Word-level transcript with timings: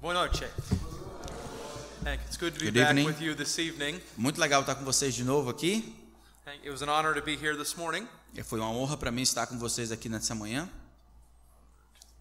Boa 0.00 0.14
noite. 0.14 0.44
Thank 2.04 2.20
you. 2.22 2.26
It's 2.28 2.36
good 2.36 2.54
to 2.54 2.60
be 2.60 2.66
Good 2.66 2.74
back 2.74 2.90
evening. 2.90 3.06
with 3.06 3.20
you 3.20 3.34
this 3.34 3.58
evening. 3.58 4.00
Muito 4.16 4.40
legal 4.40 4.60
estar 4.60 4.74
com 4.74 4.84
vocês 4.84 5.14
de 5.14 5.24
novo 5.24 5.50
aqui. 5.50 5.94
Thank- 6.44 6.62
It 6.64 6.70
was 6.70 6.82
an 6.82 6.88
honor 6.88 7.14
to 7.14 7.22
be 7.22 7.34
here 7.34 7.56
this 7.56 7.74
morning. 7.74 8.06
Foi 8.44 8.60
uma 8.60 8.70
honra 8.70 8.96
para 8.96 9.10
mim 9.10 9.22
estar 9.22 9.46
com 9.46 9.58
vocês 9.58 9.90
aqui 9.90 10.08
nessa 10.08 10.34
manhã. 10.34 10.68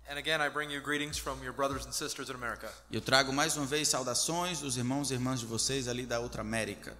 And 0.09 0.17
again, 0.17 0.39
I 0.39 0.49
bring 0.49 0.71
you 0.71 0.81
greetings 0.81 1.17
from 1.17 1.43
your 1.43 1.53
brothers 1.53 1.85
and 1.85 1.91
sisters 1.91 2.29
in 2.29 2.33
America. 2.35 2.71
Eu 2.91 3.01
trago 3.01 3.33
mais 3.33 3.57
uma 3.57 3.65
vez 3.65 3.87
saudações 3.87 4.59
dos 4.61 4.77
irmãos 4.77 5.11
e 5.11 5.13
irmãs 5.15 5.39
de 5.39 5.45
vocês 5.45 5.87
ali 5.87 6.05
da 6.05 6.19
outra 6.19 6.41
América. 6.41 6.95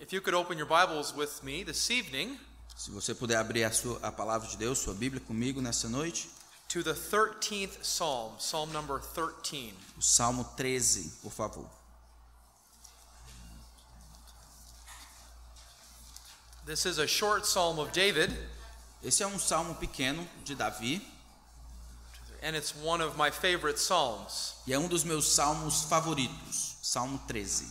If 0.00 0.12
you 0.12 0.22
could 0.22 0.34
open 0.36 0.58
your 0.58 0.66
Bibles 0.68 1.12
with 1.14 1.42
me 1.42 1.64
this 1.64 1.88
evening 1.90 2.38
Se 2.76 2.90
você 2.90 3.14
puder 3.14 3.36
abrir 3.36 3.62
a, 3.64 3.70
sua, 3.72 3.98
a 4.02 4.10
palavra 4.10 4.48
de 4.48 4.56
Deus, 4.56 4.78
sua 4.78 4.94
Bíblia 4.94 5.20
comigo 5.20 5.60
nessa 5.60 5.88
noite, 5.88 6.28
to 6.74 6.82
the 6.82 6.92
13th 6.92 7.84
Psalm, 7.84 8.32
Psalm 8.38 8.72
number 8.72 8.98
13. 8.98 9.72
o 9.96 10.02
Salmo 10.02 10.44
13, 10.56 11.08
por 11.22 11.30
favor. 11.30 11.70
This 16.66 16.84
is 16.84 16.98
a 16.98 17.06
short 17.06 17.46
psalm 17.46 17.78
of 17.78 17.92
David, 17.92 18.36
Esse 19.04 19.22
é 19.22 19.26
um 19.28 19.38
salmo 19.38 19.76
pequeno 19.76 20.26
de 20.44 20.56
Davi 20.56 21.00
and 22.42 22.56
it's 22.56 22.74
one 22.74 23.00
of 23.00 23.16
my 23.16 23.30
favorite 23.30 23.78
psalms. 23.78 24.54
e 24.66 24.72
é 24.72 24.78
um 24.78 24.88
dos 24.88 25.04
meus 25.04 25.28
salmos 25.28 25.84
favoritos, 25.84 26.74
Salmo 26.82 27.20
13. 27.28 27.70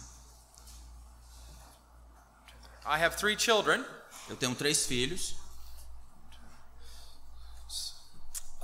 I 2.86 2.98
have 3.00 3.18
three 3.18 3.38
children. 3.38 3.84
Eu 4.30 4.38
tenho 4.38 4.56
três 4.56 4.86
filhos. 4.86 5.36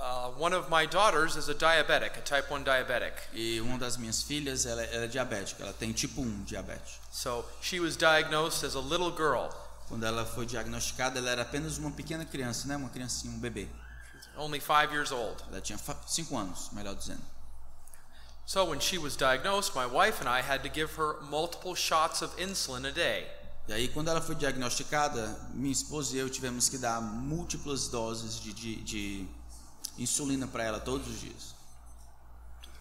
Uh, 0.00 0.30
one 0.38 0.54
of 0.54 0.70
my 0.70 0.86
daughters 0.86 1.36
is 1.36 1.50
a 1.50 1.54
diabetic, 1.54 2.16
a 2.16 2.22
type 2.22 2.50
1 2.50 2.64
diabetic. 2.64 3.12
E 3.34 3.60
uma 3.60 3.78
das 3.78 3.98
minhas 3.98 4.22
filhas, 4.22 4.64
ela, 4.64 4.82
ela 4.82 5.04
é 5.04 5.08
diabética, 5.08 5.62
ela 5.62 5.74
tem 5.74 5.92
tipo 5.92 6.22
1 6.22 6.44
diabetes. 6.44 6.98
So 7.12 7.44
she 7.60 7.80
was 7.80 7.96
diagnosed 7.96 8.64
as 8.64 8.74
a 8.74 8.80
little 8.80 9.10
girl, 9.10 9.50
Quando 9.90 10.06
ela 10.06 10.24
foi 10.24 10.46
diagnosticada, 10.46 11.18
ela 11.18 11.30
era 11.30 11.42
apenas 11.42 11.76
uma 11.76 11.90
pequena 11.90 12.24
criança, 12.24 12.68
né? 12.68 12.76
Uma 12.76 12.88
criancinha, 12.88 13.34
um 13.34 13.40
bebê. 13.40 13.68
only 14.36 14.60
five 14.60 14.92
years 14.92 15.10
old. 15.12 15.42
Ela 15.50 15.60
tinha 15.60 15.78
5 15.78 16.36
anos, 16.36 16.70
melhor 16.72 16.94
dizendo. 16.94 17.22
So 18.46 18.64
when 18.64 18.80
she 18.80 18.98
was 18.98 19.16
diagnosed, 19.16 19.74
my 19.74 19.86
wife 19.86 20.20
and 20.20 20.28
I 20.28 20.40
had 20.40 20.62
to 20.62 20.68
give 20.68 20.94
her 20.96 21.20
multiple 21.22 21.74
shots 21.74 22.22
of 22.22 22.34
insulin 22.40 22.86
a 22.86 22.92
day. 22.92 23.26
E 23.68 23.72
aí, 23.72 23.88
quando 23.88 24.08
ela 24.08 24.20
foi 24.20 24.34
diagnosticada, 24.34 25.38
minha 25.52 25.72
esposa 25.72 26.16
e 26.16 26.18
eu 26.18 26.30
tivemos 26.30 26.68
que 26.68 26.78
dar 26.78 27.00
múltiplas 27.00 27.88
doses 27.88 28.40
de, 28.40 28.52
de, 28.52 28.76
de 28.82 29.28
insulina 29.98 30.46
para 30.46 30.64
ela 30.64 30.80
todos 30.80 31.06
os 31.08 31.20
dias. 31.20 31.54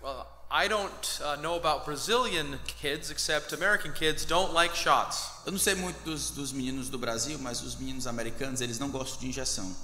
Well, 0.02 0.26
I 0.52 0.68
don't 0.68 1.22
uh, 1.22 1.36
know 1.42 1.56
about 1.56 1.86
Brazilian 1.86 2.60
kids, 2.82 3.12
except 3.12 3.54
American 3.54 3.92
kids 3.92 4.26
don't 4.26 4.54
like 4.54 4.76
shots. 4.76 5.30
Eu 5.46 5.52
não 5.52 5.60
sei 5.60 5.76
muito 5.76 6.04
dos, 6.04 6.32
dos 6.32 6.52
meninos 6.52 6.90
do 6.90 6.98
Brasil, 6.98 7.38
mas 7.40 7.62
os 7.62 7.76
meninos 7.76 8.08
americanos, 8.08 8.62
eles 8.62 8.80
não 8.80 8.90
gostam 8.90 9.20
de 9.20 9.28
injeção. 9.28 9.76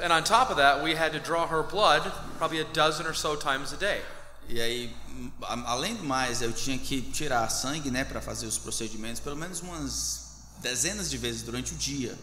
And 0.00 0.12
on 0.12 0.22
top 0.22 0.50
of 0.50 0.56
that, 0.58 0.84
we 0.84 0.94
had 0.94 1.12
to 1.12 1.18
draw 1.18 1.46
her 1.46 1.64
blood 1.64 2.02
probably 2.36 2.60
a 2.60 2.64
dozen 2.72 3.06
or 3.06 3.14
so 3.14 3.34
times 3.34 3.72
a 3.72 3.76
day. 3.76 4.02
E 4.48 4.60
aí, 4.60 4.96
além 5.42 5.96
do 5.96 6.04
mais, 6.04 6.40
eu 6.40 6.52
tinha 6.52 6.78
que 6.78 7.02
tirar 7.02 7.48
sangue, 7.50 7.90
né, 7.90 8.04
para 8.04 8.20
fazer 8.20 8.46
os 8.46 8.56
procedimentos, 8.56 9.20
pelo 9.20 9.36
menos 9.36 9.60
umas 9.60 10.28
dezenas 10.58 11.10
de 11.10 11.18
vezes 11.18 11.42
durante 11.42 11.74
o 11.74 11.76
dia. 11.76 12.16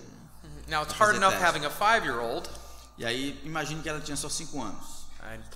Now, 0.68 0.84
it's 0.84 0.94
hard 0.94 1.16
enough 1.16 1.34
Dad. 1.34 1.44
having 1.44 1.66
a 1.66 1.70
five 1.70 2.04
year 2.06 2.20
old, 2.20 2.50
E 2.98 3.06
aí, 3.06 3.42
imagine 3.44 3.82
que 3.82 3.90
ela 3.90 4.00
tinha 4.02 4.16
só 4.18 4.30
5 4.30 4.62
anos. 4.62 5.06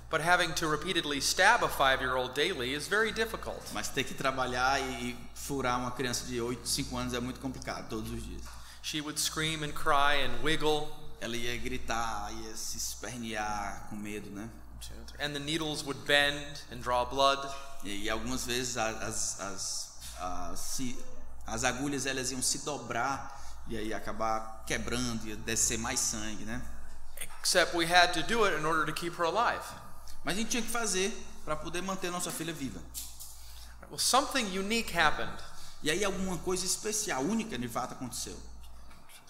but 0.09 0.19
having 0.19 0.51
to 0.53 0.67
repeatedly 0.67 1.19
stab 1.21 1.63
a 1.63 1.69
five 1.69 2.01
year 2.01 2.15
old 2.17 2.33
daily 2.33 2.73
is 2.73 2.87
very 2.87 3.11
difficult. 3.11 3.61
Mas 3.71 3.87
ter 3.89 4.03
que 4.03 4.13
trabalhar 4.15 4.79
e 4.81 5.15
furar 5.35 5.77
uma 5.79 5.91
criança 5.91 6.25
de 6.25 6.41
8, 6.41 6.67
5 6.67 6.97
anos 6.97 7.13
é 7.13 7.19
muito 7.19 7.39
complicado, 7.39 7.87
todos 7.87 8.11
os 8.11 8.23
dias. 8.23 8.41
She 8.81 8.99
would 9.01 9.19
scream 9.19 9.63
and 9.63 9.71
cry 9.73 10.23
and 10.25 10.41
wiggle, 10.43 10.89
Ela 11.21 11.35
ia 11.35 11.55
gritar, 11.57 12.31
ia 12.33 12.55
se 12.55 12.77
espernear 12.77 13.87
com 13.89 13.95
medo, 13.95 14.29
né? 14.31 14.49
and 15.19 15.33
the 15.33 15.39
needles 15.39 15.83
would 15.83 15.99
bend 16.05 16.45
and 16.71 16.77
draw 16.81 17.05
blood. 17.05 17.45
E, 17.83 18.05
e 18.05 18.09
algumas 18.09 18.45
vezes 18.45 18.77
as, 18.77 19.39
as, 19.41 19.99
as, 20.19 20.59
se- 20.59 20.97
as 21.45 21.63
agulhas 21.65 22.05
elas 22.05 22.31
iam 22.31 22.41
se 22.41 22.59
dobrar 22.59 23.37
e 23.67 23.77
aí 23.77 23.93
acabar 23.93 24.63
quebrando, 24.65 25.27
ia 25.27 25.35
descer 25.35 25.77
mais 25.77 25.99
sangue, 25.99 26.45
né? 26.45 26.61
Except 27.39 27.73
we 27.73 27.85
had 27.85 28.13
to 28.13 28.23
do 28.23 28.45
it 28.45 28.53
in 28.53 28.65
order 28.65 28.85
to 28.85 28.91
keep 28.91 29.15
her 29.15 29.25
alive. 29.25 29.63
Mas 30.23 30.35
a 30.35 30.37
gente 30.39 30.51
tinha 30.51 30.63
que 30.63 30.69
fazer 30.69 31.11
para 31.45 31.55
poder 31.55 31.81
manter 31.81 32.11
nossa 32.11 32.31
filha 32.31 32.53
viva. 32.53 32.79
Well, 33.89 33.97
something 33.97 34.45
unique 34.45 34.91
happened. 34.91 35.37
E 35.81 35.89
aí 35.89 36.03
alguma 36.03 36.37
coisa 36.37 36.65
especial, 36.65 37.23
única 37.23 37.57
de 37.57 37.67
fato 37.67 37.93
aconteceu. 37.93 38.37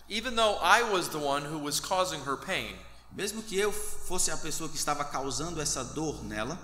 Even 0.10 0.36
though 0.36 0.58
I 0.62 0.82
was 0.82 1.08
the 1.10 1.20
one 1.20 1.46
who 1.46 1.60
was 1.60 1.80
causing 1.80 2.22
her 2.26 2.36
pain, 2.36 2.76
Mesmo 3.12 3.42
que 3.42 3.58
eu 3.58 3.72
fosse 3.72 4.30
a 4.30 4.38
pessoa 4.38 4.70
que 4.70 4.78
estava 4.78 5.04
causando 5.04 5.60
essa 5.60 5.84
dor 5.84 6.24
nela, 6.24 6.58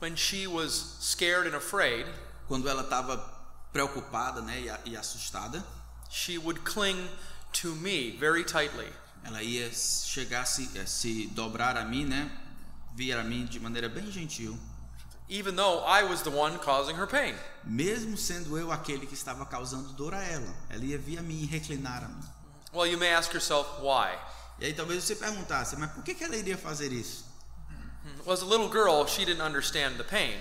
when 0.00 0.16
she 0.16 0.46
was 0.46 0.96
scared 1.00 1.46
and 1.46 1.56
afraid, 1.56 2.06
quando 2.48 2.68
ela 2.68 2.82
estava 2.82 3.16
preocupada 3.72 4.42
né, 4.42 4.60
e, 4.84 4.90
e 4.90 4.96
assustada, 4.96 5.64
she 6.10 6.36
would 6.38 6.60
cling 6.64 7.08
to 7.52 7.74
me 7.76 8.16
very 8.18 8.44
tightly. 8.44 8.92
Ela 9.24 9.42
ia 9.42 9.70
chegar 9.72 10.42
a 10.42 10.44
se, 10.44 10.78
a 10.78 10.86
se 10.86 11.26
dobrar 11.28 11.76
a 11.76 11.84
mim, 11.84 12.04
né? 12.04 12.30
Vir 12.94 13.16
a 13.16 13.24
mim 13.24 13.44
de 13.44 13.60
maneira 13.60 13.88
bem 13.88 14.10
gentil, 14.10 14.58
even 15.28 15.54
though 15.56 15.84
I 15.84 16.04
was 16.04 16.22
the 16.22 16.30
one 16.30 16.58
causing 16.58 16.94
her 16.94 17.06
pain. 17.06 17.34
mesmo 17.64 18.16
sendo 18.16 18.56
eu 18.56 18.70
aquele 18.72 19.06
que 19.06 19.14
estava 19.14 19.44
causando 19.44 19.92
dor 19.92 20.14
a 20.14 20.22
ela. 20.22 20.54
Ela 20.70 20.84
ia 20.84 20.98
vir 20.98 21.18
a 21.18 21.22
mim 21.22 21.42
e 21.42 21.46
reclinar 21.46 22.04
a 22.04 22.08
mim. 22.08 22.24
Well, 22.72 22.86
you 22.86 22.98
may 22.98 23.12
ask 23.12 23.32
yourself 23.32 23.80
why. 23.82 24.16
E 24.60 24.66
aí 24.66 24.72
talvez 24.72 25.04
você 25.04 25.16
perguntasse, 25.16 25.76
mas 25.76 25.90
por 25.90 26.02
que, 26.02 26.14
que 26.14 26.24
ela 26.24 26.36
iria 26.36 26.56
fazer 26.56 26.92
isso? 26.92 27.24
Well, 28.24 28.32
as 28.32 28.42
a 28.42 28.46
little 28.46 28.68
girl, 28.70 29.04
she 29.06 29.24
didn't 29.24 29.42
understand 29.42 29.96
the 29.96 30.04
pain. 30.04 30.38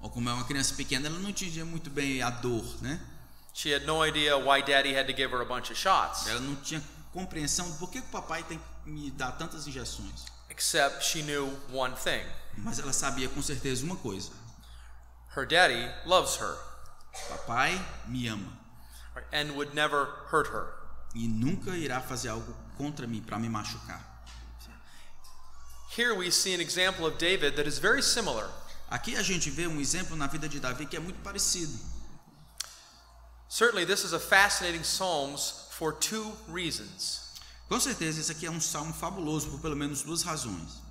Ou 0.00 0.10
como 0.10 0.28
é 0.28 0.32
uma 0.32 0.44
criança 0.44 0.74
pequena, 0.74 1.08
ela 1.08 1.18
não 1.18 1.30
entendia 1.30 1.64
muito 1.64 1.88
bem 1.90 2.20
a 2.22 2.30
dor, 2.30 2.64
né? 2.82 3.00
She 3.54 3.72
had 3.74 3.84
no 3.86 4.04
idea 4.04 4.36
why 4.36 4.62
daddy 4.62 4.94
had 4.94 5.06
to 5.06 5.16
give 5.16 5.32
her 5.32 5.40
a 5.40 5.44
bunch 5.44 5.70
of 5.70 5.74
shots, 5.76 6.26
Ela 6.26 6.40
não 6.40 6.54
tinha 6.56 6.82
compreensão 7.12 7.70
de 7.70 7.78
por 7.78 7.90
que 7.90 8.00
que 8.00 8.08
o 8.08 8.10
papai 8.10 8.42
tem 8.42 8.58
que 8.58 8.90
me 8.90 9.10
dar 9.10 9.32
tantas 9.32 9.66
injeções. 9.66 10.26
except 10.50 11.04
she 11.04 11.22
knew 11.22 11.46
one 11.72 11.94
thing 11.94 12.24
Mas 12.56 12.78
ela 12.78 12.92
sabia 12.92 13.28
com 13.28 13.40
certeza 13.42 13.84
uma 13.84 13.96
coisa: 13.96 14.30
her 15.36 15.46
daddy 15.46 15.88
loves 16.06 16.36
her 16.36 16.56
papai 17.28 17.80
me 18.06 18.28
ama 18.28 18.52
and 19.32 19.52
would 19.54 19.74
never 19.74 20.06
hurt 20.30 20.48
her. 20.48 20.74
e 21.14 21.26
nunca 21.26 21.76
irá 21.76 22.00
fazer 22.00 22.28
algo 22.28 22.54
contra 22.76 23.06
mim 23.06 23.20
para 23.22 23.38
me 23.38 23.48
machucar. 23.48 24.00
Here 25.96 26.14
we 26.14 26.30
see 26.30 26.54
an 26.54 26.60
example 26.60 27.06
of 27.06 27.16
David 27.18 27.56
that 27.56 27.66
is 27.66 27.78
very 27.78 28.02
similar. 28.02 28.48
Aqui 28.90 29.16
a 29.16 29.22
gente 29.22 29.50
vê 29.50 29.66
um 29.66 29.80
exemplo 29.80 30.16
na 30.16 30.26
vida 30.26 30.48
de 30.48 30.60
Davi 30.60 30.86
que 30.86 30.96
é 30.96 31.00
muito 31.00 31.20
parecido. 31.22 31.76
Certainly, 33.48 33.86
this 33.86 34.04
is 34.04 34.12
a 34.12 34.20
fascinating 34.20 34.82
Psalms 34.82 35.67
for 35.78 35.92
two 35.92 36.32
reasons. 36.48 37.28
Com 37.68 37.78
certeza, 37.78 38.20
esse 38.20 38.32
aqui 38.32 38.46
é 38.46 38.50
um 38.50 38.60
salmo 38.60 38.92
fabuloso 38.92 39.48
por 39.48 39.60
pelo 39.60 39.76
menos 39.76 40.02
duas 40.02 40.22
razões. 40.22 40.82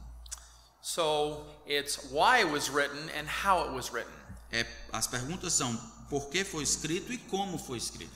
So, 0.82 1.46
it's 1.68 1.98
why 2.10 2.40
it 2.40 2.50
was 2.50 2.70
written 2.70 3.10
and 3.10 3.28
how 3.28 3.66
it 3.66 3.76
was 3.76 3.92
written. 3.92 4.14
É, 4.50 4.66
as 4.94 5.06
perguntas 5.06 5.54
são 5.54 5.76
por 6.10 6.30
que 6.30 6.46
foi 6.46 6.64
escrito 6.64 7.12
e 7.12 7.18
como 7.18 7.58
foi 7.58 7.78
escrito. 7.78 8.16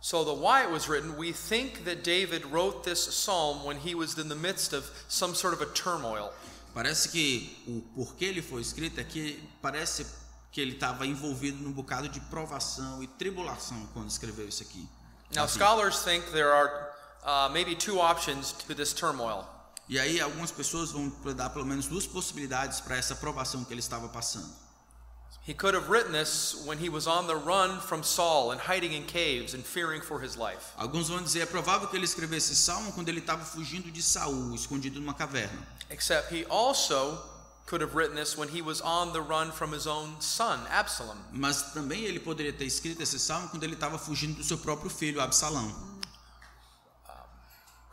So, 0.00 0.24
the 0.24 0.32
why 0.32 0.62
it 0.62 0.72
was 0.72 0.88
written, 0.88 1.16
we 1.16 1.32
think 1.32 1.84
that 1.84 2.02
David 2.02 2.44
wrote 2.46 2.82
this 2.82 3.06
psalm 3.06 3.64
when 3.64 3.78
he 3.78 3.94
was 3.94 4.18
in 4.18 4.28
the 4.28 4.34
midst 4.34 4.72
of 4.72 4.90
some 5.08 5.34
sort 5.34 5.54
of 5.54 5.62
a 5.62 5.66
turmoil. 5.66 6.32
Parece 6.74 7.08
que 7.10 7.62
o 7.68 7.82
porquê 7.94 8.26
ele 8.26 8.42
foi 8.42 8.62
escrito 8.62 8.98
é 8.98 9.04
que 9.04 9.40
parece 9.62 10.04
que 10.50 10.60
ele 10.60 10.72
estava 10.72 11.06
envolvido 11.06 11.62
num 11.62 11.72
bocado 11.72 12.08
de 12.08 12.20
provação 12.22 13.02
e 13.02 13.06
tribulação 13.06 13.88
quando 13.92 14.08
escreveu 14.08 14.48
isso 14.48 14.62
aqui. 14.62 14.88
Now, 15.34 15.44
Davi. 15.44 15.50
scholars 15.50 16.02
think 16.02 16.32
there 16.32 16.52
are 16.52 16.88
uh, 17.24 17.50
maybe 17.52 17.74
two 17.74 18.00
options 18.00 18.52
to 18.52 18.74
this 18.74 18.92
turmoil. 18.92 19.46
E 19.88 19.98
aí 19.98 20.20
algumas 20.20 20.50
pessoas 20.50 20.90
vão 20.90 21.10
dar 21.34 21.48
pelo 21.50 21.64
menos 21.64 21.86
duas 21.86 22.06
possibilidades 22.06 22.80
para 22.80 22.96
essa 22.96 23.14
provação 23.14 23.64
que 23.64 23.72
ele 23.72 23.80
estava 23.80 24.08
passando. 24.08 24.52
He 25.46 25.54
could 25.54 25.74
have 25.74 25.88
written 25.88 26.12
this 26.12 26.62
when 26.66 26.76
he 26.76 26.90
was 26.90 27.06
on 27.06 27.26
the 27.26 27.34
run 27.34 27.80
from 27.80 28.02
Saul 28.02 28.52
and 28.52 28.60
hiding 28.60 28.92
in 28.92 29.04
caves 29.04 29.54
and 29.54 29.64
fearing 29.64 30.02
for 30.02 30.20
his 30.20 30.36
life. 30.36 30.74
Alguns 30.76 31.08
vão 31.08 31.22
dizer 31.22 31.40
é 31.40 31.46
provável 31.46 31.88
que 31.88 31.96
ele 31.96 32.04
escrevesse 32.04 32.52
esse 32.52 32.60
salmo 32.60 32.92
quando 32.92 33.08
ele 33.08 33.20
estava 33.20 33.42
fugindo 33.46 33.90
de 33.90 34.02
Saul, 34.02 34.54
escondido 34.54 35.00
numa 35.00 35.14
caverna. 35.14 35.66
Except 35.88 36.30
he 36.34 36.44
also 36.50 37.18
could 37.68 37.82
have 37.82 37.94
written 37.94 38.16
this 38.16 38.36
when 38.36 38.48
he 38.48 38.62
was 38.62 38.80
on 38.80 39.12
the 39.12 39.20
run 39.20 39.52
from 39.52 39.72
his 39.72 39.86
own 39.86 40.18
son, 40.20 40.58
Absalom. 40.70 41.18
Mas 41.30 41.74
também 41.74 42.02
ele 42.04 42.18
poderia 42.18 42.52
ter 42.52 42.64
escrito 42.64 43.02
esse 43.02 43.18
salmo 43.18 43.48
quando 43.50 43.62
ele 43.62 43.74
estava 43.74 43.98
fugindo 43.98 44.36
do 44.36 44.42
seu 44.42 44.56
próprio 44.56 44.88
filho 44.88 45.20
Absalão, 45.20 45.70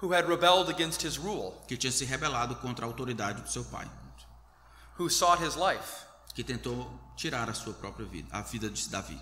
who 0.01 0.13
had 0.13 0.30
rebelled 0.30 0.69
against 0.69 1.04
his 1.04 1.18
rule. 1.18 1.54
que 1.68 1.75
tinha 1.75 1.92
se 1.92 2.06
rebelado 2.06 2.56
contra 2.56 2.86
a 2.86 2.88
autoridade 2.88 3.42
do 3.42 3.50
seu 3.50 3.66
pai. 3.66 3.86
who 4.98 5.10
sought 5.10 5.44
his 5.44 5.56
life. 5.57 6.06
que 6.33 6.44
tentou 6.44 6.89
tirar 7.18 7.50
a 7.50 7.54
sua 7.54 7.74
própria 7.74 8.06
vida, 8.06 8.30
a 8.31 8.42
vida 8.42 8.69
de 8.69 8.89
Davi. 8.89 9.19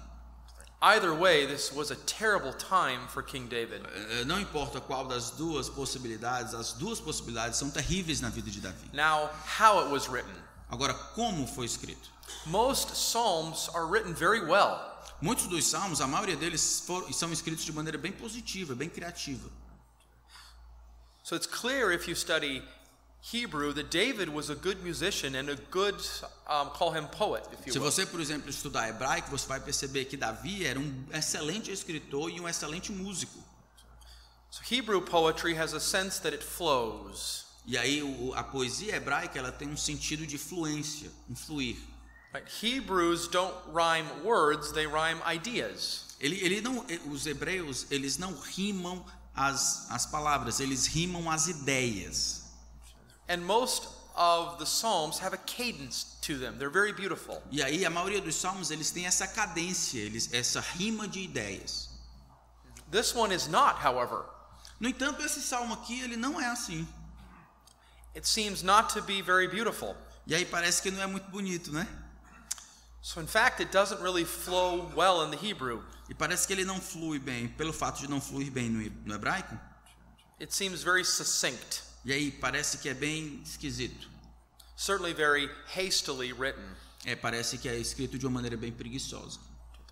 Either 0.83 1.13
way, 1.13 1.45
this 1.45 1.71
was 1.71 1.91
a 1.91 1.95
terrible 2.05 2.51
time 2.51 3.07
for 3.07 3.23
King 3.23 3.47
David. 3.47 3.85
Eh, 3.85 4.25
Não 4.25 4.37
importa 4.37 4.81
qual 4.81 5.05
das 5.05 5.29
duas 5.31 5.69
possibilidades, 5.69 6.53
as 6.53 6.73
duas 6.73 6.99
possibilidades 6.99 7.57
são 7.57 7.69
terríveis 7.71 8.19
na 8.19 8.29
vida 8.29 8.51
de 8.51 8.59
Davi. 8.59 8.89
Now, 8.91 9.29
how 9.57 9.79
it 9.85 9.89
was 9.89 10.09
written. 10.09 10.33
Agora, 10.69 10.93
como 11.15 11.47
foi 11.47 11.65
escrito? 11.67 12.09
Most 12.45 12.89
psalms 12.95 13.69
are 13.73 13.85
written 13.85 14.13
very 14.13 14.41
well. 14.41 14.77
Muitos 15.21 15.47
dos 15.47 15.63
salmos, 15.65 16.01
a 16.01 16.07
maioria 16.07 16.35
deles 16.35 16.83
foram, 16.85 17.13
são 17.13 17.31
escritos 17.31 17.63
de 17.63 17.71
maneira 17.71 17.97
bem 17.97 18.11
positiva, 18.11 18.75
bem 18.75 18.89
criativa. 18.89 19.49
So 21.23 21.35
it's 21.37 21.47
clear 21.47 21.93
if 21.93 22.09
you 22.09 22.15
study 22.15 22.61
Hebrew 23.31 23.71
that 23.73 23.89
David 23.89 24.27
was 24.27 24.49
a 24.49 24.55
good 24.55 24.83
musician 24.83 25.35
and 25.35 25.49
a 25.49 25.55
good, 25.71 25.95
um, 26.49 26.69
call 26.71 26.91
him 26.91 27.07
poet, 27.07 27.47
if 27.53 27.59
Se 27.63 27.79
you 27.79 27.81
will. 27.81 27.89
você, 27.89 28.05
por 28.05 28.19
exemplo, 28.19 28.49
estudar 28.49 28.89
hebraico, 28.89 29.31
você 29.31 29.47
vai 29.47 29.61
perceber 29.61 30.05
que 30.05 30.17
Davi 30.17 30.65
era 30.65 30.77
um 30.77 31.05
excelente 31.13 31.71
escritor 31.71 32.29
e 32.29 32.41
um 32.41 32.49
excelente 32.49 32.91
músico. 32.91 33.39
So 34.49 34.61
Hebrew 34.69 35.01
poetry 35.01 35.55
has 35.55 35.73
a 35.73 35.79
sense 35.79 36.21
that 36.21 36.33
it 36.33 36.43
flows. 36.43 37.45
E 37.65 37.77
aí 37.77 38.01
a 38.35 38.43
poesia 38.43 38.97
hebraica 38.97 39.39
ela 39.39 39.53
tem 39.53 39.69
um 39.69 39.77
sentido 39.77 40.27
de 40.27 40.37
fluência, 40.37 41.09
fluir. 41.33 41.77
Right? 42.33 42.45
Hebrews 42.61 43.29
don't 43.29 43.55
rhyme 43.71 44.07
words, 44.25 44.73
they 44.73 44.85
rhyme 44.85 45.21
ideas. 45.25 46.07
Ele, 46.19 46.43
ele 46.43 46.59
não, 46.59 46.85
eh, 46.89 46.99
os 47.09 47.25
hebreus 47.25 47.87
eles 47.89 48.17
não 48.17 48.37
rimam 48.37 49.05
as, 49.33 49.89
as 49.89 50.05
palavras, 50.05 50.59
eles 50.59 50.87
rimam 50.87 51.31
as 51.31 51.47
ideias. 51.47 52.42
And 53.27 53.37
most 53.45 53.87
of 54.15 54.59
the 54.59 54.65
psalms 54.65 55.19
have 55.19 55.33
a 55.33 55.37
cadence 55.37 56.17
to 56.21 56.37
them. 56.37 56.57
They're 56.59 56.69
very 56.69 56.93
beautiful. 56.93 57.41
E 57.51 57.61
aí 57.63 57.85
a 57.85 57.89
maioria 57.89 58.21
dos 58.21 58.35
salmos 58.35 58.69
eles 58.71 58.91
têm 58.91 59.05
essa 59.05 59.27
cadência, 59.27 59.99
eles, 59.99 60.29
essa 60.33 60.59
rima 60.61 61.07
de 61.07 61.19
ideias. 61.21 61.89
This 62.91 63.15
one 63.15 63.33
is 63.33 63.47
not, 63.47 63.79
however. 63.83 64.25
No 64.79 64.87
entanto, 64.89 65.21
esse 65.23 65.41
salmo 65.41 65.73
aqui 65.73 66.01
ele 66.01 66.15
não 66.17 66.39
é 66.39 66.45
assim. 66.47 66.87
It 68.15 68.27
seems 68.27 68.61
not 68.61 68.93
to 68.93 69.01
be 69.01 69.21
very 69.21 69.47
beautiful. 69.47 69.95
E 70.27 70.35
aí 70.35 70.45
parece 70.45 70.81
que 70.81 70.91
não 70.91 71.01
é 71.01 71.07
muito 71.07 71.29
bonito, 71.31 71.71
né? 71.71 71.87
So, 73.01 73.19
in 73.19 73.27
fact, 73.27 73.59
it 73.61 73.71
doesn't 73.71 74.01
really 74.01 74.23
flow 74.23 74.91
well 74.95 75.23
in 75.25 75.31
the 75.31 75.37
Hebrew. 75.37 75.83
E 76.09 76.13
parece 76.13 76.45
que 76.45 76.53
ele 76.53 76.63
não 76.63 76.79
flui 76.79 77.17
bem, 77.19 77.47
pelo 77.49 77.73
fato 77.73 77.99
de 77.99 78.07
não 78.09 78.21
fluir 78.21 78.51
bem 78.51 78.69
no, 78.69 78.81
he- 78.81 78.91
no 79.05 79.15
hebraico. 79.15 79.57
It 80.39 80.53
seems 80.53 80.83
very 80.83 81.03
succinct, 81.03 81.81
E 82.05 82.11
aí 82.11 82.31
parece 82.31 82.77
que 82.77 82.89
é 82.89 82.93
bem 82.93 83.41
esquisito. 83.43 84.13
certainly 84.75 85.13
very 85.13 85.49
hastily 85.67 86.33
written. 86.33 86.63
É, 87.05 87.15
parece 87.15 87.57
que 87.57 87.67
é 87.67 87.77
escrito 87.77 88.17
de 88.17 88.25
uma 88.25 88.33
maneira 88.33 88.57
bem 88.57 88.71
preguiçosa. 88.71 89.39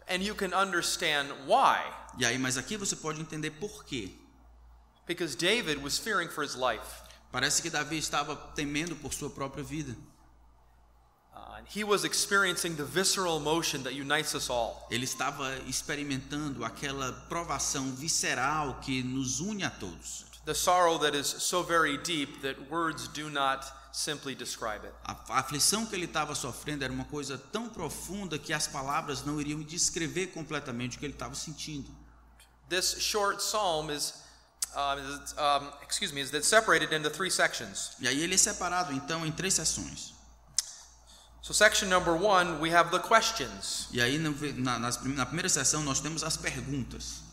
And 0.08 0.22
you 0.22 0.36
can 0.36 0.54
understand 0.54 1.30
why. 1.46 1.80
E 2.18 2.26
aí, 2.26 2.38
mas 2.38 2.58
aqui 2.58 2.78
você 2.78 2.96
pode 2.96 3.22
entender 3.22 3.52
por 3.52 3.86
quê. 3.86 4.12
Because 5.08 5.36
David 5.36 5.82
was 5.82 5.98
fearing 5.98 6.30
for 6.30 6.44
his 6.44 6.56
life. 6.56 7.02
Parece 7.32 7.62
que 7.62 7.70
Davi 7.70 7.98
estava 7.98 8.36
temendo 8.56 8.96
por 8.96 9.14
sua 9.14 9.30
própria 9.30 9.64
vida. 9.64 9.96
Uh, 11.34 11.60
and 11.60 11.66
he 11.68 11.84
was 11.84 12.04
experiencing 12.04 12.76
the 12.76 12.84
visceral 12.84 13.38
emotion 13.38 13.84
that 13.84 13.94
unites 13.94 14.34
us 14.34 14.50
all. 14.50 14.88
Ele 14.92 15.06
estava 15.06 15.58
experimentando 15.68 16.66
aquela 16.66 17.14
provação 17.30 17.94
visceral 17.94 18.80
que 18.82 19.02
nos 19.02 19.40
une 19.40 19.64
a 19.64 19.70
todos. 19.70 20.31
The 20.46 20.54
sorrow 20.56 20.98
that 21.00 21.16
is 21.16 21.28
so 21.28 21.62
very 21.64 21.98
deep 21.98 22.42
that 22.42 22.60
words 22.70 23.08
do 23.10 23.30
not 23.30 23.64
simply 23.92 24.34
describe 24.34 24.84
it. 24.86 24.94
A 25.06 25.40
aflição 25.40 25.86
que 25.86 25.96
ele 25.96 26.06
estava 26.06 26.34
sofrendo 26.34 26.84
era 26.84 26.92
uma 26.92 27.06
coisa 27.06 27.38
tão 27.38 27.70
profunda 27.70 28.40
que 28.40 28.52
as 28.52 28.66
palavras 28.68 29.24
não 29.24 29.40
iriam 29.40 29.62
descrever 29.62 30.28
completamente 30.28 30.98
o 30.98 31.00
que 31.00 31.06
ele 31.06 31.14
estava 31.14 31.36
sentindo. 31.36 31.90
This 32.70 32.96
short 33.00 33.38
psalm 33.38 33.92
is, 33.92 34.14
is 34.74 35.36
um, 35.38 35.72
excuse 35.88 36.14
me, 36.14 36.22
is 36.22 36.32
separated 36.48 36.92
into 36.94 37.10
three 37.10 37.30
sections. 37.30 37.92
E 38.00 38.08
aí 38.08 38.22
ele 38.22 38.34
é 38.34 38.38
separado 38.38 38.94
então 38.94 39.26
em 39.26 39.32
três 39.32 39.54
sessões. 39.54 40.14
So, 41.44 41.54
section 41.54 41.90
number 41.90 42.14
one, 42.14 42.60
we 42.62 42.72
have 42.74 42.92
the 42.92 43.00
questions. 43.00 43.88
E 43.92 44.00
aí 44.00 44.18
na, 44.18 44.32
prim- 44.32 45.14
na 45.14 45.26
primeira 45.26 45.50
sessão 45.50 45.84
nós 45.84 46.00
temos 46.00 46.24
as 46.24 46.38
perguntas. 46.38 47.24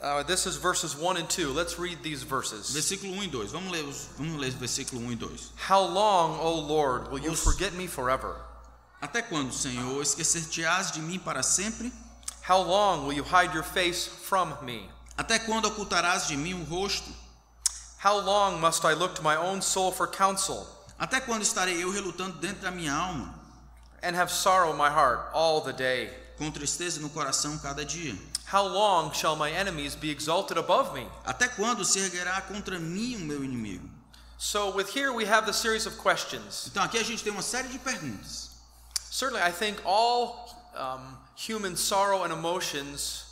Uh, 0.00 0.22
this 0.22 0.46
is 0.46 0.56
verses 0.56 0.94
one 0.94 1.16
and 1.16 1.28
two. 1.28 1.50
Let's 1.52 1.78
read 1.78 2.02
these 2.02 2.22
verses. 2.22 2.70
Versículo 2.74 3.16
1 3.16 3.24
e 3.24 3.28
2. 3.28 3.52
Vamos 3.52 3.72
ler 3.72 3.82
os, 3.84 4.08
vamos 4.18 4.38
ler 4.38 4.52
o 4.52 4.58
versículo 4.58 5.00
1 5.00 5.12
e 5.12 5.16
2. 5.16 5.52
How 5.70 5.86
long, 5.86 6.38
O 6.40 6.60
Lord, 6.60 7.08
will 7.10 7.18
you 7.22 7.32
Os- 7.32 7.42
forget 7.42 7.72
me 7.72 7.86
forever? 7.86 8.36
Até 9.00 9.22
quando, 9.22 9.52
Senhor, 9.52 10.02
esquecer-te-ás 10.02 10.90
de 10.92 11.00
mim 11.00 11.18
para 11.18 11.42
sempre? 11.42 11.90
How 12.48 12.60
long 12.62 13.06
will 13.06 13.14
you 13.14 13.24
hide 13.24 13.54
your 13.54 13.64
face 13.64 14.06
from 14.06 14.52
me? 14.62 14.88
Até 15.16 15.38
quando 15.38 15.66
ocultarás 15.66 16.28
de 16.28 16.36
mim 16.36 16.52
o 16.54 16.64
rosto? 16.64 17.10
How 18.04 18.18
long 18.20 18.60
must 18.60 18.84
I 18.84 18.92
look 18.94 19.14
to 19.14 19.22
my 19.22 19.36
own 19.36 19.62
soul 19.62 19.90
for 19.90 20.06
counsel 20.06 20.66
Até 20.98 21.20
quando 21.20 21.42
estarei 21.42 21.82
eu 21.82 21.90
relutando 21.90 22.38
dentro 22.38 22.62
da 22.62 22.70
minha 22.70 22.92
alma, 22.92 23.34
and 24.02 24.14
have 24.14 24.30
sorrow 24.30 24.72
in 24.72 24.76
my 24.76 24.88
heart 24.90 25.30
all 25.34 25.62
the 25.62 25.72
day? 25.72 26.10
com 26.38 26.50
tristeza 26.50 27.00
no 27.00 27.08
coração 27.08 27.58
cada 27.58 27.82
dia? 27.84 28.14
How 28.52 28.64
long 28.66 29.12
shall 29.12 29.34
my 29.36 29.50
enemies 29.50 29.96
be 29.96 30.10
exalted 30.10 30.56
above 30.56 30.94
me? 30.94 31.06
Até 31.24 31.48
quando 31.48 31.84
se 31.84 31.98
erguerá 31.98 32.40
contra 32.42 32.78
mim 32.78 33.16
o 33.16 33.20
meu 33.20 33.42
inimigo? 33.42 33.88
So, 34.38 34.70
with 34.76 34.88
here 34.94 35.12
we 35.12 35.24
have 35.24 35.46
the 35.46 35.52
series 35.52 35.86
of 35.86 35.96
questions. 35.96 36.66
Então 36.68 36.82
aqui 36.82 36.98
a 36.98 37.02
gente 37.02 37.24
tem 37.24 37.32
uma 37.32 37.42
série 37.42 37.68
de 37.68 37.78
perguntas. 37.78 38.50
Certainly, 39.10 39.42
I 39.42 39.50
think 39.50 39.80
all 39.84 40.46
um, 40.76 41.16
human 41.36 41.74
sorrow 41.76 42.22
and 42.24 42.32
emotions 42.32 43.24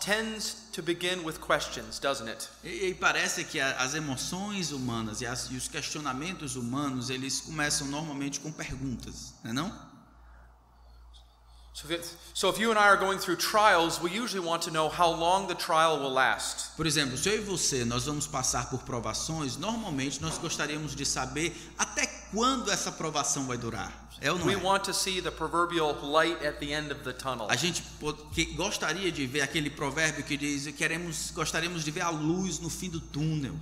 tends 0.00 0.54
to 0.72 0.82
begin 0.82 1.22
with 1.24 1.38
questions, 1.40 1.98
doesn't 1.98 2.28
it? 2.28 2.48
E, 2.64 2.88
e 2.90 2.94
parece 2.94 3.44
que 3.44 3.60
a- 3.60 3.76
as 3.78 3.94
emoções 3.94 4.70
humanas 4.72 5.20
e, 5.20 5.26
as- 5.26 5.50
e 5.50 5.56
os 5.56 5.68
questionamentos 5.68 6.56
humanos, 6.56 7.10
eles 7.10 7.40
começam 7.42 7.86
normalmente 7.88 8.40
com 8.40 8.50
perguntas, 8.50 9.34
não 9.44 9.50
é 9.50 9.54
não? 9.54 9.95
Por 16.74 16.86
exemplo, 16.86 17.18
se 17.18 17.28
eu 17.28 17.34
e 17.34 17.40
você 17.40 17.84
nós 17.84 18.06
vamos 18.06 18.26
passar 18.26 18.70
por 18.70 18.80
provações, 18.80 19.58
normalmente 19.58 20.22
nós 20.22 20.38
gostaríamos 20.38 20.96
de 20.96 21.04
saber 21.04 21.54
até 21.76 22.06
quando 22.32 22.70
essa 22.70 22.90
provação 22.90 23.46
vai 23.46 23.58
durar. 23.58 24.08
É 24.22 24.32
ou 24.32 24.38
não 24.38 24.46
We 24.46 24.54
é? 24.54 24.56
want 24.56 24.84
to 24.84 24.94
see 24.94 25.20
the 25.20 25.30
proverbial 25.30 25.94
light 26.02 26.42
at 26.46 26.58
the 26.58 26.72
end 26.72 26.90
of 26.90 27.02
the 27.02 27.12
tunnel. 27.12 27.46
A 27.50 27.56
gente 27.56 27.84
gostaria 28.54 29.12
de 29.12 29.26
ver 29.26 29.42
aquele 29.42 29.68
provérbio 29.68 30.24
que 30.24 30.38
diz 30.38 30.66
queremos 30.74 31.30
gostaríamos 31.32 31.84
de 31.84 31.90
ver 31.90 32.00
a 32.00 32.08
luz 32.08 32.58
no 32.58 32.70
fim 32.70 32.88
do 32.88 33.00
túnel. 33.00 33.54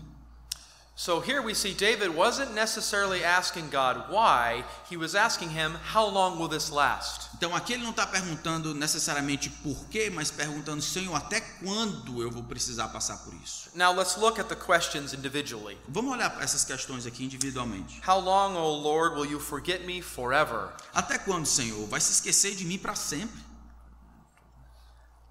So 0.97 1.19
here 1.19 1.43
we 1.43 1.55
see 1.55 1.75
David 1.75 2.15
wasn't 2.15 2.55
necessarily 2.55 3.25
asking 3.25 3.69
God 3.71 4.05
why, 4.09 4.63
he 4.89 4.97
was 4.97 5.17
asking 5.17 5.51
him, 5.51 5.75
How 5.93 6.07
long 6.07 6.39
will 6.39 6.47
this 6.47 6.71
last? 6.71 7.31
Então 7.35 7.53
aqui 7.53 7.73
ele 7.73 7.83
não 7.83 7.91
está 7.91 8.07
perguntando 8.07 8.73
necessariamente 8.73 9.51
por 9.51 9.75
quê, 9.91 10.09
mas 10.09 10.31
perguntando 10.31 10.81
Senhor 10.81 11.13
até 11.17 11.41
quando 11.41 12.23
eu 12.23 12.31
vou 12.31 12.45
precisar 12.45 12.89
passar 12.89 13.19
por 13.19 13.35
isso. 13.43 13.71
Now 13.75 13.93
let's 13.93 14.17
look 14.17 14.39
at 14.39 14.47
the 14.47 14.55
questions 14.55 15.13
individually. 15.13 15.77
Vamos 15.89 16.13
olhar 16.13 16.31
para 16.31 16.45
essas 16.45 16.65
questões 16.65 17.07
aqui 17.07 17.25
individualmente. 17.25 18.01
How 18.09 18.21
long, 18.21 18.55
O 18.55 18.81
Lord, 18.81 19.17
will 19.17 19.29
you 19.29 19.41
forget 19.41 19.85
me 19.85 20.01
forever? 20.01 20.69
Até 20.95 21.19
quando, 21.19 21.45
Senhor? 21.45 21.89
Vai 21.89 22.01
se 22.01 22.13
esquecer 22.13 22.55
de 22.55 22.65
mim 22.65 22.79
para 22.79 22.95
sempre? 22.95 23.44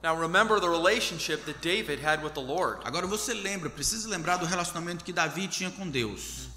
Now 0.03 0.13
remember 0.15 0.59
the 0.59 0.67
relationship 0.67 1.45
that 1.45 1.61
David 1.61 1.99
had 1.99 2.21
with 2.21 2.33
the 2.33 2.41
Lord. 2.41 2.79
Agora 2.83 3.07
você 3.07 3.33
lembra, 3.33 3.69
precisa 3.69 4.09
lembrar 4.09 4.35
do 4.35 4.45
relacionamento 4.45 5.05
que 5.05 5.13
Davi 5.13 5.47
tinha 5.47 5.71
com 5.71 5.89
Deus. 5.89 6.49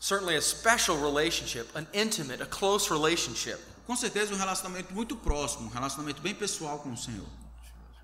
Certainly 0.00 0.36
a 0.36 0.40
special 0.40 0.96
relationship, 0.96 1.68
an 1.74 1.86
intimate, 1.92 2.40
a 2.40 2.46
close 2.46 2.88
relationship. 2.88 3.60
Com 3.86 3.94
certeza 3.94 4.32
um 4.32 4.38
relacionamento 4.38 4.94
muito 4.94 5.14
próximo, 5.14 5.66
um 5.66 5.70
relacionamento 5.70 6.22
bem 6.22 6.34
pessoal 6.34 6.78
com 6.78 6.90
o 6.90 6.96
Senhor. 6.96 7.26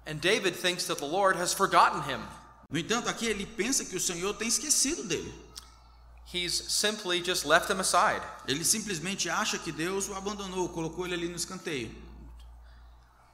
And 0.07 0.16
David 0.16 0.55
thinks 0.59 0.85
that 0.85 1.00
the 1.00 1.07
Lord 1.07 1.38
has 1.38 1.55
forgotten 1.55 2.02
him. 2.02 2.21
No 2.71 2.78
entanto, 2.78 3.09
aqui 3.09 3.26
ele 3.26 3.47
pensa 3.47 3.87
que 3.87 3.97
o 3.97 4.00
Senhor 4.00 4.35
tem 4.35 4.49
esquecido 4.49 5.05
dele. 5.05 5.33
He's 6.31 6.52
simply 6.52 7.23
just 7.25 7.47
left 7.47 7.71
him 7.71 7.81
aside. 7.81 8.21
Ele 8.47 8.64
simplesmente 8.64 9.31
acha 9.31 9.57
que 9.59 9.73
Deus 9.73 10.09
o 10.11 10.14
abandonou, 10.14 10.69
colocou 10.69 11.07
ele 11.07 11.14
ali 11.14 11.28
no 11.28 11.37
escanteio. 11.37 12.05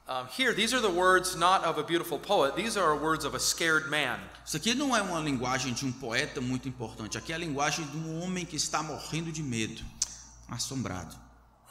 Um, 0.08 0.26
here, 0.36 0.52
these 0.52 0.74
are 0.74 0.80
the 0.80 0.90
words 0.90 1.36
not 1.36 1.64
of 1.64 1.78
a 1.78 1.84
beautiful 1.84 2.18
poet, 2.18 2.56
these 2.56 2.76
are 2.76 2.96
words 2.96 3.24
of 3.24 3.34
a 3.34 3.40
scared 3.40 3.88
man. 3.88 4.18
Isso 4.44 4.56
aqui 4.56 4.74
não 4.74 4.96
é 4.96 5.00
uma 5.00 5.20
linguagem 5.20 5.72
de 5.72 5.86
um 5.86 5.92
poeta 5.92 6.40
muito 6.40 6.68
importante. 6.68 7.16
Aqui 7.16 7.32
é 7.32 7.36
a 7.36 7.38
linguagem 7.38 7.86
de 7.86 7.96
um 7.96 8.22
homem 8.22 8.44
que 8.44 8.56
está 8.56 8.82
morrendo 8.82 9.30
de 9.30 9.42
medo, 9.42 9.80
assombrado. 10.50 11.16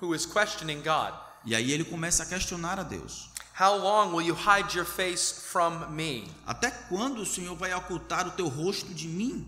who 0.02 0.14
is 0.14 0.26
questioning 0.26 0.82
God. 0.82 1.14
E 1.46 1.56
aí 1.56 1.72
ele 1.72 1.86
começa 1.86 2.24
a 2.24 2.26
questionar 2.26 2.80
a 2.80 2.84
Deus. 2.84 3.30
How 3.54 3.76
long 3.76 4.14
will 4.14 4.22
you 4.22 4.34
hide 4.34 4.74
your 4.74 4.86
face 4.86 5.32
from 5.32 5.92
me? 5.92 6.28
Até 6.48 6.72
quando 6.90 7.22
o 7.22 7.26
Senhor 7.26 7.56
vai 7.56 7.74
ocultar 7.74 8.28
o 8.28 8.32
teu 8.32 8.48
rosto 8.48 8.94
de 8.94 9.08
mim? 9.08 9.48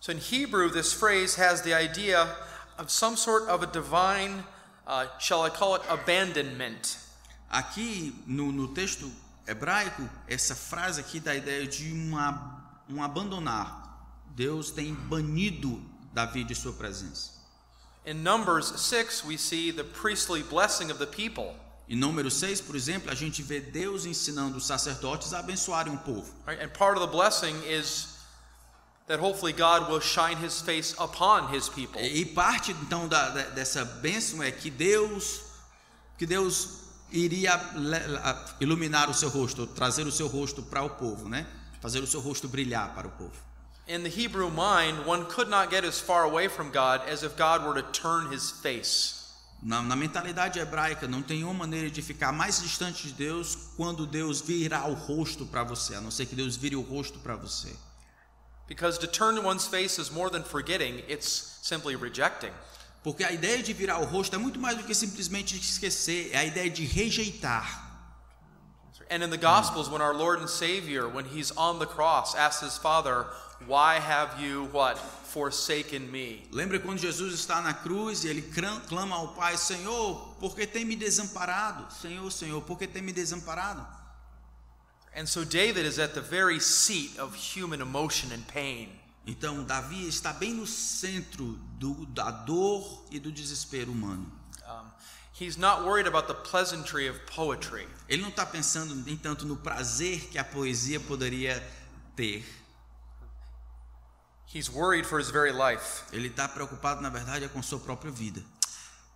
So 0.00 0.12
in 0.12 0.18
Hebrew, 0.18 0.70
this 0.70 0.92
phrase 0.92 1.36
has 1.36 1.62
the 1.62 1.74
idea 1.74 2.28
of 2.76 2.90
some 2.90 3.16
sort 3.16 3.48
of 3.48 3.62
a 3.62 3.66
divine, 3.66 4.44
uh, 4.86 5.06
shall 5.18 5.42
I 5.42 5.50
call 5.50 5.76
it, 5.76 5.82
abandonment. 5.88 6.98
Aqui 7.48 8.14
no, 8.26 8.52
no 8.52 8.68
texto 8.68 9.10
hebraico, 9.46 10.08
essa 10.26 10.54
frase 10.54 11.00
aqui 11.00 11.18
dá 11.18 11.30
a 11.30 11.36
ideia 11.36 11.66
de 11.66 11.90
uma, 11.92 12.82
um 12.88 13.02
abandonar. 13.02 13.86
Deus 14.34 14.70
tem 14.70 14.94
banido 14.94 15.82
Davi 16.12 16.44
de 16.44 16.54
sua 16.54 16.72
presença. 16.72 17.38
In 18.06 18.14
Numbers 18.22 18.66
6, 18.80 19.24
we 19.24 19.36
see 19.36 19.72
the 19.72 19.84
priestly 19.84 20.42
blessing 20.42 20.90
of 20.90 20.98
the 20.98 21.06
people. 21.06 21.54
Em 21.88 21.96
número 21.96 22.30
6, 22.30 22.60
por 22.60 22.76
exemplo, 22.76 23.10
a 23.10 23.14
gente 23.14 23.42
vê 23.42 23.60
Deus 23.60 24.04
ensinando 24.04 24.58
os 24.58 24.66
sacerdotes 24.66 25.32
a 25.32 25.38
abençoarem 25.40 25.94
o 25.94 25.98
povo. 25.98 26.30
Right? 26.46 26.62
And 26.62 26.68
part 26.68 26.98
of 26.98 27.06
the 27.06 27.10
blessing 27.10 27.54
is 27.66 28.18
that 29.06 29.18
hopefully 29.22 29.54
God 29.54 29.88
will 29.90 30.00
shine 30.00 30.36
his 30.36 30.60
face 30.60 30.94
upon 30.98 31.48
his 31.54 31.68
people. 31.70 31.98
E 32.00 32.26
parte 32.26 32.72
então 32.72 33.08
da, 33.08 33.30
da- 33.30 33.48
dessa 33.50 33.84
bênção 33.86 34.42
é 34.42 34.50
que 34.50 34.70
Deus, 34.70 35.40
que 36.18 36.26
Deus 36.26 36.87
iria 37.10 37.60
iluminar 38.60 39.08
o 39.08 39.14
seu 39.14 39.28
rosto, 39.28 39.66
trazer 39.66 40.06
o 40.06 40.12
seu 40.12 40.26
rosto 40.26 40.62
para 40.62 40.82
o 40.82 40.90
povo, 40.90 41.28
né? 41.28 41.46
Fazer 41.80 42.02
o 42.02 42.06
seu 42.06 42.20
rosto 42.20 42.48
brilhar 42.48 42.94
para 42.94 43.06
o 43.06 43.10
povo. 43.10 43.34
In 43.86 44.02
the 44.02 44.10
Hebrew 44.10 44.50
mind, 44.50 45.06
one 45.06 45.24
could 45.24 45.50
not 45.50 45.70
get 45.70 45.84
as 45.84 45.98
far 45.98 46.24
away 46.24 46.48
from 46.48 46.70
God 46.70 47.00
as 47.08 47.22
if 47.22 47.36
God 47.36 47.64
were 47.64 47.80
to 47.80 47.88
turn 47.90 48.30
his 48.30 48.50
face. 48.50 49.16
Na, 49.62 49.82
na 49.82 49.96
mentalidade 49.96 50.58
hebraica, 50.58 51.08
não 51.08 51.22
tem 51.22 51.42
uma 51.42 51.54
maneira 51.54 51.90
de 51.90 52.02
ficar 52.02 52.30
mais 52.30 52.60
distante 52.60 53.08
de 53.08 53.12
Deus 53.14 53.56
quando 53.76 54.06
Deus 54.06 54.40
virar 54.40 54.88
o 54.88 54.94
rosto 54.94 55.46
para 55.46 55.64
você, 55.64 55.94
a 55.94 56.00
não 56.00 56.10
ser 56.10 56.26
que 56.26 56.36
Deus 56.36 56.56
vire 56.56 56.76
o 56.76 56.82
rosto 56.82 57.18
para 57.18 57.34
você. 57.34 57.74
Because 58.68 58.98
to 59.00 59.06
turn 59.06 59.38
one's 59.40 59.66
face 59.66 59.98
is 59.98 60.10
more 60.10 60.30
than 60.30 60.44
forgetting, 60.44 61.02
it's 61.08 61.58
simply 61.62 61.96
rejecting. 61.96 62.52
Porque 63.02 63.24
a 63.24 63.32
ideia 63.32 63.62
de 63.62 63.72
virar 63.72 63.98
o 63.98 64.04
rosto 64.04 64.34
é 64.34 64.38
muito 64.38 64.58
mais 64.58 64.76
do 64.76 64.84
que 64.84 64.94
simplesmente 64.94 65.56
esquecer, 65.56 66.30
é 66.32 66.38
a 66.38 66.44
ideia 66.44 66.68
de 66.70 66.84
rejeitar. 66.84 67.86
And 69.10 69.24
in 69.24 69.30
the 69.30 69.38
Gospels, 69.38 69.88
when 69.88 70.02
our 70.02 70.12
Lord 70.12 70.42
and 70.42 70.48
Savior, 70.48 71.08
when 71.08 71.24
he's 71.24 71.50
on 71.56 71.78
the 71.78 71.86
cross, 71.86 72.34
asks 72.34 72.62
his 72.62 72.76
Father, 72.76 73.24
Why 73.66 73.98
have 73.98 74.40
you 74.40 74.68
what? 74.70 74.98
Forsaken 74.98 76.10
me. 76.10 76.42
Lembra 76.52 76.78
quando 76.78 76.98
Jesus 76.98 77.34
está 77.34 77.60
na 77.60 77.74
cruz 77.74 78.24
e 78.24 78.28
ele 78.28 78.42
clama 78.88 79.16
ao 79.16 79.28
Pai: 79.28 79.56
Senhor, 79.56 80.36
por 80.38 80.54
que 80.54 80.66
tem 80.66 80.84
me 80.84 80.94
desamparado? 80.94 81.92
Senhor, 81.92 82.30
Senhor, 82.30 82.62
por 82.62 82.78
que 82.78 82.86
tem 82.86 83.02
me 83.02 83.12
desamparado? 83.12 83.84
And 85.16 85.26
so 85.26 85.44
David 85.44 85.84
is 85.84 85.98
at 85.98 86.14
the 86.14 86.20
very 86.20 86.60
seat 86.60 87.18
of 87.18 87.34
human 87.34 87.80
emotion 87.80 88.30
and 88.32 88.46
pain. 88.46 88.88
Então, 89.28 89.62
Davi 89.62 90.08
está 90.08 90.32
bem 90.32 90.54
no 90.54 90.66
centro 90.66 91.44
do, 91.78 92.06
da 92.06 92.30
dor 92.30 93.04
e 93.10 93.18
do 93.18 93.30
desespero 93.30 93.92
humano. 93.92 94.26
Um, 94.66 94.90
he's 95.38 95.58
not 95.58 95.84
worried 95.84 96.08
about 96.08 96.28
the 96.28 96.34
pleasantry 96.34 97.06
of 97.10 97.20
poetry. 97.26 97.86
Ele 98.08 98.22
não 98.22 98.30
está 98.30 98.46
pensando, 98.46 98.94
nem 98.94 99.18
tanto, 99.18 99.44
no 99.44 99.58
prazer 99.58 100.30
que 100.30 100.38
a 100.38 100.44
poesia 100.44 100.98
poderia 100.98 101.62
ter. 102.16 102.42
He's 104.46 104.70
worried 104.70 105.06
for 105.06 105.18
his 105.20 105.28
very 105.28 105.52
life. 105.52 106.04
Ele 106.10 106.28
está 106.28 106.48
preocupado, 106.48 107.02
na 107.02 107.10
verdade, 107.10 107.44
é 107.44 107.48
com 107.48 107.62
sua 107.62 107.78
própria 107.78 108.10
vida. 108.10 108.42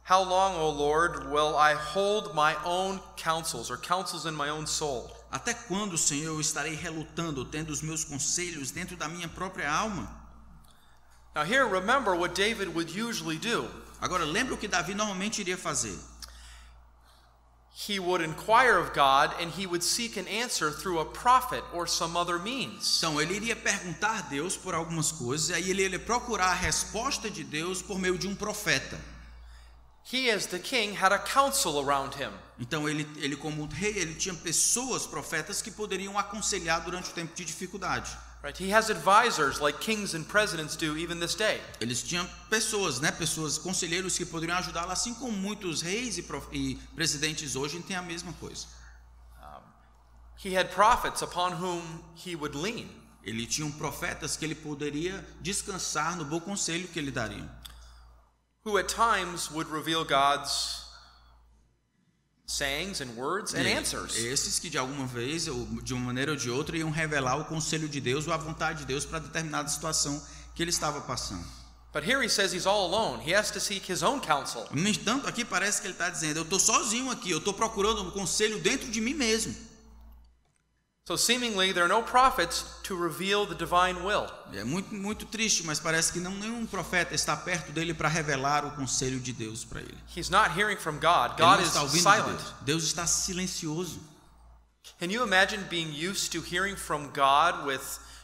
How 0.07 0.23
long, 0.23 0.59
O 0.59 0.69
Lord, 0.69 1.28
will 1.28 1.57
I 1.57 1.73
hold 1.73 2.35
my 2.35 2.54
own 2.66 3.00
counsels 3.16 3.71
or 3.71 3.78
counsels 3.78 4.26
in 4.26 4.35
my 4.35 4.50
own 4.50 4.66
soul? 4.66 5.11
Até 5.33 5.55
quando, 5.55 5.97
Senhor, 5.97 6.39
estarei 6.39 6.75
relutando, 6.75 7.43
tendo 7.47 7.71
os 7.71 7.81
meus 7.81 8.05
conselhos 8.05 8.71
dentro 8.71 8.99
da 8.99 9.09
minha 9.09 9.27
própria 9.27 9.73
alma? 9.73 10.15
Now, 11.35 11.43
here, 11.43 11.65
remember 11.65 12.15
what 12.15 12.35
David 12.35 12.69
would 12.75 12.91
usually 12.95 13.39
do. 13.39 13.67
Agora, 13.99 14.27
lembra 14.27 14.53
o 14.53 14.59
que 14.59 14.69
Davi 14.69 14.95
normalmente 14.95 15.41
iria 15.41 15.57
fazer? 15.57 15.99
He 17.75 17.99
would 17.99 18.23
inquire 18.23 18.77
of 18.77 18.93
God 18.93 19.35
and 19.41 19.51
he 19.51 19.67
would 19.67 19.83
seek 19.83 20.19
an 20.19 20.29
answer 20.29 20.71
through 20.71 21.01
a 21.01 21.07
prophet 21.07 21.65
or 21.73 21.87
some 21.87 22.15
other 22.15 22.39
means. 22.39 22.99
Então, 22.99 23.19
ele 23.19 23.37
iria 23.37 23.57
perguntar 23.57 24.19
a 24.19 24.21
Deus 24.21 24.55
por 24.55 24.75
algumas 24.75 25.11
coisas, 25.11 25.49
e 25.49 25.55
aí 25.55 25.71
ele 25.71 25.85
iria 25.85 25.99
procurar 25.99 26.51
a 26.51 26.55
resposta 26.55 27.31
de 27.31 27.43
Deus 27.43 27.81
por 27.81 27.99
meio 27.99 28.19
de 28.19 28.29
um 28.29 28.35
profeta. 28.35 29.01
He, 30.05 30.31
as 30.31 30.47
the 30.47 30.59
king, 30.59 30.95
had 30.95 31.13
a 31.13 31.19
council 31.19 31.79
around 31.79 32.15
him. 32.15 32.33
Então, 32.59 32.89
ele, 32.89 33.07
ele 33.17 33.37
como 33.37 33.67
rei, 33.67 33.97
ele 33.97 34.15
tinha 34.15 34.35
pessoas, 34.35 35.07
profetas, 35.07 35.63
que 35.63 35.71
poderiam 35.71 36.19
aconselhar 36.19 36.81
durante 36.85 37.11
o 37.11 37.13
tempo 37.13 37.35
de 37.35 37.45
dificuldade. 37.45 38.11
Right? 38.43 38.61
He 38.61 38.73
has 38.73 38.91
advisors 38.91 39.61
like 39.61 39.79
kings 39.79 40.15
and 40.15 40.25
presidents 40.25 40.75
do 40.75 40.99
even 40.99 41.21
this 41.21 41.37
day. 41.37 41.61
Eles 41.81 42.03
tinham 42.03 42.29
pessoas, 42.51 43.01
né, 43.01 43.13
pessoas, 43.13 43.57
conselheiros 43.57 44.19
que 44.19 44.27
poderiam 44.27 44.59
ajudá-lo, 44.59 44.91
assim 44.91 45.15
como 45.15 45.33
muitos 45.33 45.81
reis 45.81 46.19
e, 46.19 46.27
e 46.53 46.75
presidentes 46.97 47.55
hoje 47.55 47.81
têm 47.83 47.97
a 47.97 48.03
mesma 48.03 48.33
coisa. 48.35 48.67
He 50.43 50.55
had 50.55 50.73
prophets 50.73 51.23
upon 51.23 51.53
whom 51.53 52.03
he 52.17 52.35
would 52.35 52.57
lean. 52.57 52.89
Ele 53.23 53.47
tinha 53.47 53.65
um 53.65 53.71
profetas 53.71 54.37
que 54.37 54.45
ele 54.45 54.57
poderia 54.57 55.25
descansar 55.41 56.17
no 56.17 56.25
bom 56.25 56.41
conselho 56.41 56.89
que 56.89 56.99
ele 56.99 57.13
daria. 57.13 57.49
Who 58.64 58.78
at 58.78 58.88
times 58.88 59.50
would 59.50 59.69
reveal 59.71 60.04
God's 60.04 60.83
sayings 62.47 63.00
and 63.00 63.16
words 63.16 63.54
and 63.54 63.66
answers. 63.66 64.16
Esses 64.16 64.59
que 64.59 64.71
de 64.71 64.78
alguma 64.78 65.07
vez, 65.07 65.49
ou 65.49 65.66
de 65.83 65.95
uma 65.95 66.07
maneira 66.07 66.33
ou 66.33 66.37
de 66.37 66.50
outra, 66.50 66.76
iam 66.76 66.90
revelar 66.90 67.37
o 67.37 67.45
conselho 67.45 67.88
de 67.88 68.00
Deus 68.00 68.26
ou 68.26 68.33
a 68.33 68.37
vontade 68.37 68.81
de 68.81 68.85
Deus 68.87 69.04
para 69.04 69.19
determinada 69.19 69.69
situação 69.69 70.23
que 70.54 70.62
ele 70.62 70.71
estava 70.71 71.00
passando. 71.00 71.45
But 71.92 72.04
here 72.04 72.23
he 72.23 72.28
says 72.28 72.54
he's 72.54 72.66
all 72.66 72.87
alone. 72.87 73.23
He 73.23 73.35
has 73.35 73.50
to 73.50 73.61
seek 73.61 73.90
his 73.90 74.02
own 74.02 74.21
counsel. 74.21 74.66
No 74.71 74.88
entanto, 74.88 75.28
aqui 75.28 75.45
parece 75.45 75.81
que 75.81 75.87
ele 75.87 75.95
está 75.95 76.09
dizendo: 76.09 76.38
eu 76.38 76.42
estou 76.42 76.59
sozinho 76.59 77.11
aqui, 77.11 77.31
eu 77.31 77.38
estou 77.38 77.52
procurando 77.52 78.02
um 78.02 78.11
conselho 78.11 78.59
dentro 78.61 78.90
de 78.90 79.00
mim 79.00 79.12
mesmo. 79.12 79.54
So 81.05 81.17
seemingly 81.17 81.73
there 81.73 81.85
are 81.85 81.89
no 81.89 82.01
prophets 82.01 82.65
to 82.85 82.95
reveal 82.95 83.45
the 83.45 83.57
divine 83.57 84.05
will. 84.05 84.29
É 84.53 84.63
muito, 84.63 84.95
muito 84.95 85.27
triste, 85.27 85.65
mas 85.65 85.81
parece 85.81 86.13
que 86.13 86.21
não 86.21 86.31
nenhum 86.31 86.65
profeta 86.65 87.13
está 87.13 87.37
perto 87.37 87.73
dele 87.73 87.93
para 87.93 88.09
revelar 88.09 88.65
o 88.65 88.71
conselho 88.71 89.19
de 89.19 89.33
Deus 89.33 89.65
para 89.65 89.81
ele. 89.81 89.99
He's 90.17 90.31
not 90.31 90.57
hearing 90.57 90.77
from 90.77 91.01
God. 91.01 91.37
God 91.37 91.61
is 91.61 91.75
ouvindo 91.75 91.93
de 91.93 92.03
silent. 92.03 92.39
Deus. 92.39 92.55
Deus 92.61 92.85
está 92.85 93.05
silencioso. 93.05 93.99
Can 95.01 95.11
you 95.11 95.25
imagine 95.25 95.65
being 95.69 95.93
used 95.93 96.31
to 96.31 96.41
hearing 96.41 96.77
from 96.77 97.09
God 97.13 97.67
with 97.67 97.83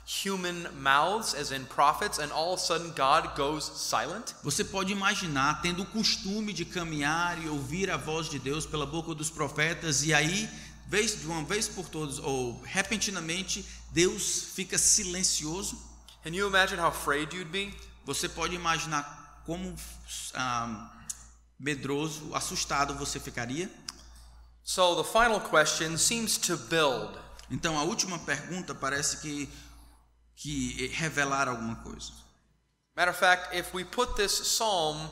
human 0.08 0.68
mouths, 0.80 1.34
as 1.34 1.50
in 1.50 1.64
prophets, 1.66 2.18
and 2.18 2.32
all 2.32 2.54
of 2.54 2.60
a 2.60 2.64
sudden 2.64 2.92
God 2.94 3.34
goes 3.36 3.64
silent? 3.64 4.34
Você 4.44 4.62
pode 4.62 4.92
imaginar 4.92 5.60
tendo 5.62 5.82
o 5.82 5.86
costume 5.86 6.52
de 6.52 6.64
caminhar 6.64 7.42
e 7.44 7.48
ouvir 7.48 7.90
a 7.90 7.96
voz 7.96 8.28
de 8.28 8.38
Deus 8.38 8.64
pela 8.64 8.86
boca 8.86 9.14
dos 9.14 9.28
profetas 9.28 10.04
e 10.04 10.14
aí, 10.14 10.48
vez 10.88 11.20
de 11.20 11.26
uma 11.26 11.44
vez 11.44 11.68
por 11.68 11.86
todas 11.86 12.18
ou 12.18 12.60
repentinamente, 12.62 13.64
Deus 13.90 14.52
fica 14.54 14.78
silencioso. 14.78 15.78
Can 16.24 16.34
you 16.34 16.48
imagine 16.48 16.80
how 16.80 16.88
afraid 16.88 17.32
you'd 17.34 17.50
be? 17.50 17.74
Você 18.06 18.26
pode 18.26 18.54
imaginar 18.54 19.42
como 19.44 19.76
ah, 20.34 20.90
medroso, 21.60 22.34
assustado 22.34 22.94
você 22.94 23.20
ficaria? 23.20 23.70
So 24.64 25.02
the 25.02 25.04
final 25.04 25.40
question 25.40 25.98
seems 25.98 26.38
to 26.38 26.56
build. 26.56 27.18
Então 27.50 27.78
a 27.78 27.82
última 27.82 28.18
pergunta 28.18 28.74
parece 28.74 29.18
que 29.18 29.48
que 30.36 30.86
revelar 30.94 31.48
alguma 31.48 31.76
coisa. 31.76 32.12
Matter 32.96 33.10
of 33.10 33.18
fact, 33.18 33.54
if 33.56 33.74
we 33.74 33.84
put 33.84 34.14
this 34.16 34.32
psalm 34.32 35.10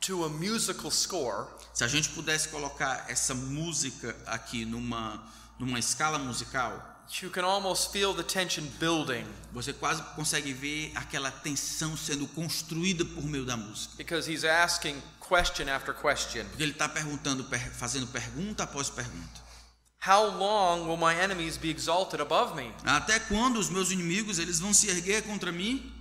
to 0.00 0.24
a 0.24 0.28
musical 0.28 0.90
score, 0.90 1.46
Se 1.72 1.84
a 1.84 1.88
gente 1.88 2.08
pudesse 2.10 2.48
colocar 2.48 3.04
essa 3.08 3.34
música 3.34 4.14
aqui 4.26 4.64
numa 4.64 5.22
numa 5.58 5.78
escala 5.78 6.18
musical, 6.18 6.72
you 7.22 7.28
can 7.30 7.44
almost 7.44 7.92
feel 7.92 8.14
the 8.14 8.22
tension 8.22 8.64
building 8.78 9.24
Você 9.52 9.72
quase 9.74 10.02
consegue 10.16 10.52
ver 10.54 10.90
aquela 10.94 11.30
tensão 11.30 11.96
sendo 11.96 12.26
construída 12.28 13.04
por 13.04 13.24
meio 13.24 13.44
da 13.44 13.56
música. 13.56 13.94
because 13.98 14.26
he's 14.30 14.44
asking 14.44 15.00
question 15.20 15.68
after 15.68 15.92
question. 15.94 16.44
Porque 16.46 16.62
ele 16.62 16.72
está 16.72 16.88
perguntando, 16.88 17.44
per- 17.44 17.70
fazendo 17.72 18.06
pergunta 18.06 18.64
após 18.64 18.88
pergunta. 18.90 19.40
How 20.06 20.26
long 20.30 20.86
will 20.88 20.96
my 20.96 21.14
enemies 21.14 21.58
be 21.58 21.68
exalted 21.68 22.22
above 22.22 22.54
me? 22.56 22.72
Até 22.86 23.18
quando 23.20 23.58
os 23.58 23.68
meus 23.68 23.90
inimigos 23.90 24.38
eles 24.38 24.58
vão 24.58 24.72
se 24.72 24.88
erguer 24.88 25.22
contra 25.24 25.52
mim? 25.52 25.92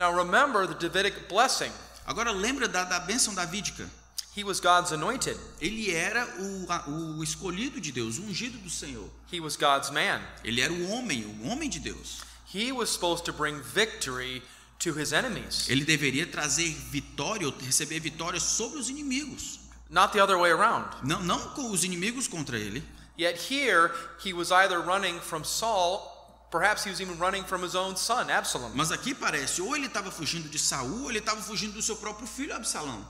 Now 0.00 0.12
remember 0.14 0.66
the 0.66 0.74
Davidic 0.74 1.28
blessing. 1.28 1.72
Agora 2.08 2.32
lembra 2.32 2.66
da, 2.66 2.84
da 2.84 2.98
bênção 2.98 3.34
davídica. 3.34 3.86
He 4.34 4.42
was 4.42 4.60
God's 4.60 4.92
anointed. 4.92 5.38
Ele 5.60 5.90
era 5.90 6.26
o, 6.38 7.18
o 7.18 7.22
escolhido 7.22 7.78
de 7.78 7.92
Deus, 7.92 8.16
o 8.16 8.22
ungido 8.22 8.56
do 8.56 8.70
Senhor. 8.70 9.10
He 9.30 9.40
was 9.40 9.56
God's 9.56 9.90
man. 9.90 10.22
Ele 10.42 10.62
era 10.62 10.72
o 10.72 10.88
homem, 10.88 11.26
o 11.26 11.48
homem 11.48 11.68
de 11.68 11.78
Deus. 11.78 12.22
He 12.54 12.72
was 12.72 12.88
supposed 12.88 13.26
to 13.26 13.32
bring 13.34 13.60
victory 13.60 14.42
to 14.78 14.98
his 14.98 15.12
enemies, 15.12 15.68
Ele 15.68 15.84
deveria 15.84 16.26
trazer 16.26 16.70
vitória, 16.90 17.46
ou 17.46 17.54
receber 17.58 18.00
vitória 18.00 18.40
sobre 18.40 18.78
os 18.78 18.88
inimigos. 18.88 19.60
not 19.90 20.14
the 20.14 20.22
other 20.22 20.38
way 20.38 20.50
around. 20.50 20.86
Não, 21.02 21.20
não 21.22 21.38
com 21.50 21.70
os 21.70 21.84
inimigos 21.84 22.26
contra 22.26 22.56
ele. 22.58 22.82
Yet 23.18 23.52
here 23.52 23.90
he 24.24 24.32
was 24.32 24.50
either 24.50 24.80
running 24.80 25.20
from 25.20 25.44
Saul 25.44 26.07
Perhaps 26.50 26.84
he 26.84 26.90
was 26.90 27.00
even 27.00 27.18
running 27.18 27.44
from 27.44 27.62
his 27.62 27.74
own 27.74 27.96
son, 27.96 28.30
Absalom. 28.30 28.72
Mas 28.74 28.90
aqui 28.90 29.14
parece, 29.14 29.60
ou 29.60 29.76
ele 29.76 29.86
estava 29.86 30.10
fugindo 30.10 30.48
de 30.48 30.58
Saul, 30.58 31.02
ou 31.02 31.10
ele 31.10 31.18
estava 31.18 31.42
fugindo 31.42 31.74
do 31.74 31.82
seu 31.82 31.96
próprio 31.96 32.26
filho 32.26 32.54
Absalão. 32.54 33.04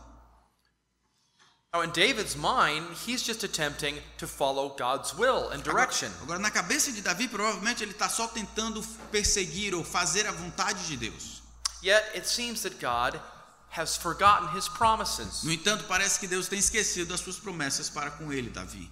Now, 1.72 1.82
in 1.82 1.90
David's 1.90 2.34
mind, 2.34 2.86
he's 3.06 3.22
just 3.22 3.44
attempting 3.44 3.96
to 4.16 4.26
follow 4.26 4.70
God's 4.70 5.14
will 5.14 5.50
and 5.50 5.62
direction. 5.62 6.08
Agora, 6.22 6.22
agora, 6.22 6.38
na 6.38 6.50
cabeça 6.50 6.90
de 6.90 7.02
Davi, 7.02 7.28
provavelmente 7.28 7.84
ele 7.84 7.92
está 7.92 8.08
só 8.08 8.26
tentando 8.26 8.82
perseguir 9.12 9.74
ou 9.74 9.84
fazer 9.84 10.26
a 10.26 10.32
vontade 10.32 10.86
de 10.86 10.96
Deus. 10.96 11.42
Yet 11.82 12.16
it 12.16 12.26
seems 12.26 12.62
that 12.62 12.80
God 12.80 13.20
has 13.70 13.98
forgotten 13.98 14.48
his 14.56 14.66
promises. 14.66 15.44
No 15.44 15.52
entanto, 15.52 15.84
parece 15.84 16.18
que 16.18 16.26
Deus 16.26 16.48
tem 16.48 16.58
esquecido 16.58 17.12
as 17.12 17.20
suas 17.20 17.38
promessas 17.38 17.90
para 17.90 18.10
com 18.12 18.32
ele, 18.32 18.48
Davi. 18.48 18.90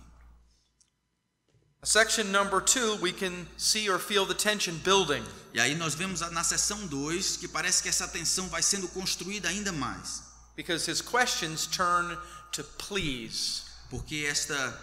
Section 1.86 2.32
number 2.32 2.60
two, 2.60 2.96
we 2.96 3.12
can 3.12 3.46
see 3.56 3.88
or 3.88 4.00
feel 4.00 4.26
the 4.26 4.34
tension 4.34 4.76
building. 4.82 5.22
E 5.54 5.60
aí 5.60 5.72
nós 5.76 5.94
vemos 5.94 6.20
na 6.32 6.42
seção 6.42 6.84
2 6.88 7.36
que 7.36 7.46
parece 7.46 7.80
que 7.80 7.88
essa 7.88 8.08
tensão 8.08 8.48
vai 8.48 8.60
sendo 8.60 8.88
construída 8.88 9.48
ainda 9.48 9.70
mais. 9.70 10.20
Because 10.56 10.90
his 10.90 11.00
questions 11.00 11.64
turn 11.68 12.18
to 12.50 12.64
please. 12.64 13.62
Porque 13.88 14.26
esta, 14.28 14.76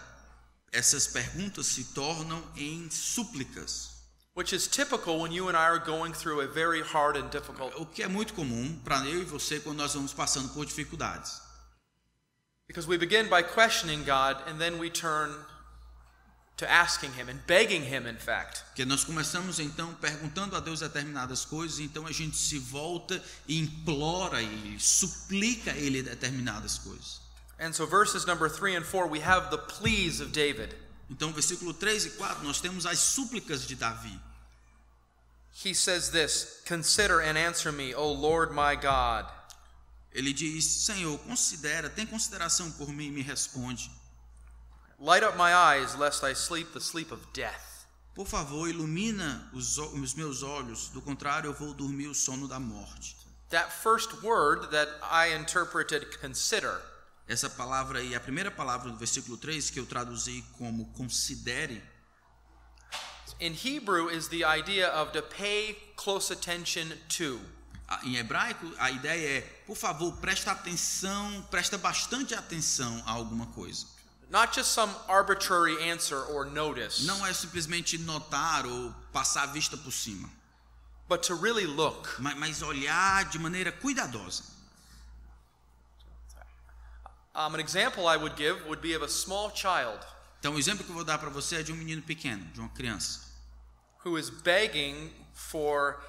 essas 0.71 1.05
perguntas 1.05 1.65
se 1.65 1.83
tornam 1.93 2.41
em 2.55 2.89
súplicas. 2.89 3.89
Which 4.33 4.55
is 4.55 4.65
typical 4.65 5.19
when 5.19 5.33
you 5.33 5.49
and 5.49 5.57
I 5.57 5.65
are 5.65 5.79
going 5.79 6.13
through 6.13 6.39
a 6.39 6.47
very 6.47 6.81
hard 6.81 7.17
and 7.17 7.29
difficult. 7.29 7.73
O 7.75 7.85
que 7.85 8.01
é 8.01 8.07
muito 8.07 8.33
comum 8.33 8.79
para 8.81 9.05
eu 9.05 9.21
e 9.21 9.25
você 9.25 9.59
quando 9.59 9.79
nós 9.79 9.93
vamos 9.93 10.13
passando 10.13 10.53
por 10.53 10.65
dificuldades. 10.65 11.41
Because 12.65 12.87
we 12.87 12.97
begin 12.97 13.27
by 13.27 13.43
questioning 13.43 14.05
God 14.05 14.37
and 14.47 14.57
then 14.57 14.79
we 14.79 14.89
turn 14.89 15.35
to 16.57 16.69
asking 16.69 17.11
him 17.11 17.29
and 17.29 17.39
begging 17.47 17.83
him 17.83 18.07
in 18.07 18.17
fact. 18.17 18.63
Porque 18.67 18.85
nós 18.85 19.03
começamos 19.03 19.59
então 19.59 19.93
perguntando 19.95 20.55
a 20.55 20.59
Deus 20.59 20.81
determinadas 20.81 21.45
coisas, 21.45 21.79
então 21.79 22.05
a 22.05 22.11
gente 22.11 22.37
se 22.37 22.59
volta 22.59 23.21
e 23.47 23.59
implora 23.59 24.41
e 24.41 24.79
suplica 24.79 25.71
a 25.71 25.77
ele 25.77 26.03
determinadas 26.03 26.77
coisas. 26.77 27.21
And 27.59 27.73
so 27.73 27.87
verses 27.87 28.25
number 28.25 28.49
3 28.49 28.77
and 28.77 28.83
4 28.83 29.07
we 29.09 29.21
have 29.21 29.49
the 29.49 29.57
pleas 29.57 30.19
of 30.19 30.31
David. 30.31 30.75
Então, 31.09 31.31
versículo 31.31 31.73
3 31.73 32.05
e 32.05 32.09
4, 32.11 32.43
nós 32.43 32.59
temos 32.61 32.85
as 32.85 32.97
súplicas 32.99 33.67
de 33.67 33.75
Davi. 33.75 34.19
He 35.63 35.75
says 35.75 36.09
this, 36.09 36.61
"Consider 36.67 37.21
and 37.21 37.37
answer 37.37 37.71
me, 37.71 37.93
O 37.93 38.11
Lord 38.11 38.53
my 38.53 38.75
God." 38.75 39.31
Ele 40.11 40.33
diz: 40.33 40.65
Senhor, 40.85 41.17
considera, 41.19 41.89
tem 41.89 42.05
consideração 42.05 42.71
por 42.71 42.89
mim 42.89 43.07
e 43.07 43.11
me 43.11 43.21
responde. 43.21 43.91
Light 44.99 45.23
up 45.23 45.37
my 45.37 45.53
eyes 45.53 45.95
lest 45.95 46.23
I 46.23 46.33
sleep 46.33 46.73
the 46.73 46.79
sleep 46.79 47.11
of 47.11 47.21
death. 47.33 47.85
Por 48.15 48.27
favor, 48.27 48.69
ilumina 48.69 49.49
os, 49.53 49.77
os 49.77 50.13
meus 50.13 50.43
olhos, 50.43 50.89
do 50.89 51.01
contrário, 51.01 51.49
eu 51.49 51.53
vou 51.53 51.73
dormir 51.73 52.07
o 52.07 52.13
sono 52.13 52.47
da 52.47 52.59
morte. 52.59 53.15
That 53.49 53.71
first 53.71 54.23
word 54.23 54.69
that 54.71 54.89
I 55.01 55.35
interpreted 55.35 56.19
consider 56.19 56.81
Essa 57.27 57.49
palavra 57.49 57.99
aí, 57.99 58.13
a 58.13 58.19
primeira 58.19 58.51
palavra 58.51 58.91
do 58.91 58.97
versículo 58.97 59.37
3, 59.37 59.69
que 59.69 59.79
eu 59.79 59.85
traduzi 59.85 60.43
como 60.57 60.85
considere, 60.93 61.81
in 63.39 63.53
Hebrew 63.53 64.09
is 64.09 64.27
the 64.27 64.43
idea 64.43 64.89
of 64.89 65.11
to 65.13 65.21
pay 65.21 65.75
close 65.95 66.31
attention 66.31 66.91
to. 67.17 67.39
em 68.03 68.17
hebraico, 68.17 68.71
a 68.77 68.91
ideia 68.91 69.39
é, 69.39 69.41
por 69.65 69.75
favor, 69.75 70.15
presta 70.17 70.51
atenção, 70.51 71.45
presta 71.49 71.77
bastante 71.77 72.33
atenção 72.33 73.01
a 73.05 73.11
alguma 73.11 73.47
coisa. 73.47 73.85
Not 74.33 74.51
just 74.51 74.71
some 74.73 74.91
arbitrary 75.07 75.77
answer 75.91 76.17
or 76.25 76.43
notice, 76.43 77.05
Não 77.05 77.23
é 77.25 77.31
simplesmente 77.33 77.99
notar 77.99 78.65
ou 78.65 78.91
passar 79.13 79.43
a 79.43 79.45
vista 79.53 79.77
por 79.77 79.91
cima, 79.93 80.27
but 81.07 81.21
to 81.27 81.35
really 81.35 81.67
look. 81.67 82.19
ma- 82.19 82.33
mas 82.35 82.63
olhar 82.63 83.25
de 83.29 83.37
maneira 83.37 83.71
cuidadosa. 83.71 84.43
Um, 87.35 87.53
an 87.55 87.59
example 87.59 88.07
I 88.07 88.15
would 88.17 88.35
give 88.35 88.63
would 88.67 88.81
be 88.81 88.93
of 88.95 89.03
a 89.03 89.07
small 89.07 89.51
child 89.55 89.99
Então, 90.39 90.53
o 90.55 90.59
exemplo 90.59 90.83
que 90.83 90.89
eu 90.91 90.95
vou 90.95 91.03
dar 91.05 91.17
para 91.19 91.29
você 91.29 91.57
é 91.57 91.63
de 91.63 91.71
um 91.71 91.75
menino 91.75 92.01
pequeno, 92.01 92.43
de 92.53 92.59
uma 92.59 92.69
criança. 92.69 93.21
who 94.03 94.17
is 94.17 94.29
begging 94.29 95.13
for 95.33 96.03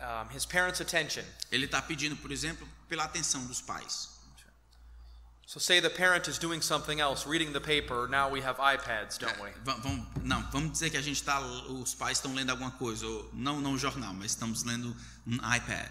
um, 0.00 0.28
his 0.34 0.46
parents' 0.46 0.80
attention. 0.80 1.22
Ele 1.52 1.66
está 1.66 1.82
pedindo, 1.82 2.16
por 2.16 2.32
exemplo, 2.32 2.66
pela 2.88 3.04
atenção 3.04 3.44
dos 3.46 3.60
pais. 3.60 4.09
So, 5.50 5.58
say 5.58 5.80
the 5.80 5.90
parent 5.90 6.28
is 6.28 6.38
doing 6.38 6.60
something 6.62 7.00
else, 7.00 7.26
reading 7.26 7.52
the 7.52 7.60
paper. 7.60 8.06
Now 8.08 8.30
we 8.30 8.40
have 8.40 8.58
iPads, 8.58 9.18
don't 9.18 9.36
we? 9.42 9.48
Va- 9.64 9.80
Vamos, 9.82 10.06
não, 10.22 10.48
vamos 10.52 10.70
dizer 10.70 10.90
que 10.90 10.96
a 10.96 11.02
gente 11.02 11.20
tá, 11.24 11.40
os 11.40 11.92
pais 11.92 12.18
estão 12.18 12.32
lendo 12.32 12.50
alguma 12.50 12.70
coisa, 12.70 13.04
ou 13.04 13.28
não, 13.32 13.60
não 13.60 13.76
jornal, 13.76 14.14
mas 14.14 14.30
estamos 14.30 14.62
lendo 14.62 14.94
um 15.26 15.34
iPad. 15.34 15.88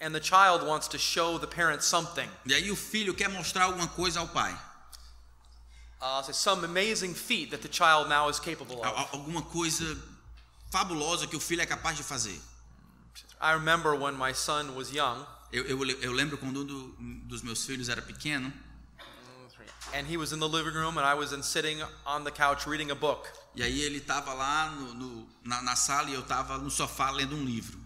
And 0.00 0.12
the 0.14 0.22
child 0.22 0.64
wants 0.66 0.88
to 0.88 0.98
show 0.98 1.38
the 1.38 1.46
parent 1.46 1.82
something, 1.82 2.26
E 2.46 2.54
aí 2.54 2.70
o 2.70 2.74
filho 2.76 3.12
quer 3.12 3.28
mostrar 3.28 3.64
alguma 3.64 3.86
coisa 3.86 4.18
ao 4.20 4.28
pai, 4.28 4.58
uh, 6.00 6.22
say 6.22 6.32
some 6.32 6.64
amazing 6.64 7.12
feat 7.12 7.50
that 7.50 7.60
the 7.60 7.68
child 7.70 8.08
now 8.08 8.30
is 8.30 8.40
capable 8.40 8.80
of. 8.80 8.86
al- 8.86 9.10
alguma 9.12 9.42
coisa 9.42 9.84
fabulosa 10.72 11.26
que 11.26 11.36
o 11.36 11.40
filho 11.40 11.60
é 11.60 11.66
capaz 11.66 11.98
de 11.98 12.02
fazer. 12.02 12.40
I 13.42 13.52
remember 13.52 13.94
when 13.94 14.14
my 14.16 14.32
son 14.32 14.74
was 14.74 14.90
young, 14.90 15.26
Eu, 15.52 15.64
eu, 15.66 15.84
eu 16.00 16.12
lembro 16.12 16.38
quando 16.38 16.60
um 16.62 16.64
do- 16.64 16.94
dos 17.28 17.42
meus 17.42 17.66
filhos 17.66 17.90
era 17.90 18.00
pequeno 18.00 18.50
and 19.94 20.06
he 20.06 20.16
was 20.16 20.32
in 20.32 20.38
the 20.40 20.48
living 20.48 20.74
room, 20.74 20.96
and 20.98 21.06
I 21.06 21.14
was 21.14 21.32
in 21.32 21.42
sitting 21.42 21.82
on 22.06 22.24
the 22.24 22.30
couch 22.30 22.66
reading 22.66 22.90
a 22.90 22.94
book. 22.94 23.28
e 23.54 23.62
aí 23.62 23.82
ele 23.82 23.98
estava 23.98 24.32
lá 24.34 24.70
no, 24.70 24.94
no- 24.94 25.28
na, 25.44 25.60
na 25.62 25.74
sala 25.76 26.08
e 26.10 26.14
eu 26.14 26.20
estava 26.20 26.56
no 26.58 26.70
sofá 26.70 27.10
lendo 27.10 27.34
um 27.36 27.44
livro. 27.44 27.78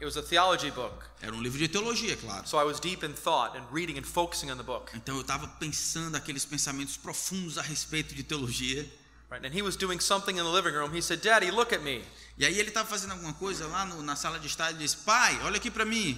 It 0.00 0.04
was 0.04 0.16
a 0.16 0.22
theology 0.22 0.70
book, 0.70 0.94
Era 1.20 1.34
um 1.34 1.42
livro 1.42 1.58
de 1.58 1.66
teologia, 1.66 2.16
claro. 2.16 2.46
so 2.46 2.56
I 2.56 2.62
was 2.64 2.78
deep 2.78 3.04
in 3.04 3.12
thought 3.14 3.56
and 3.58 3.64
reading 3.72 3.98
and 3.98 4.04
focusing 4.04 4.48
on 4.50 4.56
the 4.56 4.62
book. 4.62 4.92
Então 4.94 5.16
eu 5.16 5.22
estava 5.22 5.48
pensando 5.48 6.14
aqueles 6.16 6.44
pensamentos 6.44 6.96
profundos 6.96 7.58
a 7.58 7.62
respeito 7.62 8.14
de 8.14 8.22
teologia. 8.22 8.86
Right? 9.28 9.44
And 9.44 9.52
he 9.52 9.60
was 9.60 9.76
doing 9.76 9.98
something 9.98 10.38
in 10.38 10.44
the 10.44 10.50
living 10.52 10.72
room. 10.72 10.94
He 10.94 11.02
said, 11.02 11.20
"Daddy, 11.20 11.50
look 11.50 11.74
at 11.74 11.82
me." 11.82 12.04
E 12.38 12.46
aí 12.46 12.56
ele 12.58 12.68
estava 12.68 12.88
fazendo 12.88 13.10
alguma 13.12 13.32
coisa 13.34 13.66
lá 13.66 13.84
no- 13.86 14.00
na 14.02 14.14
sala 14.14 14.38
de 14.38 14.46
estar 14.46 14.70
e 14.70 14.74
disse: 14.74 14.98
Pai, 14.98 15.36
olha 15.42 15.56
aqui 15.56 15.70
para 15.70 15.84
mim. 15.84 16.14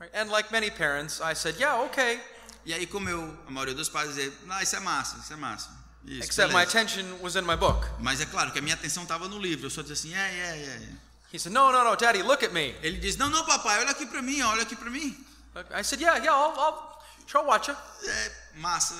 Right? 0.00 0.16
And 0.16 0.30
like 0.30 0.50
many 0.50 0.70
parents, 0.70 1.20
I 1.20 1.34
said, 1.34 1.56
"Yeah, 1.60 1.82
okay." 1.84 2.20
E 2.64 2.74
aí, 2.74 2.86
como 2.86 3.08
eu, 3.08 3.38
a 3.46 3.50
maioria 3.50 3.74
dos 3.74 3.88
pais 3.88 4.14
dizia: 4.14 4.32
Ah, 4.48 4.62
isso 4.62 4.76
é 4.76 4.80
massa, 4.80 5.18
isso 5.18 5.32
é 5.32 5.36
massa. 5.36 5.70
Isso, 6.04 6.24
Except 6.24 6.48
my 6.52 6.64
beleza." 6.64 6.78
attention 6.78 7.18
was 7.20 7.36
in 7.36 7.42
my 7.42 7.56
book. 7.56 7.86
Mas 8.00 8.20
é 8.20 8.26
claro 8.26 8.52
que 8.52 8.58
a 8.58 8.62
minha 8.62 8.74
atenção 8.74 9.02
estava 9.02 9.28
no 9.28 9.38
livro. 9.38 9.66
Eu 9.66 9.70
só 9.70 9.82
dizia 9.82 9.94
assim: 9.94 10.14
É, 10.14 10.18
é, 10.18 10.56
é. 10.56 10.92
é." 10.92 11.08
He 11.32 11.38
said, 11.38 11.52
"No, 11.52 11.70
no, 11.70 11.84
no, 11.84 11.96
Daddy, 11.96 12.22
look 12.22 12.44
at 12.44 12.52
me." 12.52 12.74
Ele 12.82 12.98
disse: 12.98 13.18
Não, 13.18 13.28
não, 13.28 13.44
papai, 13.44 13.78
olha 13.80 13.90
aqui 13.90 14.06
para 14.06 14.22
mim, 14.22 14.40
olha 14.42 14.62
aqui 14.62 14.74
para 14.76 14.90
mim. 14.90 15.26
I 15.74 15.82
said, 15.82 16.00
"Yeah, 16.00 16.18
yeah, 16.18 16.32
I'll, 16.32 16.58
I'll 16.58 17.02
sure 17.26 17.44
watch 17.44 17.68
you." 17.70 17.76
É 18.04 18.32
massa, 18.56 18.94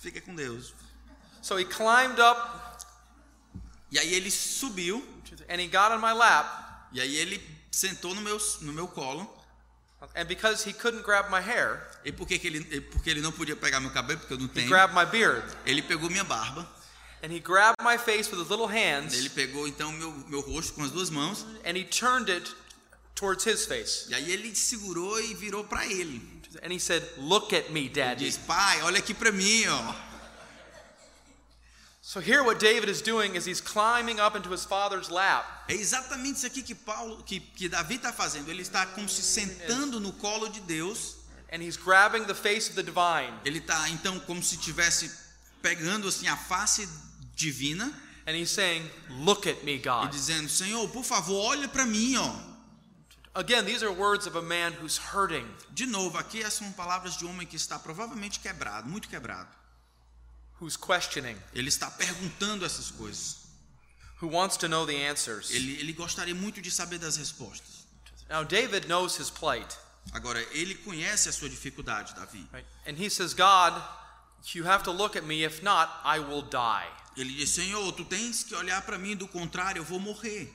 fica 0.00 0.20
com 0.20 0.34
Deus. 0.34 0.74
So 1.42 1.58
he 1.58 1.64
climbed 1.64 2.20
up 2.20 2.38
E 3.90 3.98
aí 3.98 4.14
ele 4.14 4.30
subiu, 4.30 5.04
and 5.48 5.60
he 5.60 5.66
got 5.66 5.90
on 5.92 5.98
my 5.98 6.12
lap. 6.12 6.46
e 6.92 7.00
aí 7.00 7.16
ele 7.16 7.40
sentou 7.70 8.14
no 8.14 8.20
meu, 8.20 8.38
no 8.60 8.72
meu 8.72 8.86
colo. 8.88 9.39
And 10.14 10.24
because 10.26 10.62
he 10.68 10.72
couldn't 10.72 11.02
grab 11.04 11.30
my 11.30 11.40
hair, 11.40 11.80
E 12.04 12.10
por 12.12 12.26
que, 12.26 12.38
que 12.38 12.46
ele, 12.48 12.80
porque 12.80 13.10
ele 13.10 13.20
não 13.20 13.30
podia 13.32 13.54
pegar 13.54 13.80
meu 13.80 13.90
cabelo, 13.90 14.18
porque 14.18 14.32
eu 14.34 14.38
não 14.38 14.46
he 14.46 14.48
tenho, 14.48 14.68
grabbed 14.68 14.94
my 14.96 15.04
beard. 15.04 15.44
ele 15.66 15.82
pegou 15.82 16.08
minha 16.08 16.24
barba. 16.24 16.66
And 17.22 17.30
he 17.30 17.38
grabbed 17.38 17.76
my 17.82 17.98
face 17.98 18.30
with 18.30 18.40
his 18.40 18.48
little 18.48 18.66
hands 18.66 19.12
Ele 19.12 19.28
pegou 19.28 19.68
então 19.68 19.92
meu, 19.92 20.10
meu 20.26 20.40
rosto 20.40 20.72
com 20.72 20.82
as 20.84 20.90
duas 20.90 21.10
mãos. 21.10 21.44
and 21.66 21.76
he 21.76 21.84
turned 21.84 22.30
it 22.30 22.50
towards 23.14 23.44
his 23.46 23.66
face. 23.66 24.06
E 24.08 24.14
aí 24.14 24.30
ele 24.32 24.54
segurou 24.56 25.20
e 25.20 25.34
virou 25.34 25.62
para 25.64 25.86
ele. 25.86 26.40
And 26.64 26.72
he 26.72 26.80
said, 26.80 27.04
Look 27.18 27.54
at 27.54 27.70
me, 27.70 27.80
Ele 27.80 27.88
Daddy. 27.90 28.24
disse: 28.24 28.38
Pai, 28.40 28.80
olha 28.82 28.98
aqui 28.98 29.12
para 29.14 29.30
mim, 29.30 29.66
ó. 29.68 29.94
So 32.02 32.18
here 32.20 32.42
what 32.42 32.58
David 32.58 32.88
is 32.88 33.02
doing 33.02 33.34
is 33.34 33.44
he's 33.44 33.60
climbing 33.60 34.18
up 34.18 34.34
into 34.34 34.50
his 34.50 34.64
father's 34.64 35.10
lap. 35.10 35.44
É 35.68 35.74
exatamente 35.74 36.38
isso 36.38 36.46
aqui 36.46 36.62
que 36.62 36.74
Paulo, 36.74 37.22
que, 37.24 37.40
que 37.40 37.68
Davi 37.68 37.96
está 37.96 38.12
fazendo. 38.12 38.50
Ele 38.50 38.62
está 38.62 38.86
como 38.86 39.08
se 39.08 39.22
sentando 39.22 40.00
no 40.00 40.12
colo 40.12 40.48
de 40.48 40.60
Deus. 40.60 41.16
And 41.52 41.62
he's 41.62 41.76
grabbing 41.76 42.24
the 42.26 42.34
face 42.34 42.70
of 42.70 42.76
the 42.76 42.82
divine. 42.82 43.32
Ele 43.44 43.58
está 43.58 43.88
então 43.90 44.18
como 44.20 44.42
se 44.42 44.54
estivesse 44.54 45.10
pegando 45.60 46.08
assim 46.08 46.26
a 46.28 46.36
face 46.36 46.88
divina 47.34 47.92
And 48.26 48.36
he's 48.36 48.50
saying, 48.50 48.88
Look 49.08 49.46
at 49.46 49.64
me, 49.64 49.74
e 49.74 49.78
God. 49.78 50.10
dizendo: 50.10 50.48
Senhor, 50.48 50.88
por 50.90 51.04
favor, 51.04 51.46
olha 51.46 51.68
para 51.68 51.84
mim, 51.84 52.16
ó. 52.16 52.32
Again, 53.34 53.64
these 53.64 53.82
are 53.82 53.92
words 53.92 54.26
of 54.26 54.36
a 54.36 54.42
man 54.42 54.72
who's 54.80 54.98
hurting, 54.98 55.46
De 55.72 55.86
novo, 55.86 56.18
aqui 56.18 56.48
são 56.50 56.70
palavras 56.72 57.16
de 57.16 57.24
um 57.24 57.30
homem 57.30 57.46
que 57.46 57.56
está 57.56 57.78
provavelmente 57.78 58.40
quebrado, 58.40 58.88
muito 58.88 59.08
quebrado. 59.08 59.48
Who's 60.60 60.76
questioning, 60.76 61.36
Ele 61.54 61.68
está 61.68 61.90
perguntando 61.90 62.64
essas 62.64 62.90
coisas. 62.90 63.40
who 64.20 64.28
wants 64.28 64.56
to 64.58 64.68
know 64.68 64.84
the 64.84 64.96
answers. 65.08 65.50
Ele, 65.50 65.78
ele 65.80 65.92
gostaria 65.94 66.34
muito 66.34 66.60
de 66.60 66.70
saber 66.70 66.98
das 66.98 67.16
respostas. 67.16 67.86
Now, 68.28 68.44
David 68.44 68.86
knows 68.86 69.16
his 69.16 69.30
plight. 69.30 69.76
Agora, 70.12 70.40
ele 70.52 70.74
conhece 70.74 71.28
a 71.28 71.32
sua 71.32 71.48
dificuldade, 71.48 72.14
Davi. 72.14 72.46
Right? 72.52 72.66
And 72.86 72.96
he 72.96 73.08
says, 73.08 73.34
God, 73.34 73.80
you 74.54 74.64
have 74.64 74.82
to 74.84 74.90
look 74.90 75.16
at 75.16 75.24
me. 75.24 75.42
If 75.42 75.62
not, 75.62 75.88
I 76.04 76.18
will 76.18 76.42
die. 76.42 76.86
Ele 77.16 77.34
diz: 77.34 77.50
Senhor, 77.50 77.92
tu 77.92 78.04
tens 78.04 78.44
que 78.44 78.54
olhar 78.54 78.82
para 78.82 78.98
mim, 78.98 79.16
do 79.16 79.26
contrário, 79.26 79.80
eu 79.80 79.84
vou 79.84 79.98
morrer. 79.98 80.54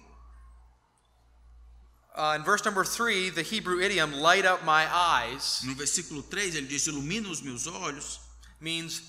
Uh, 2.15 2.37
in 2.39 2.43
verse 2.43 2.63
number 2.63 2.85
three, 2.85 3.29
the 3.29 3.43
Hebrew 3.43 3.81
idiom 3.81 4.13
"light 4.13 4.45
up 4.45 4.63
my 4.63 4.85
eyes" 4.89 5.61
No 5.63 5.73
versículo 5.75 6.23
3 6.23 6.55
ele 6.55 6.67
diz: 6.67 6.87
Ilumina 6.87 7.29
os 7.29 7.41
meus 7.41 7.67
olhos. 7.67 8.19
means 8.61 9.01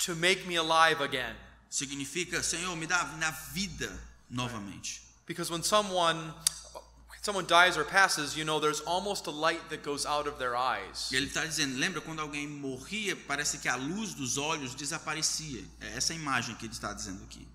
to 0.00 0.14
make 0.14 0.46
me 0.46 0.56
alive 0.56 1.00
again. 1.00 1.34
Significa, 1.70 2.42
Senhor, 2.42 2.74
me 2.76 2.86
dá 2.86 3.04
na 3.18 3.30
vida 3.52 3.90
novamente. 4.28 5.00
Because 5.26 5.50
when 5.50 5.62
someone 5.62 6.34
someone 7.22 7.44
dies 7.46 7.76
or 7.76 7.84
passes, 7.84 8.34
you 8.36 8.44
know 8.44 8.58
there's 8.58 8.80
almost 8.80 9.26
a 9.26 9.30
light 9.30 9.60
that 9.68 9.82
goes 9.84 10.04
out 10.06 10.26
of 10.26 10.38
their 10.38 10.56
eyes. 10.56 11.10
E 11.12 11.16
ele 11.16 11.26
está 11.28 11.44
dizendo: 11.46 11.78
lembra 11.78 12.00
quando 12.00 12.20
alguém 12.20 12.48
morria, 12.48 13.14
parece 13.28 13.58
que 13.58 13.68
a 13.68 13.76
luz 13.76 14.14
dos 14.14 14.36
olhos 14.38 14.74
desaparecia. 14.74 15.62
É 15.80 15.96
essa 15.96 16.12
imagem 16.14 16.54
que 16.56 16.64
ele 16.66 16.72
está 16.72 16.92
dizendo 16.92 17.22
aqui. 17.24 17.46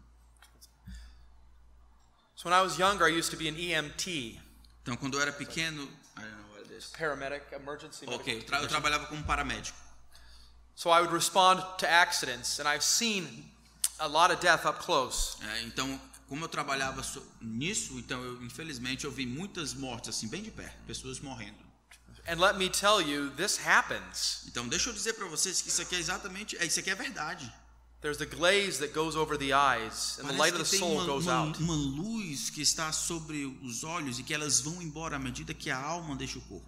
So 2.36 2.50
when 2.50 2.54
I 2.54 2.62
was 2.62 2.78
younger, 2.78 3.06
I 3.06 3.10
used 3.18 3.32
to 3.32 3.38
be 3.38 3.48
an 3.48 3.56
EMT, 3.58 4.40
Então, 4.84 4.96
quando 4.98 5.16
eu 5.18 5.22
era 5.22 5.32
pequeno. 5.32 5.84
I 6.18 6.22
don't 6.22 6.32
know 6.38 6.52
what 6.54 6.62
it 6.70 6.72
is. 6.78 6.86
paramedic, 6.98 7.42
emergency. 7.54 8.06
Ok, 8.08 8.38
eu, 8.38 8.44
tra- 8.44 8.62
eu 8.62 8.68
trabalhava 8.68 9.08
como 9.08 9.24
paramédico. 9.24 9.78
So 10.76 10.90
I 10.92 11.00
would 11.00 11.14
respond 11.14 11.62
to 11.80 11.88
accidents, 11.88 12.60
and 12.60 12.68
I've 12.68 12.84
seen 12.84 13.46
a 14.00 14.08
lot 14.08 14.32
of 14.34 14.42
death 14.42 14.66
up 14.66 14.84
close. 14.84 15.38
É, 15.42 15.62
então, 15.64 16.00
como 16.28 16.44
eu 16.44 16.50
trabalhava 16.50 17.02
so- 17.02 17.26
nisso, 17.42 17.98
então 17.98 18.22
eu, 18.24 18.44
infelizmente 18.44 19.06
eu 19.06 19.12
vi 19.12 19.26
muitas 19.26 19.74
mortes 19.74 20.10
assim 20.10 20.28
bem 20.28 20.44
de 20.44 20.52
perto, 20.52 20.76
pessoas 20.86 21.20
morrendo. 21.20 21.64
And 22.28 22.40
let 22.40 22.58
me 22.58 22.70
tell 22.70 23.00
you, 23.02 23.30
this 23.38 23.58
happens. 23.66 24.44
Então, 24.48 24.68
deixa 24.68 24.90
eu 24.90 24.94
dizer 24.94 25.14
para 25.14 25.28
vocês 25.28 25.62
que 25.62 25.70
isso 25.70 25.82
aqui 25.82 25.96
é 25.96 26.00
exatamente, 26.00 26.58
é, 26.58 26.66
isso 26.66 26.80
aqui 26.80 26.90
é 26.90 26.96
verdade. 26.96 27.52
There's 28.02 28.18
the 28.18 28.26
glaze 28.26 28.80
that 28.80 28.94
goes 28.94 29.16
over 29.16 29.38
the 29.38 29.52
eyes, 29.54 30.20
and 30.20 30.28
the 30.28 30.34
light 30.34 30.54
of 30.54 30.64
the 30.64 30.78
Parece 30.78 30.78
soul 30.78 30.96
uma, 30.96 31.06
goes 31.06 31.26
uma, 31.26 31.34
out. 31.34 31.64
uma 31.64 31.74
luz 31.74 32.50
que 32.50 32.62
está 32.62 32.92
sobre 32.92 33.46
os 33.64 33.84
olhos 33.84 34.20
e 34.20 34.24
que 34.24 34.34
elas 34.34 34.60
vão 34.60 34.82
embora 34.82 35.16
à 35.16 35.20
medida 35.20 35.54
que 35.54 35.72
a 35.72 35.78
alma 35.78 36.16
deixa 36.16 36.38
o 36.38 36.42
corpo. 36.42 36.68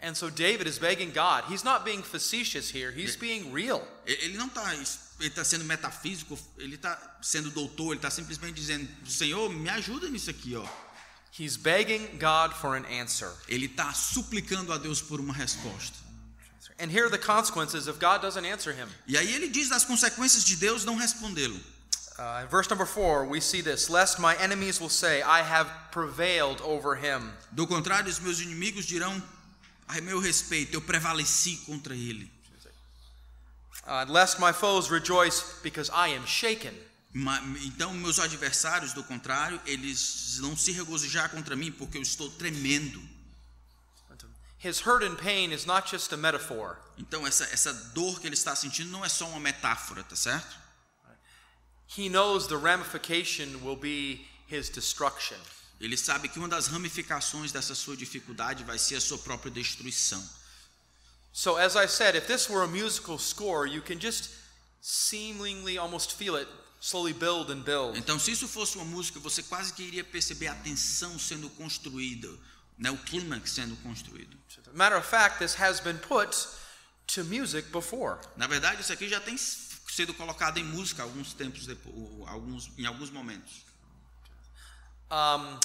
And 0.00 0.14
so 0.14 0.30
David 0.30 0.68
is 0.68 0.78
begging 0.78 1.10
God. 1.10 1.44
He's 1.48 1.64
not 1.64 1.84
being 1.84 2.02
facetious 2.02 2.70
here, 2.70 2.92
he's 2.92 3.16
being 3.16 3.52
real. 3.52 3.82
Ele 4.06 4.36
não 4.36 4.46
está 4.46 4.72
ele 5.20 5.30
tá 5.30 5.44
sendo 5.44 5.64
metafísico, 5.64 6.38
ele 6.56 6.76
está 6.76 6.96
sendo 7.20 7.50
doutor, 7.50 7.92
ele 7.92 7.96
está 7.96 8.10
simplesmente 8.10 8.54
dizendo, 8.54 8.88
Senhor, 9.04 9.50
me 9.50 9.68
ajuda 9.68 10.08
nisso 10.08 10.30
aqui, 10.30 10.54
ó. 10.54 10.64
He's 11.36 11.56
begging 11.56 12.18
God 12.18 12.52
for 12.52 12.76
an 12.76 12.84
answer. 12.86 13.32
Ele 13.48 13.66
está 13.66 13.92
suplicando 13.92 14.72
a 14.72 14.78
Deus 14.78 15.00
por 15.02 15.20
uma 15.20 15.34
resposta. 15.34 15.96
And 16.80 16.90
here 16.90 17.04
are 17.04 17.10
the 17.10 17.18
consequences 17.18 17.88
if 17.88 17.98
God 17.98 18.22
doesn't 18.22 18.44
answer 18.44 18.72
him. 18.72 18.88
E 19.06 19.18
aí 19.18 19.34
ele 19.34 19.48
diz 19.48 19.68
das 19.68 19.84
consequências 19.84 20.44
de 20.44 20.56
Deus 20.56 20.84
não 20.84 20.96
respondê-lo. 20.96 21.60
Uh, 22.18 22.42
in 22.42 22.48
verse 22.48 22.68
number 22.68 22.86
four, 22.86 23.24
we 23.24 23.40
see 23.40 23.62
this 23.62 23.88
Lest 23.88 24.18
my 24.18 24.34
enemies 24.36 24.80
will 24.80 24.88
say, 24.88 25.22
I 25.22 25.42
have 25.42 25.68
prevailed 25.92 26.60
over 26.62 26.96
him. 26.96 27.32
Do 27.52 27.66
contrário, 27.66 28.08
os 28.08 28.20
meus 28.20 28.40
inimigos 28.40 28.86
dirão 28.86 29.20
a 29.88 30.00
meu 30.00 30.20
respeito, 30.20 30.74
eu 30.74 30.82
prevaleci 30.82 31.56
contra 31.66 31.94
ele. 31.94 32.30
Lest 34.08 34.38
my 34.38 34.52
foes 34.52 34.88
rejoice 34.88 35.42
because 35.62 35.90
I 35.90 36.14
am 36.14 36.26
shaken. 36.26 36.74
Então, 37.64 37.94
meus 37.94 38.18
adversários, 38.18 38.92
do 38.92 39.02
contrário, 39.02 39.60
eles 39.64 40.36
vão 40.40 40.56
se 40.56 40.72
regozijar 40.72 41.30
contra 41.30 41.56
mim 41.56 41.72
porque 41.72 41.96
eu 41.96 42.02
estou 42.02 42.30
tremendo. 42.30 43.02
His 44.62 44.80
hurt 44.80 45.04
and 45.04 45.16
pain 45.16 45.52
is 45.52 45.64
not 45.64 45.88
just 45.88 46.12
a 46.12 46.16
metaphor. 46.16 46.76
Então, 46.98 47.26
essa, 47.26 47.44
essa 47.44 47.72
dor 47.72 48.20
que 48.20 48.26
ele 48.26 48.34
está 48.34 48.54
sentindo 48.56 48.90
não 48.90 49.04
é 49.04 49.08
só 49.08 49.28
uma 49.28 49.40
metáfora, 49.40 50.02
tá 50.02 50.16
certo? 50.16 50.58
He 51.96 52.08
knows 52.08 52.46
the 52.48 52.56
ramification 52.56 53.62
will 53.62 53.76
be 53.76 54.26
his 54.50 54.68
destruction. 54.68 55.38
Ele 55.80 55.96
sabe 55.96 56.28
que 56.28 56.38
uma 56.38 56.48
das 56.48 56.66
ramificações 56.66 57.52
dessa 57.52 57.74
sua 57.74 57.96
dificuldade 57.96 58.64
vai 58.64 58.78
ser 58.78 58.96
a 58.96 59.00
sua 59.00 59.18
própria 59.18 59.50
destruição. 59.50 60.22
So, 61.32 61.56
as 61.56 61.76
I 61.76 61.86
said, 61.86 62.16
if 62.16 62.26
this 62.26 62.48
were 62.48 62.64
a 62.64 62.66
musical 62.66 63.18
score, 63.18 63.68
you 63.68 63.82
can 63.82 64.00
just 64.00 64.30
seemingly 64.80 65.78
almost 65.78 66.14
feel 66.14 66.36
it 66.36 66.48
slowly 66.80 67.12
build 67.12 67.50
and 67.50 67.62
build. 67.62 67.96
Então, 67.98 68.18
se 68.18 68.32
isso 68.32 68.48
fosse 68.48 68.76
uma 68.76 68.84
música, 68.84 69.20
você 69.20 69.42
quase 69.42 69.72
que 69.72 69.82
iria 69.82 70.04
perceber 70.04 70.48
a 70.48 70.54
tensão 70.54 71.18
sendo 71.18 71.48
construída, 71.50 72.28
né? 72.76 72.90
o 72.90 72.96
clímax 72.96 73.50
sendo 73.50 73.76
construído. 73.82 74.36
Matter 74.74 74.98
of 74.98 75.08
fact, 75.08 75.38
this 75.38 75.54
has 75.54 75.80
been 75.80 75.98
put 75.98 76.36
to 77.06 77.24
music 77.24 77.70
before. 77.70 78.18
Na 78.36 78.46
verdade, 78.46 78.80
isso 78.80 78.92
aqui 78.92 79.08
já 79.08 79.20
tem 79.20 79.36
sido 79.36 80.14
colocado 80.14 80.58
em 80.58 80.64
música 80.64 81.02
alguns 81.02 81.32
tempos 81.32 81.66
depois, 81.66 81.94
alguns, 82.28 82.70
em 82.78 82.86
alguns 82.86 83.10
momentos. 83.10 83.64
Um, 85.10 85.58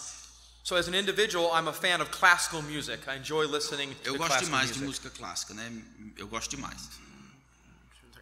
so, 0.64 0.76
as 0.78 0.88
an 0.88 0.94
individual, 0.96 1.52
I'm 1.54 1.68
a 1.68 1.74
fan 1.74 2.00
of 2.02 2.10
classical 2.12 2.62
music. 2.62 3.08
I 3.08 3.16
enjoy 3.16 3.46
listening 3.48 3.90
to 4.04 4.12
Eu 4.12 4.18
gosto 4.18 4.28
classical 4.30 4.46
demais 4.46 4.72
de 4.72 4.80
music. 4.80 4.86
música 4.86 5.10
clássica, 5.10 5.54
né? 5.54 5.72
Eu 6.18 6.28
gosto 6.28 6.52
demais. 6.56 6.90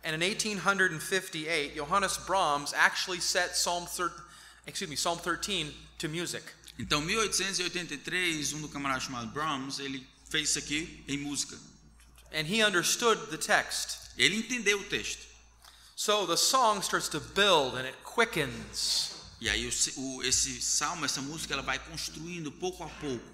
And 0.03 0.15
in 0.15 0.19
1858, 0.23 1.75
Johannes 1.75 2.17
Brahms 2.25 2.73
actually 2.73 3.21
set 3.21 3.55
Psalm, 3.55 3.85
thir- 3.85 4.11
excuse 4.65 4.89
me, 4.89 4.95
Psalm 4.95 5.19
13 5.19 5.75
to 5.99 6.09
music. 6.09 6.43
Então, 6.79 6.99
1883, 7.01 8.53
um 8.53 8.61
do 8.61 8.69
camarada 8.69 8.99
chamado 9.01 9.27
Brahms, 9.27 9.77
ele 9.77 10.03
fez 10.27 10.49
isso 10.49 10.57
aqui 10.59 11.03
em 11.07 11.17
música. 11.19 11.55
And 12.33 12.47
he 12.47 12.63
understood 12.65 13.27
the 13.29 13.37
text. 13.37 13.97
Ele 14.17 14.37
entendeu 14.37 14.79
o 14.79 14.83
texto. 14.85 15.27
So 15.95 16.25
the 16.25 16.37
song 16.37 16.81
starts 16.81 17.07
to 17.09 17.19
build 17.19 17.75
and 17.77 17.85
it 17.85 17.95
quickens. 18.03 19.11
E 19.41 19.49
aí 19.49 19.67
o, 19.97 20.23
esse 20.23 20.61
salmo, 20.61 21.03
essa 21.03 21.19
música, 21.19 21.53
ela 21.53 21.63
vai 21.63 21.79
construindo 21.79 22.51
pouco 22.51 22.83
a 22.83 22.87
pouco. 22.87 23.25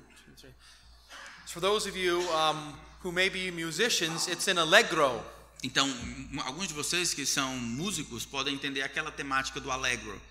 For 1.48 1.60
those 1.60 1.88
of 1.88 1.98
you 1.98 2.22
um, 2.22 2.74
who 3.04 3.12
may 3.12 3.30
be 3.30 3.52
musicians, 3.52 4.28
it's 4.28 4.48
in 4.48 4.58
allegro. 4.58 5.22
Então, 5.64 5.86
alguns 6.46 6.70
de 6.70 6.74
vocês 6.74 7.14
que 7.14 7.26
são 7.26 7.58
músicos 7.58 8.26
podem 8.26 8.54
entender 8.54 8.84
aquela 8.84 9.12
temática 9.12 9.60
do 9.60 9.70
allegro. 9.70 10.22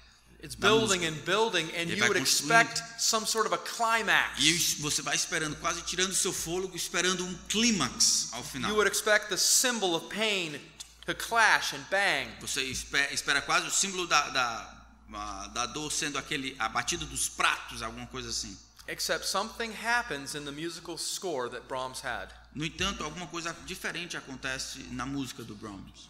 It's 0.43 0.55
building 0.55 1.05
and 1.07 1.15
building, 1.25 1.71
and 1.75 1.91
you 1.91 2.03
would 2.05 2.19
expect 2.19 2.83
some 2.99 3.27
sort 3.27 3.47
of 3.47 3.55
a 3.55 3.59
climax. 3.59 4.39
E 4.39 4.53
você 4.81 5.03
vai 5.03 5.17
esperando, 5.17 5.57
quase 5.57 5.83
tirando 5.83 6.15
seu 6.15 6.33
fôlego, 6.33 6.77
esperando 6.77 7.25
um 7.25 7.35
clímax 7.49 8.29
ao 8.33 8.45
final. 8.45 8.71
You 8.71 8.77
would 8.77 8.91
expect 8.91 9.29
the 9.29 9.37
symbol 9.37 9.95
of 9.95 10.09
pain 10.09 10.61
to 11.07 11.15
clash 11.15 11.75
and 11.75 11.85
bang. 11.91 12.31
Você 12.41 12.63
espera, 12.63 13.13
espera 13.13 13.43
quase 13.43 13.67
o 13.67 13.71
símbolo 13.71 14.07
da, 14.07 14.29
da, 14.29 14.76
da 15.09 15.67
dor 15.67 15.91
sendo 15.93 16.19
aquele 16.19 16.57
a 16.59 16.69
batida 16.69 17.05
dos 17.05 17.29
pratos, 17.29 17.83
alguma 17.83 18.07
coisa 18.07 18.29
assim. 18.29 18.57
Except 18.89 19.27
something 19.27 19.73
happens 19.73 20.35
in 20.35 20.45
the 20.45 20.53
musical 20.53 20.97
score 20.97 21.49
that 21.51 21.67
Brahms 21.67 22.01
had. 22.05 22.29
No 22.55 22.65
entanto, 22.65 23.03
alguma 23.05 23.27
coisa 23.27 23.53
diferente 23.67 24.17
acontece 24.17 24.79
na 24.93 25.05
música 25.05 25.43
do 25.43 25.55
Brahms. 25.55 26.09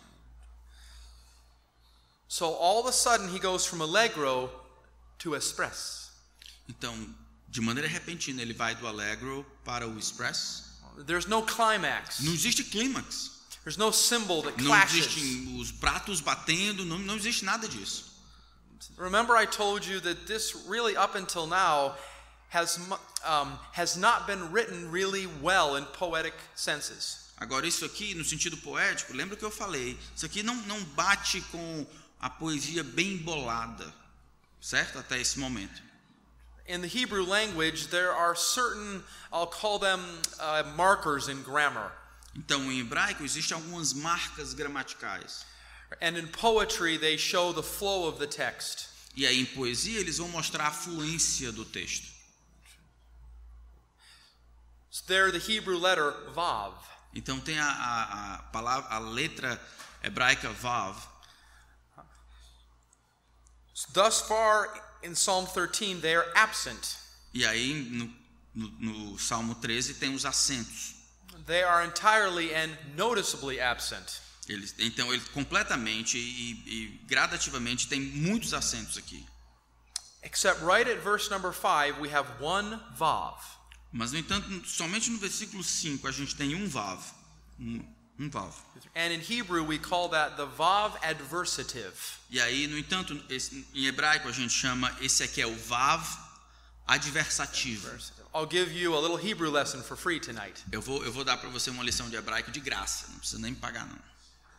So 2.28 2.46
all 2.54 2.80
of 2.80 2.88
a 2.88 2.92
sudden, 2.92 3.28
he 3.34 3.38
goes 3.38 3.66
from 3.66 3.80
allegro 3.80 4.50
to 5.18 5.34
express. 5.34 6.10
Então, 6.68 7.14
de 7.48 7.60
maneira 7.60 7.88
repentina, 7.88 8.42
ele 8.42 8.52
vai 8.52 8.74
do 8.74 8.86
allegro 8.86 9.46
para 9.64 9.86
o 9.88 9.98
express. 9.98 10.64
There's 11.06 11.26
no 11.26 11.42
climax. 11.42 12.20
Não 12.20 12.32
existe 12.32 12.64
clímax. 12.64 13.30
There's 13.62 13.76
no 13.76 13.92
symbol 13.92 14.42
that 14.42 14.60
Não 14.62 14.70
clashes. 14.70 15.06
existem 15.06 15.60
os 15.60 15.70
pratos 15.72 16.20
batendo, 16.20 16.84
não, 16.84 16.98
não 16.98 17.16
existe 17.16 17.44
nada 17.44 17.68
disso. 17.68 18.15
Remember, 18.96 19.36
I 19.36 19.46
told 19.46 19.86
you 19.86 20.00
that 20.00 20.26
this 20.26 20.54
really, 20.68 20.96
up 20.96 21.14
until 21.14 21.46
now, 21.46 21.94
has 22.48 22.78
um, 23.26 23.58
has 23.72 23.96
not 23.96 24.26
been 24.26 24.52
written 24.52 24.90
really 24.90 25.26
well 25.42 25.76
in 25.76 25.84
poetic 25.84 26.34
senses. 26.54 27.32
Agora, 27.38 27.66
isso 27.66 27.84
aqui, 27.84 28.14
no 28.14 28.24
sentido 28.24 28.56
poético, 28.56 29.12
lembra 29.12 29.36
que 29.36 29.44
eu 29.44 29.50
falei? 29.50 29.98
Isso 30.14 30.24
aqui 30.24 30.42
não, 30.42 30.54
não 30.66 30.82
bate 30.94 31.42
com 31.52 31.86
a 32.20 32.30
poesia 32.30 32.82
bem 32.82 33.14
embolada, 33.14 33.92
certo? 34.60 34.98
Até 34.98 35.20
esse 35.20 35.38
momento. 35.38 35.82
In 36.66 36.80
the 36.80 36.88
Hebrew 36.88 37.24
language, 37.24 37.88
there 37.88 38.10
are 38.10 38.34
certain, 38.34 39.02
I'll 39.32 39.46
call 39.46 39.78
them 39.78 40.00
uh, 40.40 40.64
markers 40.76 41.28
in 41.28 41.42
grammar. 41.42 41.92
Então, 42.34 42.72
em 42.72 42.80
hebraico, 42.80 43.22
existem 43.22 43.54
algumas 43.54 43.92
marcas 43.92 44.54
gramaticais. 44.54 45.44
And 46.00 46.16
in 46.16 46.28
poetry, 46.28 46.96
they 46.98 47.16
show 47.16 47.52
the 47.52 47.62
flow 47.62 48.06
of 48.06 48.18
the 48.18 48.26
text. 48.26 48.88
E 49.16 49.26
aí, 49.26 49.40
em 49.40 49.46
poesia, 49.46 50.00
eles 50.00 50.18
vão 50.18 50.28
mostrar 50.28 50.66
a 50.66 50.70
fluência 50.70 51.50
do 51.50 51.64
texto. 51.64 52.06
So 54.90 55.04
there, 55.06 55.30
the 55.30 55.38
Hebrew 55.38 55.78
letter 55.78 56.12
vav. 56.34 56.74
Então, 57.14 57.40
tem 57.40 57.58
a, 57.58 57.66
a, 57.66 58.34
a 58.34 58.38
palavra, 58.52 58.90
a 58.90 58.98
letra 58.98 59.60
hebraica 60.02 60.50
vav. 60.52 60.96
So 63.72 63.88
thus 63.92 64.22
far 64.22 64.68
in 65.02 65.14
Psalm 65.14 65.46
13, 65.46 66.00
they 66.00 66.14
are 66.14 66.26
absent. 66.34 66.96
E 67.34 67.44
aí, 67.44 67.74
no, 67.74 68.10
no, 68.54 68.70
no 68.80 69.18
Salmo 69.18 69.54
13, 69.54 69.94
tem 69.94 70.14
os 70.14 70.24
acentos. 70.24 70.94
They 71.46 71.62
are 71.62 71.84
entirely 71.84 72.54
and 72.54 72.76
noticeably 72.96 73.60
absent. 73.60 74.20
Eles, 74.48 74.74
então, 74.78 75.12
ele 75.12 75.22
completamente 75.32 76.16
e, 76.18 76.52
e 76.66 76.86
gradativamente 77.06 77.88
tem 77.88 78.00
muitos 78.00 78.54
acentos 78.54 78.96
aqui. 78.96 79.24
Except 80.22 80.62
right 80.64 80.88
at 80.90 80.98
verse 81.02 81.30
number 81.30 81.52
5, 81.52 82.00
we 82.00 82.08
have 82.12 82.28
one 82.40 82.80
vav. 82.96 83.38
Mas, 83.92 84.12
no 84.12 84.18
entanto, 84.18 84.48
somente 84.68 85.10
no 85.10 85.18
versículo 85.18 85.62
5 85.64 86.06
a 86.06 86.12
gente 86.12 86.34
tem 86.36 86.54
um 86.54 86.68
vav. 86.68 87.00
Um, 87.58 87.84
um 88.18 88.28
vav. 88.30 88.54
And 88.94 89.12
in 89.12 89.20
Hebrew, 89.20 89.64
we 89.64 89.78
call 89.78 90.08
that 90.10 90.36
the 90.36 90.46
vav 90.46 90.96
adversative. 91.02 91.94
E 92.30 92.40
aí, 92.40 92.66
no 92.66 92.76
entanto, 92.78 93.20
esse- 93.28 93.66
em 93.74 93.86
hebraico 93.86 94.28
a 94.28 94.32
gente 94.32 94.52
chama 94.52 94.94
esse 95.00 95.22
aqui 95.22 95.40
é 95.40 95.46
o 95.46 95.56
vav 95.56 96.04
adversativo. 96.86 97.88
I'll 98.34 98.46
give 98.48 98.70
you 98.72 98.94
a 98.96 99.00
little 99.00 99.18
Hebrew 99.18 99.50
lesson 99.50 99.82
for 99.82 99.96
free 99.96 100.20
tonight. 100.20 100.62
Eu 100.70 100.80
vou, 100.82 101.02
eu 101.04 101.12
vou 101.12 101.24
dar 101.24 101.36
para 101.36 101.48
você 101.48 101.70
uma 101.70 101.82
lição 101.82 102.08
de 102.10 102.16
hebraico 102.16 102.50
de 102.50 102.60
graça, 102.60 103.06
não 103.10 103.18
precisa 103.18 103.40
nem 103.40 103.54
pagar 103.54 103.86
não. 103.86 103.98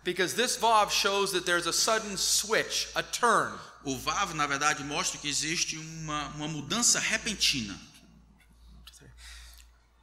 Because 0.07 0.35
this 0.35 0.55
vav 0.55 0.89
shows 0.89 1.33
that 1.33 1.45
there's 1.45 1.67
a 1.67 1.73
sudden 1.73 2.15
switch, 2.15 2.87
a 2.95 3.03
turn. 3.03 3.51
O 3.83 3.97
vav, 3.97 4.33
na 4.35 4.47
verdade, 4.47 4.81
mostra 4.85 5.19
que 5.19 5.27
existe 5.27 5.77
uma, 5.77 6.29
uma 6.29 6.47
mudança 6.47 6.97
repentina. 6.97 7.77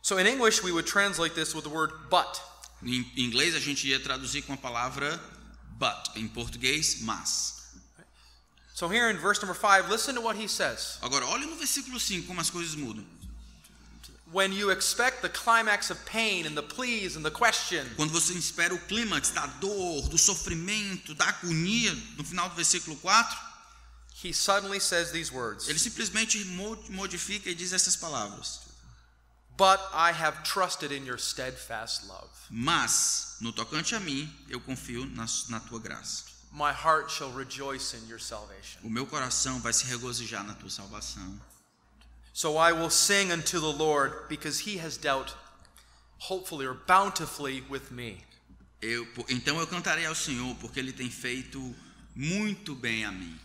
So 0.02 0.18
in 0.18 0.26
English, 0.26 0.62
we 0.62 0.72
would 0.72 0.86
translate 0.86 1.34
this 1.34 1.54
with 1.54 1.64
the 1.64 1.70
word 1.70 1.90
but. 2.10 2.38
Em 2.82 3.10
inglês 3.16 3.54
a 3.54 3.58
gente 3.58 3.88
ia 3.88 3.98
traduzir 3.98 4.42
com 4.42 4.52
a 4.52 4.58
palavra 4.58 5.18
but, 5.78 6.14
em 6.16 6.28
português, 6.28 7.00
mas. 7.00 7.72
So 8.74 8.88
here 8.88 9.08
in 9.10 9.16
verse 9.16 9.40
number 9.40 9.54
5, 9.54 9.88
listen 9.88 10.16
to 10.16 10.20
what 10.20 10.38
he 10.38 10.46
says. 10.46 10.98
Agora, 11.00 11.24
olha 11.24 11.46
no 11.46 11.56
versículo 11.56 11.98
5 11.98 12.26
como 12.26 12.42
as 12.42 12.50
coisas 12.50 12.74
mudam. 12.74 13.06
Quando 17.96 18.12
você 18.12 18.32
espera 18.34 18.74
o 18.74 18.78
clímax 18.86 19.30
da 19.30 19.46
dor, 19.46 20.08
do 20.08 20.18
sofrimento, 20.18 21.14
da 21.14 21.28
agonia, 21.28 21.94
no 22.16 22.24
final 22.24 22.48
do 22.48 22.56
versículo 22.56 22.96
4, 22.96 23.38
he 24.24 24.32
suddenly 24.32 24.80
says 24.80 25.10
these 25.12 25.32
words 25.32 25.68
ele 25.68 25.78
simplesmente 25.78 26.44
mo- 26.46 26.82
modifica 26.90 27.48
e 27.48 27.54
diz 27.54 27.72
essas 27.72 27.94
palavras. 27.96 28.60
But 29.56 29.78
I 29.92 30.10
have 30.10 30.42
trusted 30.42 30.90
in 30.90 31.06
your 31.06 31.18
steadfast 31.18 32.06
love. 32.06 32.28
Mas, 32.50 33.36
no 33.40 33.52
tocante 33.52 33.94
a 33.94 34.00
mim, 34.00 34.28
eu 34.48 34.60
confio 34.60 35.06
na, 35.06 35.26
na 35.48 35.60
tua 35.60 35.78
graça. 35.78 36.24
My 36.50 36.72
heart 36.72 37.10
shall 37.12 37.32
rejoice 37.32 37.96
in 37.96 38.08
your 38.08 38.20
salvation. 38.20 38.80
O 38.82 38.90
meu 38.90 39.06
coração 39.06 39.60
vai 39.60 39.72
se 39.72 39.84
regozijar 39.84 40.42
na 40.42 40.54
tua 40.54 40.70
salvação. 40.70 41.40
So 42.36 42.56
I 42.56 42.72
will 42.72 42.90
sing 42.90 43.30
unto 43.30 43.60
the 43.60 43.72
Lord 43.72 44.28
because 44.28 44.58
he 44.58 44.78
has 44.78 44.96
dealt 44.96 45.36
hopefully 46.18 46.66
or 46.66 46.74
bountifully 46.74 47.62
with 47.70 47.92
me. 47.92 48.24
Eu, 48.82 49.06
então 49.28 49.60
eu 49.60 49.66
cantarei 49.68 50.04
ao 50.04 50.16
Senhor, 50.16 50.56
porque 50.56 50.80
Ele 50.80 50.92
tem 50.92 51.08
feito 51.08 51.74
muito 52.12 52.74
bem 52.74 53.04
a 53.04 53.12
mim. 53.12 53.38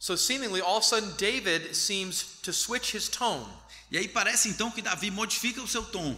So 0.00 0.16
seemingly 0.16 0.60
all 0.60 0.78
of 0.78 0.84
a 0.84 0.88
sudden 0.88 1.14
David 1.16 1.76
seems 1.76 2.40
to 2.42 2.52
switch 2.52 2.92
his 2.92 3.08
tone. 3.08 3.48
E 3.88 3.98
aí 3.98 4.08
parece 4.08 4.48
então 4.48 4.68
que 4.68 4.82
Davi 4.82 5.12
modifica 5.12 5.62
o 5.62 5.68
seu 5.68 5.84
tom. 5.84 6.16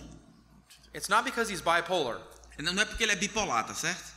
It's 0.95 1.11
not 1.11 1.23
because 1.23 1.53
he's 1.53 1.61
bipolar. 1.61 2.19
Não 2.59 2.73
não 2.73 2.83
é 2.83 2.87
porque 2.87 3.05
ele 3.05 3.13
é 3.13 3.17
bipolar, 3.17 3.67
tá 3.67 3.75
certo? 3.75 4.11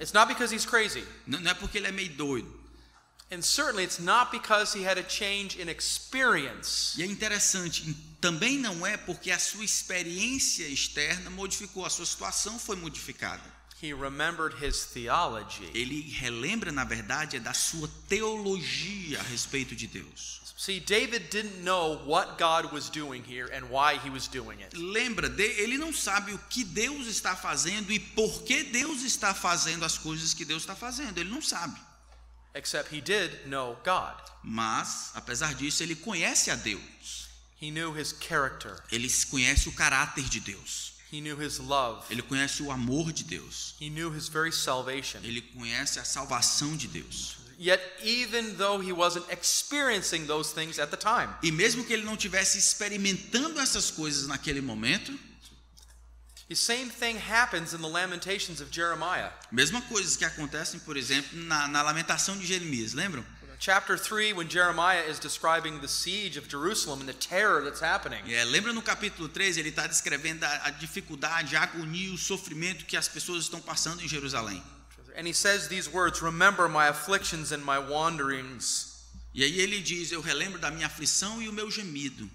It's 0.00 0.12
not 0.12 0.28
because 0.28 0.54
he's 0.54 0.64
crazy. 0.64 1.04
Não 1.26 1.40
não 1.40 1.50
é 1.50 1.54
porque 1.54 1.78
ele 1.78 1.88
é 1.88 1.92
meio 1.92 2.14
doido. 2.14 2.61
E 6.98 7.02
é 7.02 7.06
interessante, 7.06 7.96
também 8.20 8.58
não 8.58 8.86
é 8.86 8.96
porque 8.98 9.30
a 9.30 9.38
sua 9.38 9.64
experiência 9.64 10.68
externa 10.68 11.30
modificou, 11.30 11.86
a 11.86 11.90
sua 11.90 12.04
situação 12.04 12.58
foi 12.58 12.76
modificada. 12.76 13.42
He 13.82 13.92
remembered 13.94 14.54
his 14.62 14.84
theology. 14.84 15.68
Ele 15.74 16.02
relembra, 16.02 16.70
na 16.70 16.84
verdade, 16.84 17.38
é 17.38 17.40
da 17.40 17.54
sua 17.54 17.88
teologia 18.06 19.18
a 19.18 19.22
respeito 19.22 19.74
de 19.74 19.88
Deus. 19.88 20.42
See, 20.56 20.78
David 20.78 21.30
didn't 21.30 21.64
know 21.64 22.06
what 22.06 22.38
God 22.38 22.72
was 22.72 22.88
doing 22.88 23.24
here 23.26 23.50
and 23.52 23.66
why 23.68 23.98
he 23.98 24.08
was 24.08 24.28
doing 24.28 24.62
it. 24.62 24.76
Lembra, 24.76 25.26
ele 25.42 25.76
não 25.76 25.92
sabe 25.92 26.32
o 26.32 26.38
que 26.38 26.62
Deus 26.62 27.08
está 27.08 27.34
fazendo 27.34 27.90
e 27.90 27.98
por 27.98 28.44
que 28.44 28.62
Deus 28.62 29.02
está 29.02 29.34
fazendo 29.34 29.84
as 29.84 29.98
coisas 29.98 30.32
que 30.32 30.44
Deus 30.44 30.62
está 30.62 30.76
fazendo. 30.76 31.18
Ele 31.18 31.30
não 31.30 31.42
sabe. 31.42 31.80
Except 32.54 32.92
he 32.92 33.00
did 33.00 33.46
know 33.46 33.76
God. 33.84 34.14
Mas, 34.42 35.10
apesar 35.14 35.54
disso, 35.54 35.82
ele 35.82 35.94
conhece 35.94 36.50
a 36.50 36.56
Deus. 36.56 37.28
He 37.60 37.70
knew 37.70 37.92
his 37.92 38.12
character. 38.12 38.82
Ele 38.90 39.08
conhece 39.30 39.68
o 39.68 39.72
caráter 39.72 40.28
de 40.28 40.40
Deus. 40.40 40.92
He 41.12 41.20
knew 41.20 41.36
his 41.36 41.58
love. 41.58 42.04
Ele 42.10 42.22
conhece 42.22 42.62
o 42.62 42.70
amor 42.70 43.12
de 43.12 43.24
Deus. 43.24 43.74
He 43.78 43.88
knew 43.88 44.10
his 44.10 44.28
very 44.28 44.50
salvation. 44.50 45.20
Ele 45.22 45.42
conhece 45.42 45.98
a 45.98 46.04
salvação 46.04 46.76
de 46.76 46.88
Deus. 46.88 47.36
Yet, 47.58 47.80
even 48.02 48.56
though 48.56 48.80
he 48.80 48.92
wasn't 48.92 49.24
experiencing 49.30 50.26
those 50.26 50.52
things 50.52 50.78
at 50.80 50.90
the 50.90 50.96
time, 50.96 51.28
E 51.42 51.52
mesmo 51.52 51.84
que 51.84 51.92
ele 51.92 52.02
não 52.02 52.16
tivesse 52.16 52.58
experimentando 52.58 53.60
essas 53.60 53.90
coisas 53.90 54.26
naquele 54.26 54.60
momento, 54.60 55.16
mesma 59.50 59.80
coisas 59.82 60.16
que 60.16 60.24
acontecem, 60.24 60.80
por 60.80 60.96
exemplo, 60.96 61.38
na, 61.44 61.68
na 61.68 61.82
lamentação 61.82 62.36
de 62.38 62.46
Jeremias, 62.46 62.92
lembram? 62.92 63.24
Chapter 63.58 63.96
3, 63.96 64.32
when 64.34 64.50
Jeremiah 64.50 65.08
is 65.08 65.20
describing 65.20 65.78
the 65.78 65.86
siege 65.86 66.36
of 66.36 66.48
Jerusalem 66.48 67.02
and 67.02 67.06
the 67.06 67.12
terror 67.12 67.62
that's 67.62 67.80
happening, 67.80 68.20
É, 68.26 68.42
lembra 68.44 68.72
no 68.72 68.82
capítulo 68.82 69.28
3, 69.28 69.56
ele 69.56 69.68
está 69.68 69.86
descrevendo 69.86 70.44
a, 70.44 70.66
a 70.66 70.70
dificuldade, 70.70 71.54
a 71.54 71.62
agonia, 71.62 72.12
o 72.12 72.18
sofrimento 72.18 72.84
que 72.86 72.96
as 72.96 73.06
pessoas 73.06 73.44
estão 73.44 73.60
passando 73.60 74.02
em 74.02 74.08
Jerusalém. 74.08 74.60
and 75.16 75.28
he 75.28 75.32
says 75.32 75.68
these 75.68 75.88
words 75.88 76.20
Remember 76.22 76.68
my 76.68 76.88
afflictions 76.88 77.52
and 77.52 77.62
my 77.64 77.78
wanderings. 77.78 78.90
E 79.34 79.44
aí 79.44 79.60
ele 79.60 79.80
diz: 79.80 80.10
Eu 80.10 80.20
relembro 80.20 80.58
da 80.58 80.70
minha 80.70 80.86
aflição 80.86 81.40
e 81.40 81.48
o 81.48 81.52
meu 81.52 81.70
gemido. 81.70 82.28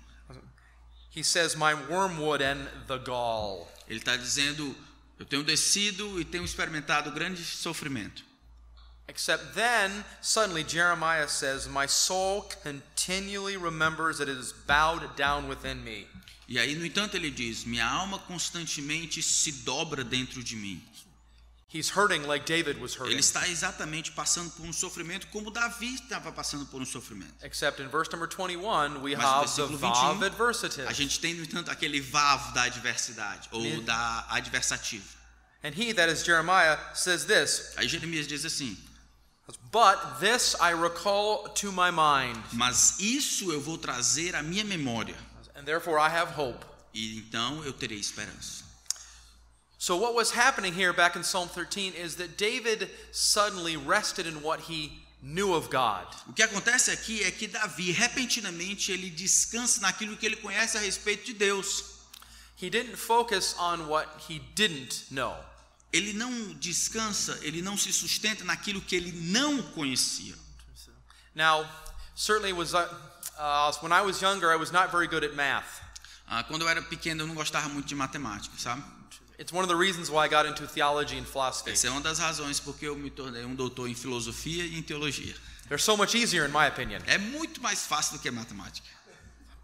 He 1.13 1.23
says, 1.23 1.55
My 1.55 1.73
wormwood 1.73 2.41
and 2.43 2.67
the 2.87 2.99
gall. 2.99 3.67
Ele 3.87 3.99
está 3.99 4.15
dizendo: 4.15 4.75
Eu 5.17 5.25
tenho 5.25 5.43
descido 5.43 6.19
e 6.19 6.25
tenho 6.25 6.43
experimentado 6.43 7.11
grande 7.11 7.43
sofrimento. 7.43 8.25
Except 9.07 9.53
then, 9.53 10.03
suddenly 10.21 10.65
Jeremiah 10.67 11.29
says, 11.29 11.65
My 11.65 11.87
soul 11.87 12.49
continually 12.61 13.55
remembers 13.55 14.17
that 14.17 14.29
it 14.29 14.37
is 14.37 14.51
bowed 14.51 15.15
down 15.15 15.47
within 15.47 15.81
me. 15.83 16.07
E 16.49 16.59
aí, 16.59 16.75
no 16.75 16.85
entanto, 16.85 17.15
ele 17.15 17.31
diz: 17.31 17.63
Minha 17.63 17.85
alma 17.85 18.19
constantemente 18.19 19.21
se 19.23 19.51
dobra 19.63 20.03
dentro 20.03 20.43
de 20.43 20.55
mim. 20.55 20.81
Ele 21.69 23.19
está 23.19 23.47
exatamente 23.49 24.11
passando 24.13 24.49
por 24.51 24.65
um 24.65 24.71
sofrimento 24.71 25.27
como 25.27 25.51
Davi 25.51 25.95
estava 25.95 26.31
passando 26.31 26.65
por 26.67 26.81
um 26.81 26.85
sofrimento. 26.85 27.33
Except 27.43 27.81
in 27.81 27.89
verse 27.89 28.09
number 28.09 28.29
21, 28.29 29.01
we 29.01 29.15
Mas 29.17 29.25
have 29.25 29.69
the 29.69 29.77
vav 29.77 30.19
21, 30.19 30.23
adversative. 30.25 30.87
A 30.87 30.93
gente 30.93 31.19
tem, 31.19 31.33
no 31.33 31.43
entanto, 31.43 31.69
aquele 31.69 31.99
vav 31.99 32.53
da 32.53 32.63
adversidade, 32.63 33.49
ou 33.51 33.81
da 33.81 34.25
adversativa. 34.29 35.03
And 35.61 35.73
he, 35.75 35.93
that 35.93 36.09
is 36.09 36.23
Jeremiah, 36.23 36.77
says 36.93 37.25
this 37.25 37.73
Aí 37.75 37.87
Jeremias 37.89 38.27
diz 38.27 38.45
assim: 38.45 38.77
But 39.71 40.19
this 40.21 40.55
I 40.61 40.71
recall 40.73 41.49
to 41.49 41.71
my 41.73 41.91
mind, 41.91 42.41
Mas 42.53 42.97
isso 42.99 43.51
eu 43.51 43.59
vou 43.59 43.77
trazer 43.77 44.35
à 44.35 44.41
minha 44.41 44.63
memória, 44.63 45.15
and 45.53 45.65
therefore 45.65 45.99
I 45.99 46.09
have 46.15 46.33
hope. 46.39 46.65
e 46.93 47.17
então 47.17 47.61
eu 47.65 47.73
terei 47.73 47.99
esperança. 47.99 48.66
So, 49.79 49.95
what 49.95 50.15
was 50.15 50.31
happening 50.31 50.73
here 50.73 50.91
back 50.91 51.15
in 51.15 51.23
Psalm 51.23 51.47
13 51.47 51.93
is 51.93 52.15
that 52.15 52.37
David 52.37 52.89
suddenly 53.11 53.77
rested 53.77 54.25
in 54.25 54.41
what 54.41 54.61
he 54.61 55.03
knew 55.21 55.53
of 55.53 55.69
God. 55.69 56.05
O 56.27 56.33
que 56.33 56.43
acontece 56.43 56.91
aqui 56.91 57.23
é 57.23 57.31
que 57.31 57.47
Davi, 57.47 57.91
repentinamente, 57.91 58.91
ele 58.91 59.09
descansa 59.09 59.81
naquilo 59.81 60.17
que 60.17 60.25
ele 60.25 60.35
conhece 60.35 60.77
a 60.77 60.81
respeito 60.81 61.25
de 61.25 61.33
Deus. 61.33 61.83
He 62.55 62.71
didn't 62.71 62.97
focus 62.97 63.55
on 63.59 63.87
what 63.87 64.07
he 64.27 64.39
didn't 64.55 65.05
know. 65.11 65.35
Ele 65.93 66.13
não 66.13 66.53
descansa, 66.55 67.39
ele 67.43 67.61
não 67.61 67.77
se 67.77 67.93
sustenta 67.93 68.43
naquilo 68.43 68.81
que 68.81 68.95
ele 68.95 69.11
não 69.11 69.61
conhecia. 69.73 70.33
Now, 71.35 71.69
certainly 72.15 72.51
was 72.51 72.73
uh, 72.73 72.87
uh, 73.37 73.71
when 73.81 73.91
I 73.91 74.01
was 74.01 74.21
younger, 74.21 74.51
I 74.51 74.55
was 74.55 74.71
not 74.71 74.91
very 74.91 75.07
good 75.07 75.23
at 75.23 75.35
math. 75.35 75.81
Ah, 76.27 76.43
quando 76.43 76.63
eu 76.63 76.67
era 76.67 76.81
pequeno, 76.81 77.21
eu 77.21 77.27
não 77.27 77.35
gostava 77.35 77.69
muito 77.69 77.87
de 77.87 77.95
matemática, 77.95 78.57
sabe? 78.57 78.83
It's 79.39 79.53
one 79.53 79.63
of 79.63 79.69
the 79.69 79.75
reasons 79.75 80.09
why 80.09 80.25
I 80.25 80.27
got 80.27 80.45
into 80.47 80.65
theology 80.65 81.17
and 81.17 81.25
philosophy. 81.25 81.71
Essa 81.71 81.87
é 81.87 81.91
uma 81.91 82.01
das 82.01 82.17
razões 82.17 82.59
porque 82.59 82.87
eu 82.87 82.95
me 82.95 83.09
tornei 83.09 83.45
um 83.45 83.53
doutor 83.53 83.87
em 83.87 83.93
filosofia 83.93 84.65
e 84.65 84.77
em 84.77 84.81
teologia. 84.81 85.35
They're 85.67 85.77
so 85.77 85.95
much 85.95 86.15
easier, 86.15 86.45
in 86.45 86.51
my 86.51 86.67
opinion. 86.67 87.01
É 87.05 87.17
muito 87.17 87.61
mais 87.61 87.85
fácil 87.85 88.17
do 88.17 88.19
que 88.19 88.31
matemática. 88.31 88.87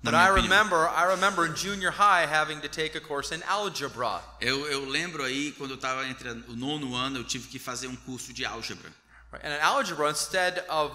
But 0.03 0.13
I 0.13 0.27
remember, 0.27 0.89
I 0.89 1.05
remember 1.05 1.45
in 1.45 1.55
junior 1.55 1.89
high 1.89 2.25
having 2.25 2.59
to 2.59 2.67
take 2.67 2.93
a 2.97 2.99
course 2.99 3.31
in 3.31 3.41
algebra. 3.43 4.21
Eu, 4.41 4.67
eu 4.67 4.85
lembro 4.85 5.23
aí, 5.23 5.53
quando 5.53 5.71
eu 5.71 5.75
estava 5.75 6.05
entre 6.05 6.29
o 6.29 6.55
nono 6.57 6.93
ano, 6.93 7.19
eu 7.19 7.23
tive 7.23 7.47
que 7.47 7.57
fazer 7.57 7.87
um 7.87 7.95
curso 7.95 8.33
de 8.33 8.45
álgebra. 8.45 8.91
Right? 9.31 9.45
And 9.45 9.55
in 9.55 9.61
algebra, 9.61 10.09
instead 10.09 10.65
of 10.67 10.91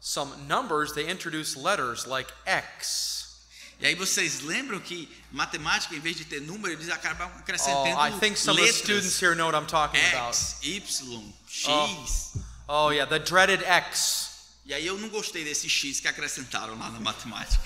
some 0.00 0.46
numbers, 0.46 0.92
they 0.92 1.10
introduce 1.10 1.56
letters 1.56 2.06
like 2.06 2.32
X. 2.46 3.31
E 3.80 3.86
aí 3.86 3.94
vocês 3.96 4.40
lembram 4.40 4.78
que 4.78 5.08
matemática, 5.32 5.94
em 5.94 6.00
vez 6.00 6.16
de 6.16 6.24
ter 6.24 6.40
número, 6.40 6.72
eles 6.72 6.88
acabam 6.88 7.28
acrescentando 7.38 7.96
Oh, 7.98 8.06
I 8.06 8.12
think 8.20 8.38
some 8.38 8.52
of 8.52 8.56
the 8.60 8.62
letras. 8.72 8.76
students 8.82 9.20
here 9.20 9.34
know 9.34 9.46
what 9.46 9.56
I'm 9.56 9.66
talking 9.66 10.00
about. 10.12 10.36
X, 10.62 10.62
Y, 10.62 11.34
X. 11.48 11.66
Oh. 11.68 12.40
Oh, 12.68 12.90
yeah, 12.90 13.04
the 13.08 13.18
dreaded 13.18 13.62
X. 13.64 14.30
E 14.64 14.72
aí 14.72 14.86
eu 14.86 14.96
não 14.96 15.08
gostei 15.08 15.42
desse 15.44 15.68
x 15.68 15.98
que 15.98 16.06
acrescentaram 16.06 16.78
lá 16.78 16.90
na 16.90 17.00
matemática. 17.00 17.60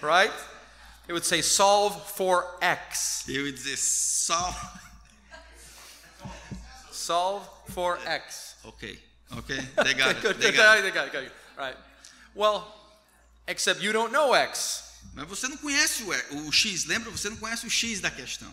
right? 0.00 0.32
It 1.06 1.12
would 1.12 1.26
say 1.26 1.42
solve 1.42 2.00
for 2.16 2.56
x. 2.62 3.24
Eu 3.28 3.46
ia 3.46 3.52
dizer 3.52 3.76
só. 3.76 4.54
Solve 6.90 7.46
for 7.74 7.98
x. 8.06 8.54
Ok, 8.64 8.98
ok, 9.32 9.56
legal, 9.84 10.14
good, 10.14 10.22
good, 10.22 10.38
legal. 10.44 10.80
good, 10.82 10.92
good, 10.92 11.10
good. 11.12 11.32
Right. 11.58 11.76
Well, 12.34 12.64
except 13.46 13.82
you 13.82 13.92
don't 13.92 14.12
know 14.12 14.32
x. 14.34 14.84
Mas 15.14 15.28
você 15.28 15.48
não 15.48 15.56
conhece 15.56 16.02
o, 16.04 16.14
e- 16.14 16.26
o 16.48 16.52
x, 16.52 16.84
lembra? 16.84 17.10
Você 17.10 17.28
não 17.30 17.36
conhece 17.36 17.66
o 17.66 17.70
x 17.70 18.00
da 18.00 18.10
questão. 18.10 18.52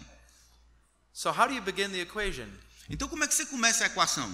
So 1.13 1.30
how 1.30 1.48
do 1.48 1.54
you 1.54 1.62
begin 1.62 1.89
the 1.89 2.00
equation? 2.02 2.48
Então 2.89 3.08
como 3.08 3.24
é 3.24 3.28
que 3.28 3.34
você 3.34 3.46
começa 3.46 3.84
a 3.84 3.88
equação? 3.88 4.34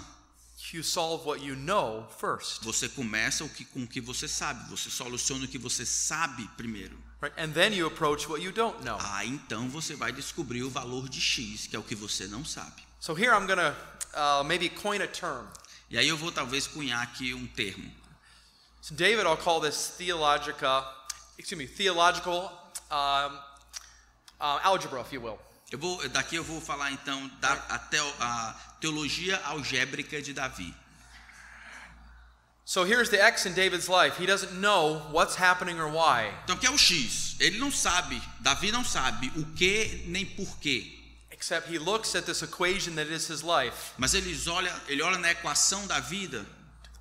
You 0.71 0.83
solve 0.83 1.25
what 1.27 1.43
you 1.45 1.55
know 1.55 2.09
first, 2.19 2.63
Você 2.63 2.87
começa 2.89 3.43
o 3.43 3.49
que, 3.49 3.63
com 3.65 3.83
o 3.83 3.87
que 3.87 3.99
você 4.01 4.27
sabe, 4.27 4.67
você 4.69 4.89
soluciona 4.89 5.45
o 5.45 5.47
que 5.47 5.57
você 5.57 5.85
sabe 5.85 6.47
primeiro. 6.57 6.97
right? 7.21 7.37
And 7.39 7.51
then 7.53 7.73
you 7.75 7.85
approach 7.85 8.27
what 8.27 8.41
you 8.43 8.51
don't 8.51 8.83
know. 8.83 8.97
Ah, 8.99 9.23
então 9.25 9.69
você 9.69 9.95
vai 9.95 10.11
descobrir 10.11 10.63
o 10.63 10.69
valor 10.69 11.09
de 11.09 11.19
x, 11.21 11.67
que 11.67 11.75
é 11.75 11.79
o 11.79 11.83
que 11.83 11.95
você 11.95 12.27
não 12.27 12.43
sabe. 12.45 12.81
So 12.99 13.13
here 13.13 13.31
I'm 13.35 13.45
gonna 13.45 13.75
uh, 14.15 14.43
maybe 14.45 14.69
coin 14.69 15.01
a 15.03 15.07
term. 15.07 15.45
E 15.91 15.97
aí 15.97 16.07
eu 16.07 16.17
vou 16.17 16.31
talvez 16.31 16.65
cunhar 16.65 17.01
aqui 17.03 17.33
um 17.33 17.45
termo. 17.45 17.91
So 18.81 18.93
David, 18.95 19.25
I'll 19.27 19.37
call 19.37 19.61
this 19.61 19.93
theologica, 19.97 20.81
excuse 21.37 21.57
me, 21.57 21.67
theological 21.67 22.51
um, 22.91 23.35
uh, 24.39 24.59
algebra, 24.63 25.01
if 25.01 25.11
you 25.11 25.21
will. 25.21 25.39
Eu 25.71 25.79
vou, 25.79 26.07
daqui 26.09 26.35
eu 26.35 26.43
vou 26.43 26.61
falar 26.61 26.91
então 26.91 27.27
da 27.39 27.53
a, 27.53 27.79
teo- 27.79 28.13
a 28.19 28.55
teologia 28.79 29.37
algébrica 29.45 30.21
de 30.21 30.31
Davi. 30.33 30.73
So 32.65 32.83
here's 32.85 33.09
the 33.09 33.17
X 33.19 33.45
in 33.45 33.53
David's 33.53 33.89
life. 33.89 34.17
He 34.17 34.25
doesn't 34.25 34.53
know 34.61 34.99
what's 35.11 35.35
happening 35.35 35.79
or 35.79 35.89
why, 35.89 36.31
Então, 36.45 36.55
o 36.55 36.59
que 36.59 36.65
é 36.67 36.71
o 36.71 36.77
x? 36.77 37.35
Ele 37.39 37.57
não 37.59 37.69
sabe, 37.71 38.21
Davi 38.39 38.71
não 38.71 38.85
sabe 38.85 39.31
o 39.35 39.45
que 39.55 40.03
nem 40.07 40.25
porquê. 40.25 40.99
except 41.31 41.67
he 41.69 41.77
looks 41.77 42.15
at 42.15 42.25
this 42.25 42.41
equation 42.41 42.95
that 42.95 43.11
is 43.11 43.27
his 43.27 43.41
life 43.41 43.91
Mas 43.97 44.13
ele 44.13 44.33
olha, 44.49 44.73
ele 44.87 45.01
olha 45.01 45.17
na 45.17 45.31
equação 45.31 45.85
da 45.87 45.99
vida 45.99 46.45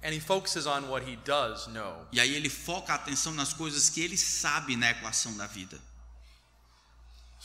and 0.03 0.13
he 0.15 0.21
focuses 0.21 0.67
on 0.67 0.89
what 0.89 1.09
he 1.09 1.17
does 1.25 1.67
know. 1.69 2.07
e 2.13 2.21
aí 2.21 2.35
ele 2.35 2.49
foca 2.49 2.93
a 2.93 2.97
atenção 2.97 3.33
nas 3.35 3.53
coisas 3.53 3.89
que 3.89 4.01
ele 4.01 4.17
sabe 4.17 4.77
na 4.77 4.91
equação 4.91 5.37
da 5.37 5.47
vida. 5.47 5.81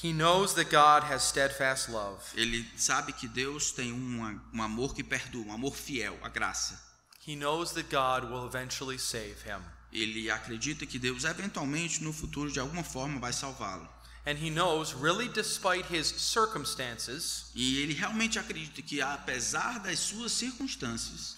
He 0.04 0.14
knows 0.14 0.54
that 0.54 0.70
God 0.70 1.12
has 1.12 1.24
steadfast 1.24 1.90
love. 1.90 2.22
Ele 2.36 2.70
sabe 2.78 3.14
que 3.14 3.28
Deus 3.28 3.72
tem 3.72 3.92
um, 3.92 4.40
um 4.54 4.62
amor 4.62 4.94
que 4.94 5.04
perdoa, 5.04 5.44
um 5.46 5.52
amor 5.54 5.76
fiel, 5.76 6.18
a 6.22 6.30
graça. 6.30 6.80
He 7.28 7.36
knows 7.36 7.72
that 7.72 7.90
God 7.90 8.30
will 8.32 8.46
eventually 8.46 9.00
save 9.00 9.38
him. 9.44 9.60
Ele 9.92 10.30
acredita 10.30 10.86
que 10.86 11.00
Deus 11.00 11.24
eventualmente 11.24 12.04
no 12.04 12.14
futuro 12.14 12.52
de 12.52 12.60
alguma 12.60 12.84
forma 12.84 13.20
vai 13.20 13.34
salvá-lo. 13.34 13.90
And 14.28 14.38
he 14.38 14.50
knows, 14.52 14.94
really, 14.94 15.30
despite 15.30 15.88
his 15.90 16.08
circumstances, 16.08 17.50
E 17.56 17.82
ele 17.82 17.94
realmente 17.94 18.38
acredita 18.38 18.82
que 18.82 19.02
apesar 19.02 19.80
das 19.80 20.00
suas 20.00 20.34
circunstâncias, 20.34 21.37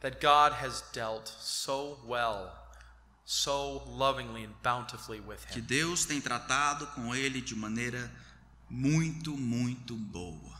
that 0.00 0.20
God 0.20 0.52
has 0.52 0.82
dealt 0.92 1.28
so 1.40 1.98
well, 2.06 2.52
so 3.24 3.82
lovingly 3.88 4.44
and 4.44 4.54
bountifully 4.62 5.20
with 5.20 5.46
que 5.48 5.60
him. 5.60 5.66
Deus 5.66 6.04
tem 6.04 6.20
tratado 6.20 6.86
com 6.94 7.14
ele 7.14 7.40
de 7.40 7.54
maneira 7.54 8.10
muito, 8.68 9.36
muito 9.36 9.94
boa. 9.94 10.58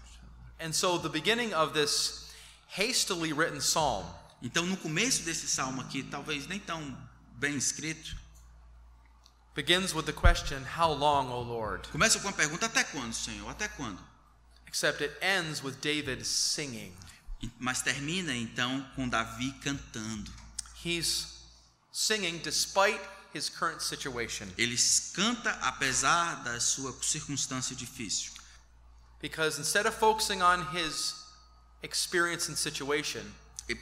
And 0.58 0.72
so, 0.72 0.98
the 0.98 1.08
beginning 1.08 1.54
of 1.54 1.72
this 1.72 2.30
hastily 2.68 3.32
written 3.32 3.60
psalm 3.60 4.04
Então, 4.42 4.64
no 4.64 4.76
começo 4.76 5.22
desse 5.22 5.46
salmo 5.48 5.80
aqui, 5.82 6.02
talvez 6.02 6.46
nem 6.46 6.58
tão 6.58 6.96
bem 7.34 7.56
escrito, 7.56 8.16
begins 9.54 9.94
with 9.94 10.04
the 10.04 10.12
question, 10.12 10.62
How 10.78 10.92
long, 10.92 11.30
O 11.30 11.42
Lord? 11.42 11.88
começa 11.88 12.18
com 12.20 12.28
a 12.28 12.32
pergunta: 12.32 12.66
até 12.66 12.84
quando, 12.84 13.12
Senhor? 13.12 13.48
Até 13.50 13.68
quando? 13.68 13.98
Except 14.66 15.02
it 15.02 15.14
ends 15.20 15.62
with 15.62 15.74
David 15.82 16.24
singing. 16.24 16.94
Mas 17.58 17.82
termina 17.82 18.34
então 18.34 18.82
com 18.94 19.08
Davi 19.08 19.52
cantando. 19.62 20.30
He's 20.84 21.26
singing 21.92 22.38
despite 22.38 23.00
his 23.34 23.48
current 23.48 23.80
situation 23.82 24.46
Ele 24.58 24.76
canta 25.14 25.50
apesar 25.62 26.42
da 26.42 26.58
sua 26.60 26.92
circunstância 27.02 27.74
difícil. 27.76 28.32
because 29.20 29.58
instead 29.58 29.86
of 29.86 29.94
focusing 29.94 30.40
on 30.42 30.62
his 30.74 31.14
experience 31.82 32.48
and 32.50 32.56
situation, 32.56 33.22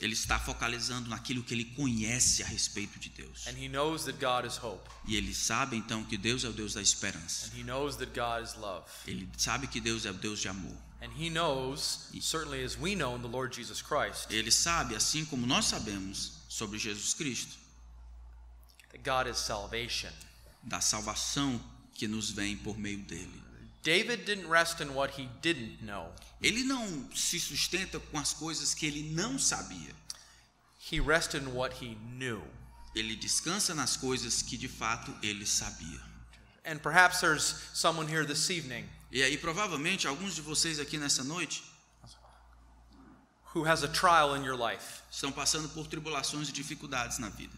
Ele 0.00 0.12
está 0.14 0.38
focalizando 0.38 1.10
naquilo 1.10 1.42
que 1.42 1.54
ele 1.54 1.64
conhece 1.64 2.42
a 2.42 2.46
respeito 2.46 2.98
de 2.98 3.10
Deus. 3.10 3.46
And 3.46 3.58
he 3.58 3.68
knows 3.68 4.04
that 4.04 4.18
God 4.18 4.46
is 4.46 4.56
hope. 4.56 4.88
E 5.06 5.14
ele 5.16 5.34
sabe 5.34 5.76
então 5.76 6.02
que 6.04 6.16
Deus 6.16 6.42
é 6.44 6.48
o 6.48 6.52
Deus 6.52 6.74
da 6.74 6.80
esperança. 6.82 7.50
And 7.52 7.58
he 7.58 7.62
knows 7.62 7.96
that 7.96 8.12
God 8.18 8.42
is 8.42 8.54
love. 8.56 8.86
Ele 9.06 9.28
sabe 9.36 9.66
que 9.66 9.80
Deus 9.80 10.06
é 10.06 10.10
o 10.10 10.14
Deus 10.14 10.40
de 10.40 10.48
amor. 10.48 10.76
And 11.02 11.10
he 11.16 11.30
knows, 11.30 12.10
certainly 12.20 12.62
as 12.62 12.76
we 12.76 12.94
know 12.94 13.16
in 13.16 13.22
the 13.22 13.28
Lord 13.28 13.54
Jesus 13.54 13.80
Christ, 13.80 14.30
Ele 14.30 14.50
sabe, 14.50 14.94
assim 14.94 15.24
como 15.24 15.46
nós 15.46 15.64
sabemos 15.66 16.32
sobre 16.48 16.78
Jesus 16.78 17.14
Cristo, 17.14 17.56
that 18.92 19.02
God 19.02 19.26
is 19.30 19.38
salvation. 19.38 20.10
da 20.62 20.80
salvação 20.80 21.58
que 21.94 22.06
nos 22.06 22.30
vem 22.30 22.56
por 22.56 22.78
meio 22.78 22.98
dele. 22.98 23.39
David 23.82 24.24
didn't 24.24 24.48
rest 24.48 24.80
in 24.80 24.94
what 24.94 25.20
he 25.20 25.28
didn't 25.40 25.82
know. 25.82 26.12
Ele 26.42 26.64
não 26.64 27.08
se 27.14 27.40
sustenta 27.40 27.98
com 27.98 28.18
as 28.18 28.32
coisas 28.32 28.74
que 28.74 28.86
ele 28.86 29.14
não 29.14 29.38
sabia. 29.38 29.94
He 30.90 31.00
rested 31.00 31.42
in 31.42 31.54
what 31.54 31.82
he 31.82 31.94
knew. 31.94 32.42
Ele 32.94 33.16
descansa 33.16 33.74
nas 33.74 33.96
coisas 33.96 34.42
que 34.42 34.56
de 34.56 34.68
fato 34.68 35.14
ele 35.22 35.46
sabia. 35.46 36.00
And 36.64 36.78
perhaps 36.78 37.20
there's 37.20 37.54
someone 37.72 38.06
here 38.06 38.26
this 38.26 38.50
evening 38.50 38.86
E 39.12 39.24
aí, 39.24 39.36
provavelmente, 39.36 40.06
alguns 40.06 40.36
de 40.36 40.40
vocês 40.40 40.78
aqui 40.78 40.96
nessa 40.96 41.24
noite 41.24 41.64
who 43.52 43.64
has 43.64 43.82
a 43.82 43.88
trial 43.88 44.36
in 44.36 44.44
your 44.44 44.56
life 44.56 45.02
estão 45.10 45.32
passando 45.32 45.68
por 45.70 45.88
tribulações 45.88 46.48
e 46.48 46.52
dificuldades 46.52 47.18
na 47.18 47.28
vida. 47.28 47.52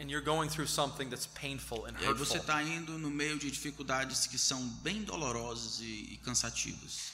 And 0.00 0.10
you're 0.10 0.24
going 0.24 0.48
through 0.48 0.66
something 0.68 1.08
that's 1.08 1.26
painful 1.26 1.86
and 1.86 1.94
E 2.00 2.06
aí 2.06 2.14
você 2.14 2.34
hurtful. 2.34 2.40
está 2.40 2.62
indo 2.62 2.98
no 2.98 3.10
meio 3.10 3.38
de 3.38 3.50
dificuldades 3.50 4.26
que 4.26 4.38
são 4.38 4.60
bem 4.82 5.02
dolorosas 5.04 5.80
e, 5.80 6.14
e 6.14 6.16
cansativas. 6.24 7.12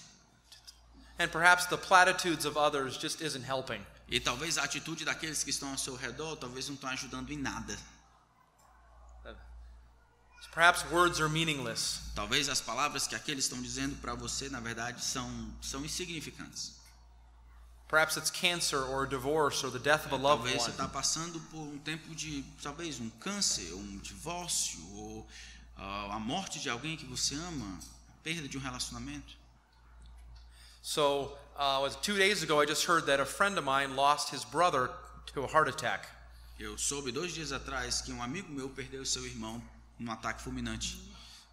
And 1.19 1.29
perhaps 1.29 1.67
the 1.67 1.77
platitudes 1.77 2.45
of 2.45 2.57
others 2.57 2.97
just 2.97 3.21
isn't 3.21 3.45
helping. 3.45 3.85
E 4.09 4.21
talvez 4.21 4.57
a 4.57 4.65
atitude 4.65 5.05
daqueles 5.05 5.43
que 5.45 5.51
estão 5.51 5.71
ao 5.71 5.79
seu 5.79 5.97
redor 5.97 6.37
talvez 6.37 6.69
não 6.69 6.75
estão 6.75 6.91
ajudando 6.91 7.31
em 7.31 7.37
nada. 7.39 7.77
Perhaps 10.53 10.85
words 10.91 11.21
are 11.21 11.29
meaningless. 11.29 12.01
Talvez 12.15 12.49
as 12.49 12.61
palavras 12.61 13.07
que 13.07 13.15
aqueles 13.15 13.45
estão 13.45 13.61
dizendo 13.63 13.95
para 14.01 14.15
você, 14.15 14.49
na 14.49 14.59
verdade, 14.59 15.05
são, 15.05 15.31
são 15.61 15.85
insignificantes. 15.85 16.73
Perhaps 17.89 18.19
it's 18.19 18.31
cancer 18.31 18.85
or 18.85 19.05
a 19.05 19.09
divorce 19.09 19.65
or 19.65 19.71
the 19.71 19.79
death 19.79 20.05
of 20.05 20.13
a 20.13 20.17
loved 20.17 20.45
Talvez 20.45 20.63
você 20.63 20.71
one. 20.71 20.71
está 20.73 20.89
passando 20.89 21.41
por 21.51 21.61
um 21.61 21.79
tempo 21.79 22.15
de, 22.15 22.45
talvez, 22.63 23.01
um 23.01 23.09
câncer, 23.19 23.73
um 23.73 23.99
divórcio, 23.99 24.79
ou 24.95 25.27
ah, 25.77 26.17
a 26.17 26.19
morte 26.19 26.61
de 26.61 26.69
alguém 26.69 26.97
que 26.97 27.07
você 27.07 27.35
ama, 27.35 27.79
a 28.11 28.23
perda 28.23 28.47
de 28.47 28.59
um 28.59 28.61
relacionamento. 28.61 29.37
So, 30.83 31.37
uh, 31.57 31.89
two 32.03 32.17
days 32.17 32.43
ago, 32.43 32.61
I 32.63 32.67
just 32.67 32.87
heard 32.87 33.07
that 33.07 33.21
a 33.21 33.27
friend 33.27 33.59
of 33.59 33.65
mine 33.65 33.97
lost 33.97 34.33
his 34.35 34.45
brother 34.45 34.91
to 35.33 35.45
a 35.45 35.47
heart 35.47 35.69
attack. 35.69 36.07
Eu 36.59 36.77
soube 36.77 37.11
dois 37.13 37.33
dias 37.33 37.53
atrás 37.53 38.03
que 38.03 38.13
um 38.13 38.23
amigo 38.23 38.53
meu 38.53 38.69
perdeu 38.69 39.05
seu 39.07 39.25
irmão 39.25 39.63
num 39.99 40.11
ataque 40.11 40.43
fulminante 40.43 41.01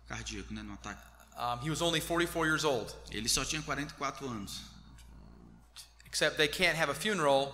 cardíaco, 0.08 0.54
né, 0.54 0.64
num 0.64 0.74
ataque. 0.74 1.02
Um, 1.38 1.60
he 1.64 1.70
was 1.70 1.82
only 1.82 2.00
44 2.02 2.46
years 2.46 2.64
old, 2.64 2.94
Ele 3.12 3.28
só 3.30 3.44
tinha 3.46 3.62
44 3.62 4.28
anos. 4.28 4.62
Except 6.16 6.38
they 6.38 6.48
can't 6.48 6.78
have 6.78 6.88
a 6.88 6.94
funeral 6.94 7.54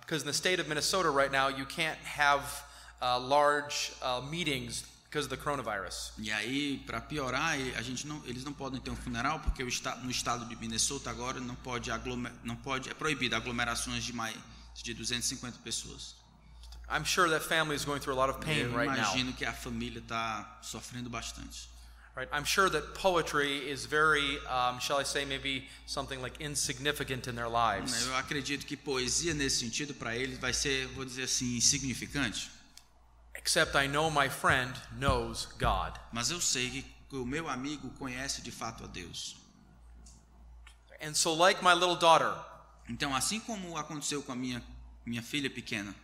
because 0.00 0.22
in 0.22 0.26
the 0.26 0.32
state 0.32 0.60
of 0.60 0.66
Minnesota 0.66 1.10
right 1.10 1.30
now, 1.30 1.48
you 1.48 1.66
can't 1.66 1.98
have 1.98 2.40
uh, 3.02 3.20
large 3.20 3.92
uh, 4.00 4.22
meetings 4.30 4.82
because 5.04 5.26
of 5.26 5.30
the 5.30 5.36
coronavirus. 5.36 6.12
E 6.18 6.32
aí, 6.32 6.82
para 6.86 7.02
piorar, 7.02 7.52
a 7.76 7.82
gente 7.82 8.06
não, 8.06 8.22
eles 8.24 8.44
não 8.44 8.54
podem 8.54 8.80
ter 8.80 8.90
um 8.90 8.96
funeral 8.96 9.40
porque 9.40 9.62
o 9.62 9.68
esta, 9.68 9.94
no 9.96 10.10
estado 10.10 10.46
de 10.46 10.56
Minnesota 10.56 11.10
agora 11.10 11.38
não 11.38 11.54
pode 11.56 11.90
aglomer, 11.90 12.32
não 12.42 12.56
pode 12.56 12.88
é 12.88 12.94
proibido 12.94 13.36
aglomerações 13.36 14.02
de 14.02 14.14
mais 14.14 14.34
de 14.82 14.94
250 14.94 15.58
pessoas. 15.58 16.14
I'm 16.88 17.04
sure 17.04 17.28
that 17.28 17.44
family 17.44 17.76
is 17.76 17.84
going 17.84 18.00
through 18.00 18.18
a 18.18 18.26
lot 18.26 18.30
of 18.30 18.40
pain 18.40 18.60
Eu 18.60 18.74
right 18.74 18.88
now. 18.88 18.96
imagino 18.96 19.34
que 19.34 19.44
a 19.44 19.52
família 19.52 19.98
está 19.98 20.60
sofrendo 20.62 21.10
bastante. 21.10 21.68
Right? 22.16 22.28
I'm 22.32 22.44
sure 22.44 22.70
that 22.70 22.94
poetry 22.94 23.58
is 23.68 23.86
very, 23.86 24.38
um, 24.48 24.78
shall 24.78 24.98
I 24.98 25.02
say, 25.02 25.24
maybe 25.24 25.66
something 25.86 26.22
like 26.22 26.40
insignificant 26.40 27.26
in 27.26 27.34
their 27.34 27.48
lives. 27.48 28.06
Eu 28.06 28.14
acredito 28.14 28.64
que 28.66 28.76
poesia 28.76 29.34
nesse 29.34 29.58
sentido 29.58 29.94
para 29.94 30.14
eles 30.14 30.38
vai 30.38 30.52
ser, 30.52 30.86
vou 30.94 31.04
dizer 31.04 31.24
assim, 31.24 31.56
insignificante. 31.56 32.50
Except 33.34 33.74
I 33.74 33.88
know 33.88 34.10
my 34.10 34.28
friend 34.28 34.72
knows 34.96 35.46
God. 35.58 35.98
Mas 36.12 36.30
eu 36.30 36.40
sei 36.40 36.84
que 37.08 37.16
o 37.16 37.26
meu 37.26 37.48
amigo 37.48 37.90
conhece 37.98 38.42
de 38.42 38.52
fato 38.52 38.84
a 38.84 38.86
Deus. 38.86 39.36
And 41.02 41.14
so, 41.14 41.34
like 41.34 41.62
my 41.62 41.74
little 41.74 41.96
daughter, 41.96 42.32
Então, 42.88 43.14
assim 43.14 43.40
como 43.40 43.76
aconteceu 43.76 44.22
com 44.22 44.32
a 44.32 44.36
minha 44.36 44.62
minha 45.06 45.22
filha 45.22 45.50
pequena, 45.50 45.94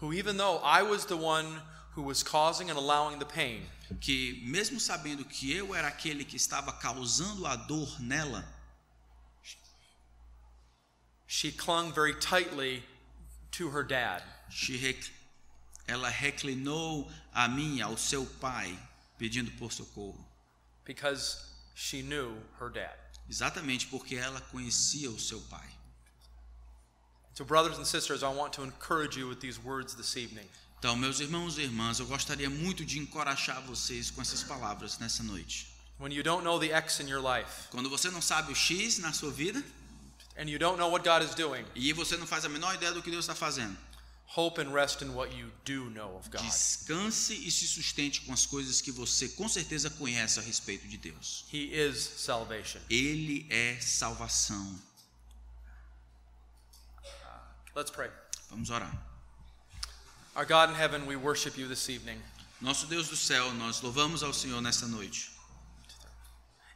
who 0.00 0.14
even 0.14 0.36
though 0.36 0.62
I 0.64 0.82
was 0.82 1.04
the 1.04 1.14
one 1.14 1.60
who 1.96 2.02
was 2.02 2.22
causing 2.22 2.68
and 2.68 2.78
allowing 2.78 3.18
the 3.18 3.24
pain, 3.24 3.62
que 4.02 4.38
mesmo 4.44 4.78
sabendo 4.78 5.24
que 5.24 5.56
eu 5.56 5.74
era 5.74 5.88
aquele 5.88 6.24
que 6.24 6.36
estava 6.36 6.70
causando 6.72 7.46
a 7.46 7.56
dor 7.56 7.88
nela, 8.00 8.44
she 11.26 11.50
clung 11.50 11.90
very 11.90 12.14
tightly 12.14 12.82
to 13.50 13.70
her 13.70 13.82
dad. 13.82 14.22
she 14.50 14.76
rec- 14.76 15.10
ela 15.88 16.10
reclinou 16.10 17.10
a 17.34 17.48
mim, 17.48 17.80
ao 17.80 17.96
seu 17.96 18.26
pai, 18.40 18.78
pedindo 19.18 19.50
por 19.58 19.72
socorro. 19.72 20.22
because 20.84 21.50
she 21.74 22.02
knew 22.02 22.34
her 22.60 22.68
dad. 22.68 22.94
Exatamente 23.28 23.86
porque 23.86 24.16
ela 24.16 24.40
conhecia 24.52 25.10
o 25.10 25.18
seu 25.18 25.40
pai. 25.50 25.66
So, 27.32 27.44
brothers 27.44 27.78
and 27.78 27.86
sisters, 27.86 28.22
I 28.22 28.32
want 28.32 28.52
to 28.54 28.62
encourage 28.62 29.16
you 29.16 29.28
with 29.28 29.40
these 29.40 29.58
words 29.62 29.94
this 29.94 30.16
evening. 30.16 30.48
Então, 30.86 30.94
meus 30.94 31.18
irmãos 31.18 31.58
e 31.58 31.62
irmãs, 31.62 31.98
eu 31.98 32.06
gostaria 32.06 32.48
muito 32.48 32.84
de 32.84 33.00
encorajar 33.00 33.60
vocês 33.62 34.08
com 34.08 34.22
essas 34.22 34.44
palavras 34.44 35.00
nessa 35.00 35.20
noite. 35.20 35.66
When 35.98 36.14
you 36.14 36.22
don't 36.22 36.44
know 36.44 36.60
the 36.60 36.68
X 36.68 37.00
in 37.00 37.08
your 37.08 37.20
life, 37.20 37.66
Quando 37.72 37.90
você 37.90 38.08
não 38.08 38.22
sabe 38.22 38.52
o 38.52 38.54
X 38.54 38.98
na 38.98 39.12
sua 39.12 39.32
vida 39.32 39.58
and 40.38 40.44
you 40.44 40.60
don't 40.60 40.78
know 40.78 40.88
what 40.88 41.04
God 41.04 41.28
is 41.28 41.34
doing, 41.34 41.66
e 41.74 41.92
você 41.92 42.16
não 42.16 42.24
faz 42.24 42.44
a 42.44 42.48
menor 42.48 42.72
ideia 42.76 42.92
do 42.92 43.02
que 43.02 43.10
Deus 43.10 43.24
está 43.24 43.34
fazendo, 43.34 43.76
hope 44.36 44.60
and 44.60 44.70
rest 44.70 45.02
in 45.02 45.08
what 45.08 45.36
you 45.36 45.50
do 45.64 45.90
know 45.90 46.16
of 46.16 46.30
God. 46.30 46.40
descanse 46.42 47.34
e 47.34 47.50
se 47.50 47.66
sustente 47.66 48.20
com 48.20 48.32
as 48.32 48.46
coisas 48.46 48.80
que 48.80 48.92
você 48.92 49.28
com 49.30 49.48
certeza 49.48 49.90
conhece 49.90 50.38
a 50.38 50.42
respeito 50.42 50.86
de 50.86 50.98
Deus. 50.98 51.46
Ele 52.88 53.44
é 53.50 53.76
salvação. 53.80 54.80
Let's 57.74 57.90
pray. 57.90 58.12
Vamos 58.48 58.70
orar. 58.70 59.05
Our 60.36 60.44
God 60.44 60.68
in 60.68 60.74
heaven, 60.74 61.06
we 61.06 61.16
worship 61.16 61.56
you 61.56 61.66
this 61.66 61.88
evening. 61.88 62.20
Nosso 62.60 62.86
Deus 62.86 63.08
do 63.08 63.16
céu, 63.16 63.52
nós 63.54 63.80
louvamos 63.82 64.22
ao 64.22 64.32
Senhor 64.32 64.60
nesta 64.60 64.86
noite. 64.86 65.30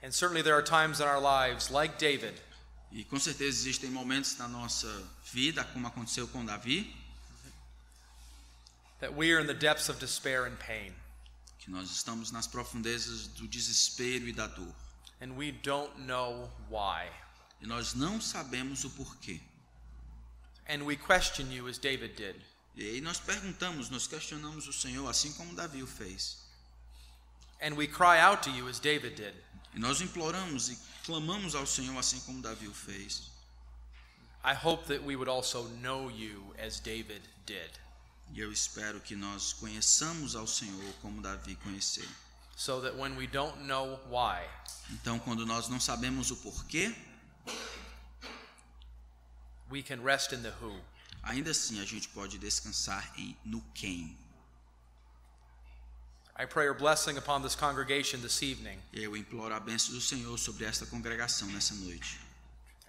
And 0.02 0.10
certainly 0.12 0.42
there 0.42 0.54
are 0.54 0.62
times 0.62 1.00
in 1.00 1.06
our 1.06 1.20
lives, 1.20 1.70
like 1.70 1.98
David, 1.98 2.34
E 2.90 3.04
com 3.04 3.18
certeza 3.18 3.50
existem 3.60 3.90
momentos 3.90 4.36
na 4.38 4.48
nossa 4.48 4.88
vida, 5.32 5.62
como 5.72 5.86
aconteceu 5.86 6.26
com 6.26 6.44
Davi, 6.44 6.92
that 8.98 9.14
we 9.14 9.30
are 9.30 9.40
in 9.40 9.46
the 9.46 9.54
depths 9.54 9.88
of 9.88 10.00
despair 10.00 10.46
and 10.46 10.56
pain, 10.58 10.92
que 11.58 11.70
nós 11.70 11.90
estamos 11.90 12.32
nas 12.32 12.46
profundezas 12.48 13.26
do 13.28 13.46
desespero 13.46 14.26
e 14.26 14.32
da 14.32 14.46
dor. 14.46 14.74
and 15.20 15.36
we 15.36 15.52
don't 15.52 15.98
know 16.00 16.48
why. 16.70 17.06
E 17.60 17.66
nós 17.66 17.92
não 17.94 18.20
sabemos 18.20 18.84
o 18.84 18.90
porquê. 18.90 19.38
And 20.66 20.82
we 20.84 20.96
question 20.96 21.52
you 21.52 21.68
as 21.68 21.76
David 21.78 22.16
did. 22.16 22.42
E 22.76 22.82
aí 22.82 23.00
nós 23.00 23.18
perguntamos, 23.18 23.90
nós 23.90 24.06
questionamos 24.06 24.66
o 24.68 24.72
Senhor, 24.72 25.08
assim 25.08 25.32
como 25.32 25.54
Davi 25.54 25.82
o 25.82 25.86
fez. 25.86 26.38
And 27.62 27.74
we 27.74 27.86
cry 27.86 28.18
out 28.20 28.42
to 28.44 28.50
you 28.50 28.68
as 28.68 28.78
David 28.78 29.16
did. 29.16 29.34
E 29.74 29.78
nós 29.78 30.00
imploramos 30.00 30.68
e 30.68 30.78
clamamos 31.04 31.54
ao 31.54 31.66
Senhor, 31.66 31.98
assim 31.98 32.20
como 32.20 32.40
Davi 32.40 32.68
o 32.68 32.74
fez. 32.74 33.30
I 34.42 34.54
hope 34.54 34.86
that 34.86 35.04
we 35.04 35.16
would 35.16 35.28
also 35.30 35.68
know 35.82 36.10
you 36.10 36.54
as 36.58 36.80
David 36.80 37.22
did, 37.44 37.70
E 38.32 38.40
eu 38.40 38.50
espero 38.50 39.00
que 39.00 39.14
nós 39.14 39.52
conheçamos 39.52 40.34
ao 40.34 40.46
Senhor 40.46 40.94
como 41.02 41.20
Davi 41.20 41.56
conheceu. 41.56 42.06
so 42.56 42.80
that 42.80 42.94
when 42.96 43.16
we 43.16 43.26
don't 43.26 43.58
know 43.66 43.98
why, 44.08 44.46
Então, 44.90 45.18
quando 45.18 45.44
nós 45.44 45.68
não 45.68 45.78
sabemos 45.80 46.30
o 46.30 46.36
porquê, 46.36 46.94
we 49.70 49.82
can 49.82 50.02
rest 50.02 50.32
in 50.32 50.42
the 50.42 50.50
who. 50.60 50.80
Ainda 51.22 51.50
assim 51.50 51.80
a 51.80 51.84
gente 51.84 52.08
pode 52.08 52.38
descansar 52.38 53.12
em 53.18 53.36
no 53.44 53.60
quem. 53.74 54.16
I 56.38 56.46
pray 56.46 56.64
your 56.66 56.74
blessing 56.74 57.18
upon 57.18 57.42
this 57.42 57.54
congregation 57.54 58.20
this 58.20 58.40
evening, 58.42 58.78
E 58.92 59.02
eu 59.02 59.14
imploro 59.16 59.54
a 59.54 59.60
bênção 59.60 59.92
do 59.92 60.00
Senhor 60.00 60.38
sobre 60.38 60.64
esta 60.64 60.86
congregação 60.86 61.48
nessa 61.48 61.74
noite. 61.74 62.18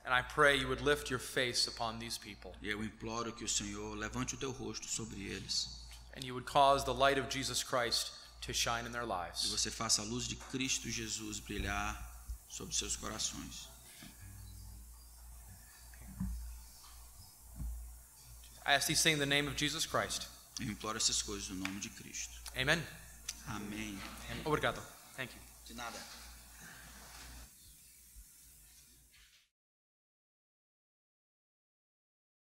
and 0.06 0.14
I 0.14 0.24
pray 0.24 0.58
you 0.60 0.68
would 0.68 0.82
lift 0.84 1.12
your 1.12 1.20
face 1.20 1.68
upon 1.68 2.00
these 2.00 2.18
people, 2.18 2.54
E 2.62 2.70
eu 2.70 2.84
imploro 2.84 3.34
que 3.34 3.44
o 3.44 3.50
Senhor 3.50 3.96
levante 3.98 4.36
o 4.36 4.38
teu 4.38 4.52
rosto 4.52 4.88
sobre 4.88 5.22
eles. 5.22 5.68
and 6.16 6.24
you 6.26 6.34
would 6.34 6.46
cause 6.50 6.86
the 6.86 6.94
light 6.94 7.20
of 7.20 7.30
Jesus 7.30 7.62
Christ 7.64 8.12
to 8.42 8.54
shine 8.54 8.86
in 8.88 8.92
their 8.92 9.04
E 9.04 9.26
lives. 9.26 9.50
você 9.52 9.70
faça 9.70 10.02
a 10.02 10.06
luz 10.06 10.28
de 10.28 10.36
Cristo 10.36 10.90
Jesus 10.90 11.40
brilhar 11.40 12.10
sobre 12.48 12.74
seus 12.74 12.96
corações. 12.96 13.68
I 18.66 18.74
ask 18.74 18.88
these 18.88 19.02
things 19.02 19.16
in 19.16 19.20
the 19.20 19.26
name 19.26 19.48
of 19.48 19.56
Jesus 19.56 19.86
Christ. 19.86 20.28
Eu 20.60 20.68
imploro 20.68 20.98
essas 20.98 21.22
coisas 21.22 21.50
no 21.50 21.56
nome 21.56 21.80
de 21.80 21.90
Cristo. 21.90 22.40
Amen. 22.56 22.82
Amém. 23.48 23.98
Obrigado. 24.46 24.82
Thank 25.16 25.34
you. 25.34 25.42
De 25.66 25.74
nada. 25.74 25.98